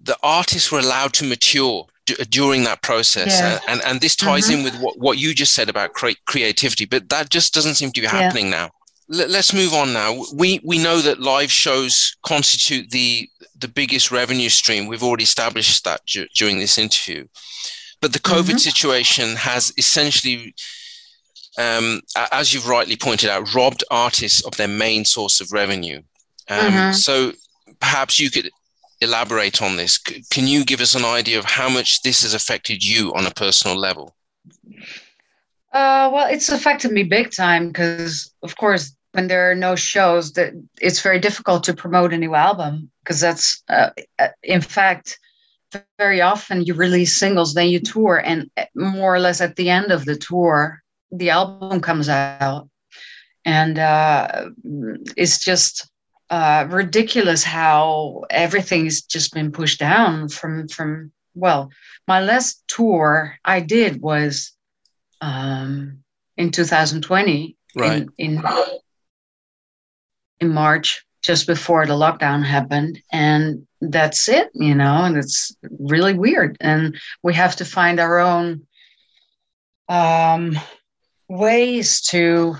the 0.00 0.16
artists 0.22 0.70
were 0.70 0.78
allowed 0.78 1.12
to 1.14 1.24
mature 1.24 1.86
during 2.28 2.62
that 2.64 2.82
process. 2.82 3.40
Yeah. 3.40 3.58
And, 3.68 3.80
and 3.84 4.00
this 4.00 4.14
ties 4.14 4.48
mm-hmm. 4.48 4.58
in 4.58 4.64
with 4.64 4.80
what, 4.80 4.98
what 4.98 5.18
you 5.18 5.34
just 5.34 5.54
said 5.54 5.68
about 5.68 5.94
cre- 5.94 6.10
creativity, 6.26 6.84
but 6.84 7.08
that 7.08 7.28
just 7.28 7.54
doesn't 7.54 7.74
seem 7.74 7.90
to 7.92 8.00
be 8.00 8.06
happening 8.06 8.46
yeah. 8.46 8.50
now 8.50 8.70
let's 9.10 9.52
move 9.52 9.74
on 9.74 9.92
now. 9.92 10.22
We 10.34 10.60
we 10.64 10.78
know 10.78 11.00
that 11.00 11.20
live 11.20 11.50
shows 11.50 12.16
constitute 12.22 12.90
the 12.90 13.28
the 13.58 13.68
biggest 13.68 14.10
revenue 14.10 14.48
stream. 14.48 14.86
We've 14.86 15.02
already 15.02 15.24
established 15.24 15.84
that 15.84 16.00
d- 16.06 16.28
during 16.34 16.58
this 16.58 16.78
interview, 16.78 17.26
but 18.00 18.12
the 18.12 18.20
COVID 18.20 18.44
mm-hmm. 18.44 18.56
situation 18.56 19.36
has 19.36 19.72
essentially, 19.76 20.54
um, 21.58 22.00
as 22.32 22.54
you've 22.54 22.68
rightly 22.68 22.96
pointed 22.96 23.28
out, 23.28 23.54
robbed 23.54 23.84
artists 23.90 24.44
of 24.46 24.56
their 24.56 24.68
main 24.68 25.04
source 25.04 25.40
of 25.40 25.52
revenue. 25.52 26.00
Um, 26.48 26.72
mm-hmm. 26.72 26.92
So 26.92 27.32
perhaps 27.80 28.18
you 28.18 28.30
could 28.30 28.50
elaborate 29.00 29.60
on 29.60 29.76
this. 29.76 29.98
C- 30.06 30.24
can 30.30 30.46
you 30.46 30.64
give 30.64 30.80
us 30.80 30.94
an 30.94 31.04
idea 31.04 31.38
of 31.38 31.44
how 31.44 31.68
much 31.68 32.02
this 32.02 32.22
has 32.22 32.34
affected 32.34 32.84
you 32.84 33.12
on 33.14 33.26
a 33.26 33.30
personal 33.30 33.76
level? 33.76 34.14
Uh, 35.72 36.10
well, 36.12 36.26
it's 36.28 36.48
affected 36.48 36.90
me 36.90 37.04
big 37.04 37.30
time 37.30 37.68
because, 37.68 38.32
of 38.42 38.56
course, 38.56 38.96
when 39.12 39.26
there 39.26 39.50
are 39.50 39.54
no 39.54 39.74
shows 39.74 40.32
that 40.32 40.52
it's 40.80 41.00
very 41.00 41.18
difficult 41.18 41.64
to 41.64 41.74
promote 41.74 42.12
a 42.12 42.18
new 42.18 42.34
album 42.34 42.90
because 43.02 43.20
that's 43.20 43.62
uh, 43.68 43.90
uh, 44.18 44.28
in 44.42 44.60
fact 44.60 45.18
very 45.98 46.20
often 46.20 46.64
you 46.64 46.74
release 46.74 47.16
singles 47.16 47.54
then 47.54 47.68
you 47.68 47.80
tour 47.80 48.20
and 48.24 48.50
uh, 48.56 48.64
more 48.74 49.14
or 49.14 49.20
less 49.20 49.40
at 49.40 49.56
the 49.56 49.70
end 49.70 49.90
of 49.90 50.04
the 50.04 50.16
tour 50.16 50.82
the 51.12 51.30
album 51.30 51.80
comes 51.80 52.08
out 52.08 52.68
and 53.44 53.78
uh, 53.78 54.46
it's 55.16 55.38
just 55.42 55.90
uh, 56.28 56.66
ridiculous 56.68 57.42
how 57.42 58.24
everything's 58.30 59.02
just 59.02 59.34
been 59.34 59.50
pushed 59.50 59.80
down 59.80 60.28
from 60.28 60.68
from 60.68 61.10
well 61.34 61.70
my 62.06 62.20
last 62.20 62.62
tour 62.68 63.36
i 63.44 63.60
did 63.60 64.00
was 64.00 64.52
um, 65.20 65.98
in 66.36 66.50
2020 66.50 67.56
right. 67.76 68.06
in, 68.18 68.36
in 68.36 68.42
in 70.40 70.48
March, 70.48 71.04
just 71.22 71.46
before 71.46 71.86
the 71.86 71.94
lockdown 71.94 72.44
happened. 72.44 73.02
And 73.12 73.66
that's 73.80 74.28
it, 74.28 74.50
you 74.54 74.74
know, 74.74 75.04
and 75.04 75.16
it's 75.16 75.54
really 75.78 76.14
weird. 76.14 76.56
And 76.60 76.98
we 77.22 77.34
have 77.34 77.56
to 77.56 77.64
find 77.64 78.00
our 78.00 78.18
own 78.18 78.66
um, 79.88 80.58
ways 81.28 82.00
to 82.00 82.56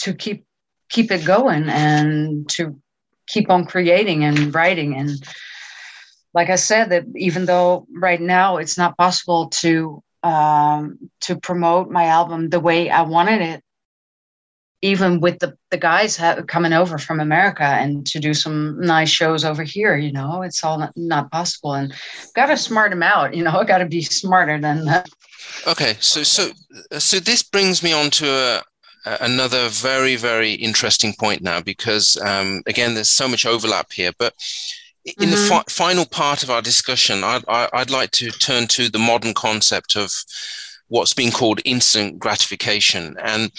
to 0.00 0.14
keep 0.14 0.44
keep 0.88 1.10
it 1.10 1.24
going 1.24 1.68
and 1.68 2.48
to 2.48 2.80
keep 3.26 3.50
on 3.50 3.64
creating 3.66 4.24
and 4.24 4.54
writing 4.54 4.96
and 4.96 5.10
like 6.34 6.48
i 6.48 6.54
said 6.56 6.90
that 6.90 7.04
even 7.14 7.44
though 7.44 7.86
right 7.94 8.20
now 8.20 8.56
it's 8.56 8.78
not 8.78 8.96
possible 8.96 9.48
to 9.50 10.02
um, 10.22 10.98
to 11.20 11.36
promote 11.36 11.90
my 11.90 12.06
album 12.06 12.48
the 12.48 12.60
way 12.60 12.90
i 12.90 13.02
wanted 13.02 13.42
it 13.42 13.62
even 14.82 15.20
with 15.20 15.38
the, 15.40 15.56
the 15.70 15.76
guys 15.76 16.16
have, 16.16 16.46
coming 16.46 16.72
over 16.72 16.98
from 16.98 17.18
America 17.18 17.64
and 17.64 18.06
to 18.06 18.20
do 18.20 18.32
some 18.32 18.80
nice 18.80 19.08
shows 19.08 19.44
over 19.44 19.64
here, 19.64 19.96
you 19.96 20.12
know, 20.12 20.42
it's 20.42 20.62
all 20.62 20.78
not, 20.78 20.92
not 20.96 21.30
possible. 21.32 21.74
And 21.74 21.92
got 22.34 22.46
to 22.46 22.56
smart 22.56 22.90
them 22.90 23.02
out, 23.02 23.34
you 23.34 23.42
know, 23.42 23.64
got 23.66 23.78
to 23.78 23.86
be 23.86 24.02
smarter 24.02 24.60
than 24.60 24.84
that. 24.84 25.08
Okay, 25.66 25.96
so 25.98 26.22
so 26.22 26.50
so 26.98 27.18
this 27.18 27.42
brings 27.42 27.82
me 27.82 27.92
on 27.92 28.10
to 28.10 28.26
a, 28.26 28.62
another 29.20 29.68
very 29.68 30.14
very 30.14 30.52
interesting 30.52 31.14
point 31.18 31.42
now 31.42 31.60
because 31.60 32.16
um, 32.18 32.62
again, 32.66 32.94
there's 32.94 33.08
so 33.08 33.28
much 33.28 33.46
overlap 33.46 33.92
here, 33.92 34.12
but. 34.18 34.34
In 35.04 35.14
mm-hmm. 35.14 35.30
the 35.30 35.36
fi- 35.38 35.64
final 35.70 36.04
part 36.04 36.42
of 36.42 36.50
our 36.50 36.60
discussion, 36.60 37.24
I'd, 37.24 37.42
I'd 37.48 37.88
like 37.88 38.10
to 38.10 38.30
turn 38.30 38.66
to 38.66 38.90
the 38.90 38.98
modern 38.98 39.32
concept 39.32 39.96
of 39.96 40.12
what's 40.88 41.14
being 41.14 41.30
called 41.30 41.60
instant 41.64 42.18
gratification. 42.18 43.16
And 43.22 43.50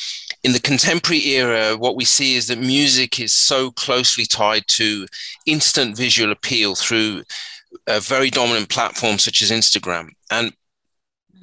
in 0.43 0.53
the 0.53 0.59
contemporary 0.59 1.25
era, 1.27 1.75
what 1.75 1.95
we 1.95 2.05
see 2.05 2.35
is 2.35 2.47
that 2.47 2.59
music 2.59 3.19
is 3.19 3.33
so 3.33 3.71
closely 3.71 4.25
tied 4.25 4.63
to 4.67 5.05
instant 5.45 5.97
visual 5.97 6.31
appeal 6.31 6.75
through 6.75 7.23
a 7.87 7.99
very 7.99 8.29
dominant 8.29 8.69
platforms 8.69 9.23
such 9.23 9.41
as 9.41 9.51
Instagram. 9.51 10.09
And 10.31 10.53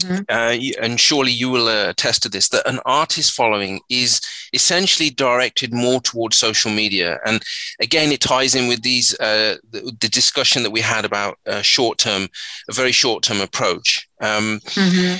Mm-hmm. 0.00 0.24
Uh, 0.28 0.84
and 0.84 1.00
surely 1.00 1.32
you 1.32 1.48
will 1.48 1.68
uh, 1.68 1.88
attest 1.88 2.22
to 2.22 2.28
this 2.28 2.50
that 2.50 2.68
an 2.68 2.80
artist 2.84 3.32
following 3.32 3.80
is 3.88 4.20
essentially 4.52 5.08
directed 5.08 5.72
more 5.72 6.02
towards 6.02 6.36
social 6.36 6.70
media 6.70 7.18
and 7.24 7.42
again 7.80 8.12
it 8.12 8.20
ties 8.20 8.54
in 8.54 8.68
with 8.68 8.82
these 8.82 9.18
uh, 9.20 9.56
the, 9.70 9.96
the, 10.00 10.08
discussion 10.10 10.62
that 10.62 10.70
we 10.70 10.82
had 10.82 11.06
about 11.06 11.38
short 11.62 11.96
term 11.96 12.28
a 12.68 12.74
very 12.74 12.92
short 12.92 13.22
term 13.22 13.40
approach 13.40 14.06
um, 14.20 14.60
mm-hmm. 14.64 15.18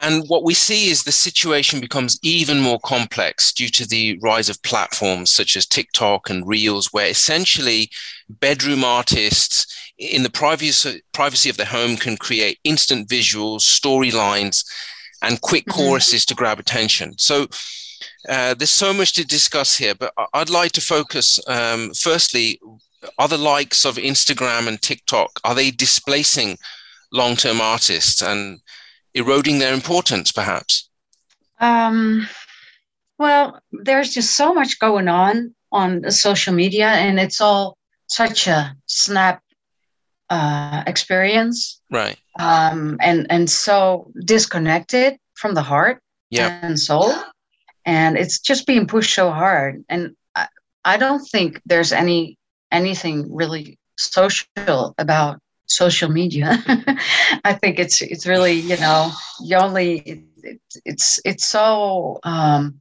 And 0.00 0.24
what 0.28 0.44
we 0.44 0.54
see 0.54 0.90
is 0.90 1.02
the 1.02 1.12
situation 1.12 1.80
becomes 1.80 2.18
even 2.22 2.60
more 2.60 2.78
complex 2.84 3.52
due 3.52 3.68
to 3.70 3.86
the 3.86 4.18
rise 4.22 4.48
of 4.48 4.62
platforms 4.62 5.30
such 5.30 5.56
as 5.56 5.66
TikTok 5.66 6.30
and 6.30 6.46
Reels, 6.46 6.92
where 6.92 7.08
essentially 7.08 7.90
bedroom 8.28 8.84
artists 8.84 9.66
in 9.98 10.22
the 10.22 10.30
privacy, 10.30 11.02
privacy 11.12 11.50
of 11.50 11.56
their 11.56 11.66
home 11.66 11.96
can 11.96 12.16
create 12.16 12.60
instant 12.62 13.08
visuals, 13.08 13.62
storylines, 13.62 14.64
and 15.22 15.40
quick 15.40 15.66
mm-hmm. 15.66 15.80
choruses 15.80 16.24
to 16.26 16.34
grab 16.34 16.60
attention. 16.60 17.18
So 17.18 17.48
uh, 18.28 18.54
there's 18.54 18.70
so 18.70 18.92
much 18.92 19.14
to 19.14 19.26
discuss 19.26 19.76
here, 19.76 19.94
but 19.94 20.12
I'd 20.32 20.50
like 20.50 20.72
to 20.72 20.80
focus 20.80 21.40
um, 21.48 21.92
firstly, 21.94 22.60
are 23.18 23.28
the 23.28 23.38
likes 23.38 23.84
of 23.84 23.96
Instagram 23.96 24.68
and 24.68 24.80
TikTok, 24.80 25.40
are 25.44 25.54
they 25.54 25.70
displacing 25.70 26.58
long-term 27.12 27.60
artists? 27.60 28.22
And 28.22 28.60
eroding 29.14 29.58
their 29.58 29.74
importance, 29.74 30.32
perhaps? 30.32 30.88
Um, 31.60 32.28
well, 33.18 33.60
there's 33.72 34.14
just 34.14 34.36
so 34.36 34.54
much 34.54 34.78
going 34.78 35.08
on 35.08 35.54
on 35.72 36.10
social 36.10 36.54
media, 36.54 36.88
and 36.88 37.18
it's 37.18 37.40
all 37.40 37.76
such 38.06 38.46
a 38.46 38.74
snap 38.86 39.42
uh, 40.30 40.84
experience, 40.86 41.80
right? 41.90 42.16
Um, 42.38 42.96
and 43.00 43.26
and 43.30 43.50
so 43.50 44.10
disconnected 44.24 45.18
from 45.34 45.54
the 45.54 45.62
heart 45.62 46.00
yep. 46.30 46.62
and 46.62 46.78
soul, 46.78 47.12
and 47.84 48.16
it's 48.16 48.38
just 48.38 48.66
being 48.66 48.86
pushed 48.86 49.14
so 49.14 49.30
hard. 49.30 49.84
And 49.88 50.14
I, 50.34 50.46
I 50.84 50.96
don't 50.96 51.26
think 51.26 51.60
there's 51.66 51.92
any 51.92 52.38
anything 52.70 53.34
really 53.34 53.78
social 53.96 54.94
about 54.98 55.40
social 55.68 56.10
media. 56.10 56.62
I 57.44 57.52
think 57.54 57.78
it's 57.78 58.02
it's 58.02 58.26
really 58.26 58.54
you 58.54 58.76
know 58.76 59.12
you 59.40 59.56
only 59.56 59.98
it, 60.36 60.60
it's 60.84 61.20
it's 61.24 61.46
so 61.46 62.18
um, 62.24 62.80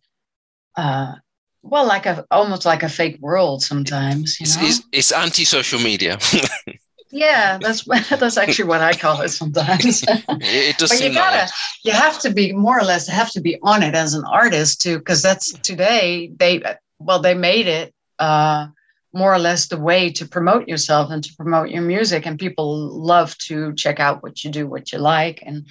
uh, 0.75 1.15
well 1.61 1.85
like 1.85 2.05
a 2.05 2.25
almost 2.31 2.65
like 2.65 2.83
a 2.83 2.89
fake 2.89 3.17
world 3.19 3.61
sometimes. 3.61 4.39
You 4.39 4.47
know? 4.47 4.67
It's, 4.67 4.81
it's 4.91 5.11
anti-social 5.11 5.79
media. 5.79 6.17
yeah, 7.11 7.57
that's 7.61 7.83
that's 8.09 8.37
actually 8.37 8.69
what 8.69 8.81
I 8.81 8.93
call 8.93 9.21
it 9.21 9.29
sometimes. 9.29 10.03
it 10.07 10.77
does 10.77 10.89
but 10.89 11.01
you 11.01 11.13
gotta 11.13 11.41
like... 11.41 11.49
you 11.83 11.91
have 11.91 12.19
to 12.19 12.31
be 12.31 12.53
more 12.53 12.79
or 12.79 12.83
less 12.83 13.07
have 13.07 13.31
to 13.31 13.41
be 13.41 13.57
on 13.61 13.83
it 13.83 13.95
as 13.95 14.13
an 14.13 14.23
artist 14.25 14.81
too, 14.81 14.99
because 14.99 15.21
that's 15.21 15.51
today 15.59 16.31
they 16.37 16.63
well 16.99 17.19
they 17.19 17.33
made 17.33 17.67
it. 17.67 17.93
Uh, 18.19 18.67
more 19.13 19.33
or 19.33 19.39
less 19.39 19.67
the 19.67 19.79
way 19.79 20.11
to 20.11 20.27
promote 20.27 20.67
yourself 20.67 21.11
and 21.11 21.23
to 21.23 21.33
promote 21.35 21.69
your 21.69 21.81
music. 21.81 22.25
And 22.25 22.39
people 22.39 22.89
love 22.89 23.37
to 23.39 23.73
check 23.75 23.99
out 23.99 24.21
what 24.21 24.43
you 24.43 24.51
do, 24.51 24.67
what 24.67 24.91
you 24.91 24.99
like, 24.99 25.41
and 25.45 25.67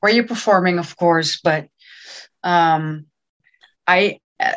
where 0.00 0.12
you're 0.12 0.26
performing, 0.26 0.78
of 0.78 0.96
course. 0.96 1.40
But 1.42 1.68
um, 2.42 3.06
I, 3.86 4.20
uh, 4.40 4.52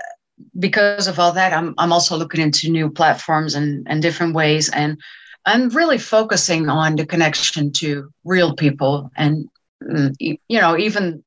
because 0.58 1.08
of 1.08 1.20
all 1.20 1.34
that, 1.34 1.54
I'm 1.54 1.76
I'm 1.78 1.92
also 1.92 2.18
looking 2.18 2.42
into 2.42 2.70
new 2.70 2.90
platforms 2.90 3.56
and 3.56 3.86
and 3.90 4.02
different 4.02 4.36
ways, 4.36 4.70
and 4.70 5.00
I'm 5.46 5.70
really 5.70 5.98
focusing 5.98 6.70
on 6.70 6.96
the 6.96 7.06
connection 7.06 7.72
to 7.74 8.10
real 8.24 8.56
people, 8.56 9.12
and 9.16 9.50
mm, 9.84 10.16
you 10.20 10.62
know, 10.62 10.78
even 10.78 11.24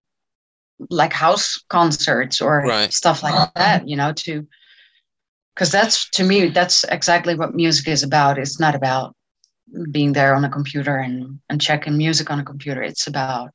like 0.90 1.12
house 1.12 1.62
concerts 1.68 2.40
or 2.40 2.62
right. 2.62 2.92
stuff 2.92 3.22
like 3.22 3.54
that. 3.54 3.88
You 3.88 3.96
know, 3.96 4.12
to 4.12 4.46
because 5.54 5.70
that's 5.70 6.08
to 6.10 6.24
me 6.24 6.48
that's 6.48 6.84
exactly 6.84 7.34
what 7.34 7.54
music 7.54 7.88
is 7.88 8.02
about. 8.02 8.38
It's 8.38 8.60
not 8.60 8.74
about 8.74 9.14
being 9.90 10.12
there 10.12 10.34
on 10.34 10.44
a 10.44 10.50
computer 10.50 10.96
and 10.96 11.40
and 11.48 11.60
checking 11.60 11.96
music 11.96 12.30
on 12.30 12.40
a 12.40 12.44
computer. 12.44 12.82
It's 12.82 13.06
about 13.06 13.50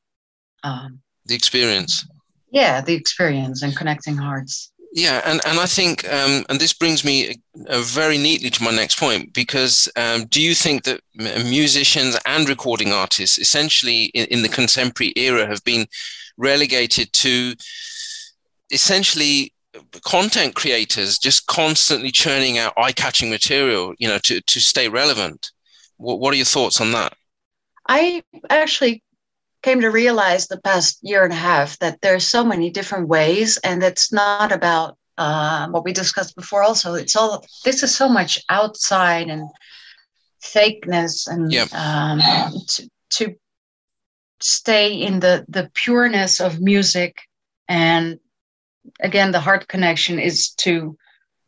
um, 0.64 1.00
the 1.26 1.36
experience. 1.36 2.08
Yeah 2.52 2.82
the 2.82 2.94
experience 2.94 3.62
and 3.64 3.76
connecting 3.76 4.18
hearts. 4.18 4.72
Yeah, 4.94 5.22
and, 5.26 5.42
and 5.46 5.60
I 5.60 5.66
think, 5.66 6.06
um, 6.12 6.46
and 6.50 6.60
this 6.60 6.74
brings 6.74 7.04
me 7.04 7.36
uh, 7.68 7.82
very 7.82 8.18
neatly 8.18 8.50
to 8.50 8.64
my 8.64 8.72
next 8.72 8.98
point, 8.98 9.34
because 9.34 9.90
um, 9.96 10.26
do 10.26 10.42
you 10.42 10.56
think 10.56 10.86
that 10.86 11.02
musicians 11.14 12.18
and 12.26 12.48
recording 12.48 12.94
artists, 12.94 13.38
essentially 13.38 14.06
in, 14.06 14.26
in 14.28 14.42
the 14.42 14.50
contemporary 14.50 15.14
era, 15.16 15.46
have 15.46 15.64
been 15.66 15.88
relegated 16.38 17.12
to 17.14 17.54
essentially 18.72 19.54
content 20.06 20.56
creators 20.56 21.18
just 21.18 21.48
constantly 21.48 22.12
churning 22.12 22.58
out 22.58 22.74
eye-catching 22.78 23.30
material, 23.30 23.94
you 23.98 24.08
know, 24.08 24.20
to, 24.24 24.42
to 24.42 24.60
stay 24.60 24.90
relevant? 24.90 25.52
What, 25.98 26.20
what 26.20 26.34
are 26.34 26.38
your 26.38 26.46
thoughts 26.46 26.80
on 26.82 26.92
that? 26.92 27.14
I 27.88 28.24
actually 28.50 29.04
came 29.64 29.82
to 29.82 29.90
realize 29.90 30.48
the 30.48 30.62
past 30.62 31.00
year 31.02 31.24
and 31.24 31.34
a 31.34 31.36
half 31.38 31.80
that 31.80 32.00
there's 32.02 32.28
so 32.28 32.44
many 32.44 32.70
different 32.70 33.08
ways, 33.08 33.58
and 33.64 33.82
it's 33.84 34.12
not 34.14 34.52
about 34.52 34.98
uh, 35.18 35.68
what 35.70 35.84
we 35.84 35.94
discussed 35.94 36.36
before. 36.36 36.64
Also, 36.64 36.94
it's 36.94 37.16
all 37.16 37.46
this 37.66 37.84
is 37.84 37.96
so 37.96 38.08
much 38.08 38.44
outside 38.50 39.30
and 39.30 39.50
fakeness, 40.44 41.28
and 41.28 41.52
yep. 41.52 41.74
um, 41.74 42.22
to, 42.68 42.90
to 43.10 43.36
stay 44.40 44.94
in 44.94 45.20
the 45.20 45.44
the 45.50 45.72
pureness 45.74 46.40
of 46.40 46.62
music, 46.62 47.18
and 47.68 48.20
again, 49.00 49.32
the 49.32 49.40
heart 49.40 49.68
connection 49.68 50.20
is 50.20 50.50
to 50.58 50.98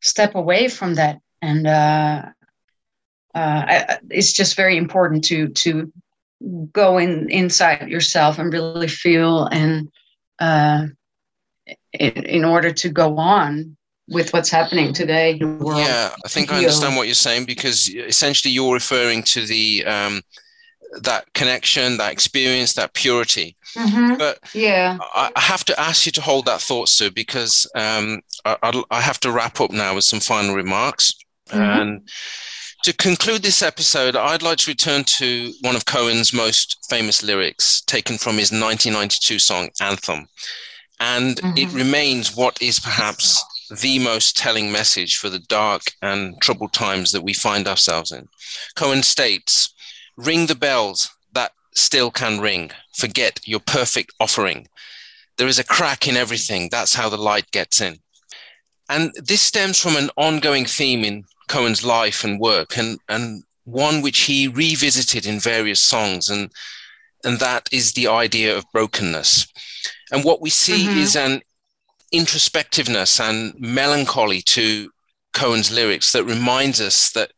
step 0.02 0.36
away 0.36 0.68
from 0.68 0.96
that, 0.96 1.20
and 1.42 1.68
uh, 1.68 2.26
uh, 3.36 3.96
it's 4.10 4.34
just 4.34 4.56
very 4.56 4.78
important 4.78 5.24
to 5.26 5.50
to 5.50 5.92
go 6.72 6.98
in 6.98 7.30
inside 7.30 7.90
yourself 7.90 8.40
and 8.40 8.54
really 8.54 8.88
feel 8.88 9.46
and 9.48 9.90
uh, 10.40 10.86
in, 11.94 12.12
in 12.12 12.46
order 12.46 12.72
to 12.72 12.90
go 12.90 13.18
on 13.18 13.76
with 14.08 14.34
what's 14.34 14.50
happening 14.50 14.94
today 14.94 15.34
in 15.34 15.60
the 15.60 15.64
world. 15.66 15.80
yeah 15.80 16.10
i 16.26 16.28
think 16.28 16.52
i 16.52 16.58
understand 16.58 16.96
what 16.96 17.06
you're 17.08 17.14
saying 17.14 17.46
because 17.46 17.90
essentially 17.94 18.52
you're 18.52 18.74
referring 18.74 19.22
to 19.22 19.46
the 19.46 19.86
um, 19.86 20.22
that 21.02 21.32
connection 21.34 21.98
that 21.98 22.12
experience 22.12 22.74
that 22.74 22.94
purity 22.94 23.56
mm-hmm. 23.76 24.18
but 24.18 24.40
yeah 24.54 24.98
I, 25.14 25.32
I, 25.36 25.42
have 25.42 25.64
to 25.66 25.80
ask 25.80 26.06
you 26.06 26.12
to 26.14 26.22
hold 26.22 26.46
that 26.46 26.62
thought 26.62 26.90
sue 26.90 27.12
because 27.12 27.70
um, 27.76 28.22
I, 28.44 28.84
I, 28.90 29.02
have 29.02 29.20
to 29.22 29.32
wrap 29.32 29.62
up 29.62 29.72
now 29.72 29.96
with 29.96 30.04
some 30.04 30.20
final 30.20 30.56
remarks 30.56 31.14
mm-hmm. 31.50 31.62
and 31.62 32.10
to 32.84 32.94
conclude 32.94 33.42
this 33.42 33.62
episode, 33.62 34.16
I'd 34.16 34.42
like 34.42 34.60
to 34.60 34.72
return 34.72 35.04
to 35.04 35.52
one 35.62 35.76
of 35.76 35.86
Cohen's 35.86 36.34
most 36.34 36.78
famous 36.90 37.22
lyrics 37.22 37.82
taken 37.82 38.18
from 38.18 38.38
his 38.38 38.52
1992 38.52 39.40
song 39.40 39.70
Anthem. 39.82 40.28
And 41.00 41.38
mm-hmm. 41.38 41.58
it 41.58 41.72
remains 41.74 42.36
what 42.36 42.62
is 42.62 42.80
perhaps 42.80 43.44
the 43.82 44.00
most 44.00 44.38
telling 44.38 44.72
message 44.72 45.18
for 45.18 45.30
the 45.30 45.40
dark 45.40 45.84
and 46.02 46.40
troubled 46.42 46.74
times 46.74 47.12
that 47.12 47.24
we 47.24 47.34
find 47.34 47.68
ourselves 47.68 48.12
in. 48.12 48.28
Cohen 48.76 49.04
states, 49.04 49.74
Ring 50.20 50.48
the 50.48 50.56
bells 50.56 51.10
that 51.34 51.52
still 51.74 52.12
can 52.12 52.40
ring. 52.40 52.72
Forget 52.94 53.40
your 53.46 53.62
perfect 53.62 54.14
offering. 54.20 54.68
There 55.38 55.48
is 55.48 55.60
a 55.60 55.64
crack 55.64 56.08
in 56.08 56.18
everything. 56.18 56.68
That's 56.70 56.96
how 56.96 57.08
the 57.08 57.18
light 57.18 57.50
gets 57.52 57.80
in. 57.80 58.00
And 58.90 59.14
this 59.16 59.42
stems 59.42 59.80
from 59.80 59.96
an 59.96 60.10
ongoing 60.18 60.66
theme 60.66 61.06
in 61.06 61.24
Cohen's 61.48 61.86
life 61.86 62.24
and 62.24 62.40
work, 62.40 62.78
and 62.78 63.00
and 63.08 63.44
one 63.64 64.02
which 64.02 64.22
he 64.22 64.48
revisited 64.48 65.26
in 65.26 65.40
various 65.40 65.80
songs, 65.80 66.30
and 66.30 66.52
and 67.24 67.40
that 67.40 67.70
is 67.72 67.94
the 67.94 68.08
idea 68.08 68.56
of 68.56 68.72
brokenness. 68.74 69.48
And 70.12 70.24
what 70.26 70.42
we 70.42 70.50
see 70.50 70.86
mm-hmm. 70.86 71.00
is 71.00 71.16
an 71.16 71.42
introspectiveness 72.14 73.20
and 73.20 73.54
melancholy 73.60 74.42
to 74.42 74.92
Cohen's 75.34 75.72
lyrics 75.72 76.12
that 76.12 76.24
reminds 76.24 76.82
us 76.82 77.12
that 77.12 77.32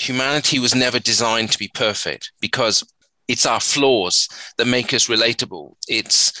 humanity 0.00 0.58
was 0.58 0.74
never 0.74 0.98
designed 0.98 1.52
to 1.52 1.58
be 1.58 1.70
perfect 1.74 2.32
because 2.40 2.82
it's 3.28 3.46
our 3.46 3.60
flaws 3.60 4.28
that 4.56 4.66
make 4.66 4.94
us 4.94 5.08
relatable. 5.08 5.74
It's 5.88 6.32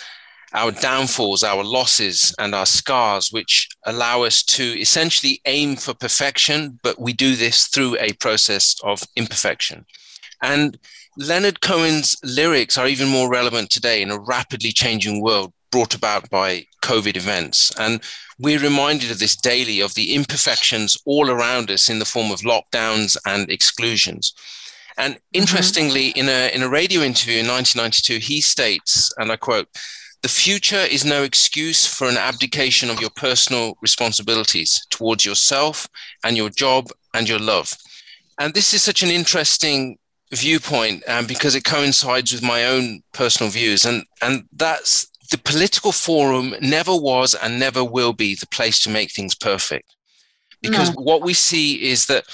our 0.52 0.72
downfalls, 0.72 1.44
our 1.44 1.62
losses, 1.62 2.34
and 2.38 2.54
our 2.54 2.66
scars, 2.66 3.30
which 3.30 3.68
allow 3.84 4.22
us 4.22 4.42
to 4.42 4.64
essentially 4.80 5.40
aim 5.44 5.76
for 5.76 5.94
perfection, 5.94 6.80
but 6.82 6.98
we 6.98 7.12
do 7.12 7.36
this 7.36 7.66
through 7.66 7.96
a 8.00 8.12
process 8.14 8.74
of 8.82 9.02
imperfection. 9.14 9.84
And 10.42 10.78
Leonard 11.16 11.60
Cohen's 11.60 12.16
lyrics 12.24 12.78
are 12.78 12.88
even 12.88 13.08
more 13.08 13.30
relevant 13.30 13.70
today 13.70 14.02
in 14.02 14.10
a 14.10 14.18
rapidly 14.18 14.72
changing 14.72 15.22
world 15.22 15.52
brought 15.70 15.94
about 15.94 16.28
by 16.30 16.64
COVID 16.82 17.16
events. 17.16 17.70
And 17.78 18.00
we're 18.40 18.58
reminded 18.58 19.10
of 19.10 19.18
this 19.18 19.36
daily 19.36 19.80
of 19.80 19.94
the 19.94 20.14
imperfections 20.14 20.96
all 21.04 21.30
around 21.30 21.70
us 21.70 21.90
in 21.90 21.98
the 21.98 22.04
form 22.04 22.30
of 22.32 22.40
lockdowns 22.40 23.16
and 23.26 23.50
exclusions. 23.50 24.32
And 24.96 25.14
mm-hmm. 25.14 25.20
interestingly, 25.32 26.10
mm-hmm. 26.10 26.20
in, 26.20 26.28
a, 26.28 26.54
in 26.54 26.62
a 26.62 26.68
radio 26.68 27.02
interview 27.02 27.40
in 27.40 27.46
1992, 27.46 28.18
he 28.18 28.40
states, 28.40 29.12
and 29.18 29.30
I 29.30 29.36
quote, 29.36 29.68
the 30.22 30.28
future 30.28 30.76
is 30.80 31.04
no 31.04 31.22
excuse 31.22 31.86
for 31.86 32.08
an 32.08 32.18
abdication 32.18 32.90
of 32.90 33.00
your 33.00 33.10
personal 33.10 33.74
responsibilities 33.80 34.86
towards 34.90 35.24
yourself 35.24 35.88
and 36.24 36.36
your 36.36 36.50
job 36.50 36.88
and 37.14 37.26
your 37.26 37.38
love. 37.38 37.74
And 38.38 38.52
this 38.52 38.74
is 38.74 38.82
such 38.82 39.02
an 39.02 39.10
interesting 39.10 39.98
viewpoint 40.32 41.02
um, 41.08 41.26
because 41.26 41.54
it 41.54 41.64
coincides 41.64 42.32
with 42.32 42.42
my 42.42 42.66
own 42.66 43.02
personal 43.12 43.50
views. 43.50 43.86
And, 43.86 44.04
and 44.20 44.44
that's 44.52 45.09
the 45.30 45.38
political 45.38 45.92
forum 45.92 46.54
never 46.60 46.94
was 46.94 47.34
and 47.34 47.58
never 47.58 47.84
will 47.84 48.12
be 48.12 48.34
the 48.34 48.46
place 48.48 48.80
to 48.80 48.90
make 48.90 49.12
things 49.12 49.34
perfect. 49.34 49.94
Because 50.62 50.94
no. 50.94 51.02
what 51.02 51.22
we 51.22 51.34
see 51.34 51.90
is 51.90 52.06
that 52.06 52.24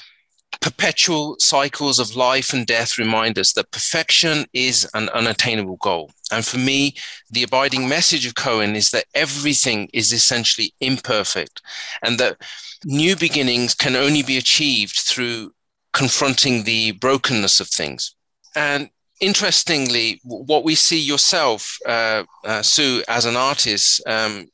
perpetual 0.61 1.37
cycles 1.39 1.99
of 1.99 2.17
life 2.17 2.53
and 2.53 2.67
death 2.67 2.99
remind 2.99 3.39
us 3.39 3.53
that 3.53 3.71
perfection 3.71 4.47
is 4.53 4.89
an 4.95 5.09
unattainable 5.11 5.77
goal. 5.77 6.11
And 6.33 6.45
for 6.45 6.59
me, 6.59 6.95
the 7.31 7.43
abiding 7.43 7.89
message 7.89 8.27
of 8.27 8.35
Cohen 8.35 8.75
is 8.75 8.91
that 8.91 9.05
everything 9.15 9.89
is 9.93 10.13
essentially 10.13 10.73
imperfect 10.81 11.63
and 12.03 12.19
that 12.19 12.39
new 12.85 13.17
beginnings 13.17 13.75
can 13.75 13.95
only 13.95 14.23
be 14.23 14.39
achieved 14.39 14.97
through 14.97 15.53
confronting 15.93 16.65
the 16.65 16.93
brokenness 16.93 17.61
of 17.61 17.69
things. 17.69 18.15
And 18.55 18.91
interestingly, 19.21 20.21
what 20.25 20.65
we 20.65 20.75
see 20.75 21.01
yourself, 21.01 21.79
uh, 21.87 22.25
uh, 22.45 22.63
Sue, 22.63 23.03
as 23.09 23.25
an 23.25 23.37
artist, 23.37 24.03
um, 24.07 24.47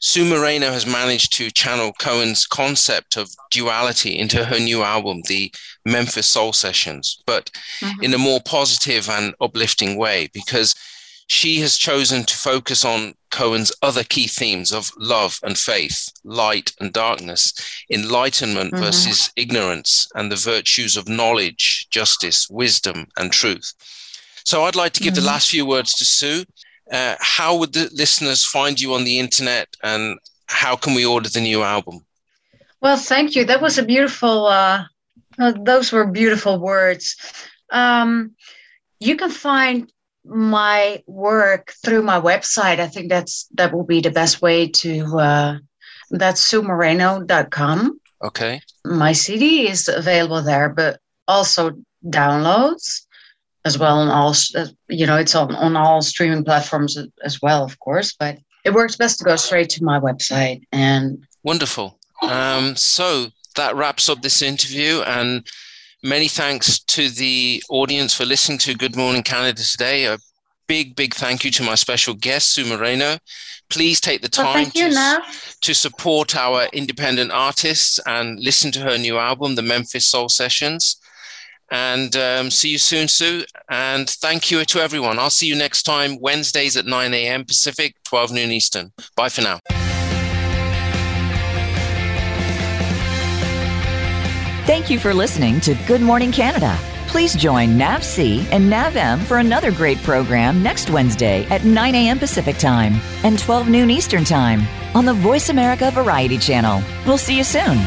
Sue 0.00 0.24
Moreno 0.24 0.70
has 0.70 0.86
managed 0.86 1.32
to 1.34 1.50
channel 1.50 1.92
Cohen's 1.98 2.46
concept 2.46 3.16
of 3.16 3.30
duality 3.50 4.16
into 4.16 4.44
her 4.44 4.58
new 4.58 4.82
album, 4.82 5.22
the 5.26 5.52
Memphis 5.84 6.28
Soul 6.28 6.52
Sessions, 6.52 7.20
but 7.26 7.50
mm-hmm. 7.80 8.04
in 8.04 8.14
a 8.14 8.18
more 8.18 8.40
positive 8.44 9.08
and 9.08 9.34
uplifting 9.40 9.96
way 9.96 10.28
because 10.32 10.74
she 11.26 11.60
has 11.60 11.76
chosen 11.76 12.24
to 12.24 12.36
focus 12.36 12.84
on 12.84 13.14
Cohen's 13.30 13.72
other 13.82 14.04
key 14.04 14.26
themes 14.26 14.72
of 14.72 14.90
love 14.96 15.38
and 15.42 15.56
faith, 15.56 16.10
light 16.24 16.72
and 16.80 16.92
darkness, 16.92 17.52
enlightenment 17.90 18.72
mm-hmm. 18.72 18.84
versus 18.84 19.30
ignorance, 19.36 20.08
and 20.14 20.30
the 20.30 20.36
virtues 20.36 20.96
of 20.96 21.08
knowledge, 21.08 21.88
justice, 21.90 22.48
wisdom, 22.50 23.06
and 23.16 23.32
truth. 23.32 23.72
So 24.44 24.64
I'd 24.64 24.76
like 24.76 24.92
to 24.94 25.02
give 25.02 25.14
mm-hmm. 25.14 25.22
the 25.22 25.30
last 25.30 25.50
few 25.50 25.66
words 25.66 25.94
to 25.94 26.04
Sue 26.04 26.44
uh, 26.90 27.16
how 27.20 27.56
would 27.56 27.72
the 27.72 27.90
listeners 27.92 28.44
find 28.44 28.80
you 28.80 28.94
on 28.94 29.04
the 29.04 29.18
internet 29.18 29.68
and 29.82 30.18
how 30.46 30.76
can 30.76 30.94
we 30.94 31.04
order 31.04 31.28
the 31.28 31.40
new 31.40 31.62
album? 31.62 32.04
Well, 32.80 32.96
thank 32.96 33.34
you. 33.34 33.44
That 33.44 33.60
was 33.60 33.78
a 33.78 33.84
beautiful, 33.84 34.46
uh, 34.46 34.84
uh, 35.38 35.52
those 35.62 35.92
were 35.92 36.06
beautiful 36.06 36.58
words. 36.58 37.16
Um, 37.70 38.34
you 39.00 39.16
can 39.16 39.30
find 39.30 39.90
my 40.28 41.02
work 41.06 41.72
through 41.84 42.02
my 42.02 42.20
website. 42.20 42.78
I 42.78 42.86
think 42.86 43.08
that's 43.08 43.48
that 43.54 43.72
will 43.72 43.84
be 43.84 44.00
the 44.00 44.10
best 44.10 44.42
way 44.42 44.68
to. 44.68 45.18
Uh, 45.18 45.58
that's 46.10 46.50
suemoreno.com. 46.50 48.00
Okay. 48.22 48.60
My 48.84 49.12
CD 49.12 49.68
is 49.68 49.88
available 49.88 50.42
there, 50.42 50.68
but 50.68 51.00
also 51.26 51.72
downloads 52.06 53.02
as 53.64 53.78
well 53.78 53.98
on 53.98 54.08
all 54.08 54.34
uh, 54.56 54.66
you 54.88 55.06
know 55.06 55.16
it's 55.16 55.34
on, 55.34 55.54
on 55.54 55.76
all 55.76 56.00
streaming 56.00 56.44
platforms 56.44 56.96
as 57.24 57.42
well 57.42 57.64
of 57.64 57.78
course 57.80 58.14
but 58.18 58.38
it 58.64 58.72
works 58.72 58.96
best 58.96 59.18
to 59.18 59.24
go 59.24 59.36
straight 59.36 59.68
to 59.68 59.84
my 59.84 59.98
website 59.98 60.62
and 60.72 61.26
wonderful 61.42 61.98
um, 62.22 62.74
so 62.76 63.26
that 63.56 63.76
wraps 63.76 64.08
up 64.08 64.22
this 64.22 64.42
interview 64.42 65.02
and 65.02 65.46
many 66.02 66.28
thanks 66.28 66.78
to 66.80 67.08
the 67.10 67.62
audience 67.70 68.14
for 68.14 68.24
listening 68.24 68.58
to 68.58 68.74
good 68.74 68.96
morning 68.96 69.22
canada 69.22 69.62
today 69.62 70.04
a 70.06 70.18
big 70.66 70.94
big 70.94 71.14
thank 71.14 71.44
you 71.44 71.50
to 71.50 71.62
my 71.62 71.74
special 71.74 72.14
guest 72.14 72.52
sue 72.52 72.64
moreno 72.64 73.18
please 73.68 74.00
take 74.00 74.22
the 74.22 74.28
time 74.28 74.70
well, 74.74 75.20
to, 75.20 75.60
to 75.60 75.74
support 75.74 76.36
our 76.36 76.66
independent 76.72 77.30
artists 77.32 77.98
and 78.06 78.38
listen 78.40 78.70
to 78.70 78.80
her 78.80 78.96
new 78.96 79.18
album 79.18 79.54
the 79.54 79.62
memphis 79.62 80.06
soul 80.06 80.28
sessions 80.28 81.00
and 81.70 82.16
um, 82.16 82.50
see 82.50 82.70
you 82.70 82.78
soon, 82.78 83.08
Sue. 83.08 83.44
And 83.68 84.08
thank 84.08 84.50
you 84.50 84.64
to 84.64 84.80
everyone. 84.80 85.18
I'll 85.18 85.30
see 85.30 85.46
you 85.46 85.54
next 85.54 85.82
time, 85.82 86.18
Wednesdays 86.20 86.76
at 86.76 86.86
9 86.86 87.12
a.m. 87.12 87.44
Pacific, 87.44 87.94
12 88.04 88.32
noon 88.32 88.50
Eastern. 88.50 88.92
Bye 89.16 89.28
for 89.28 89.42
now. 89.42 89.60
Thank 94.68 94.90
you 94.90 94.98
for 94.98 95.14
listening 95.14 95.60
to 95.60 95.74
Good 95.86 96.02
Morning 96.02 96.30
Canada. 96.30 96.76
Please 97.06 97.34
join 97.34 97.78
Nav 97.78 98.04
C 98.04 98.46
and 98.50 98.68
Nav 98.68 98.96
M 98.96 99.18
for 99.18 99.38
another 99.38 99.72
great 99.72 99.96
program 100.02 100.62
next 100.62 100.90
Wednesday 100.90 101.46
at 101.46 101.64
9 101.64 101.94
a.m. 101.94 102.18
Pacific 102.18 102.58
Time 102.58 103.00
and 103.24 103.38
12 103.38 103.70
noon 103.70 103.88
Eastern 103.90 104.24
Time 104.24 104.60
on 104.94 105.06
the 105.06 105.14
Voice 105.14 105.48
America 105.48 105.90
Variety 105.90 106.36
Channel. 106.36 106.82
We'll 107.06 107.16
see 107.16 107.38
you 107.38 107.44
soon. 107.44 107.78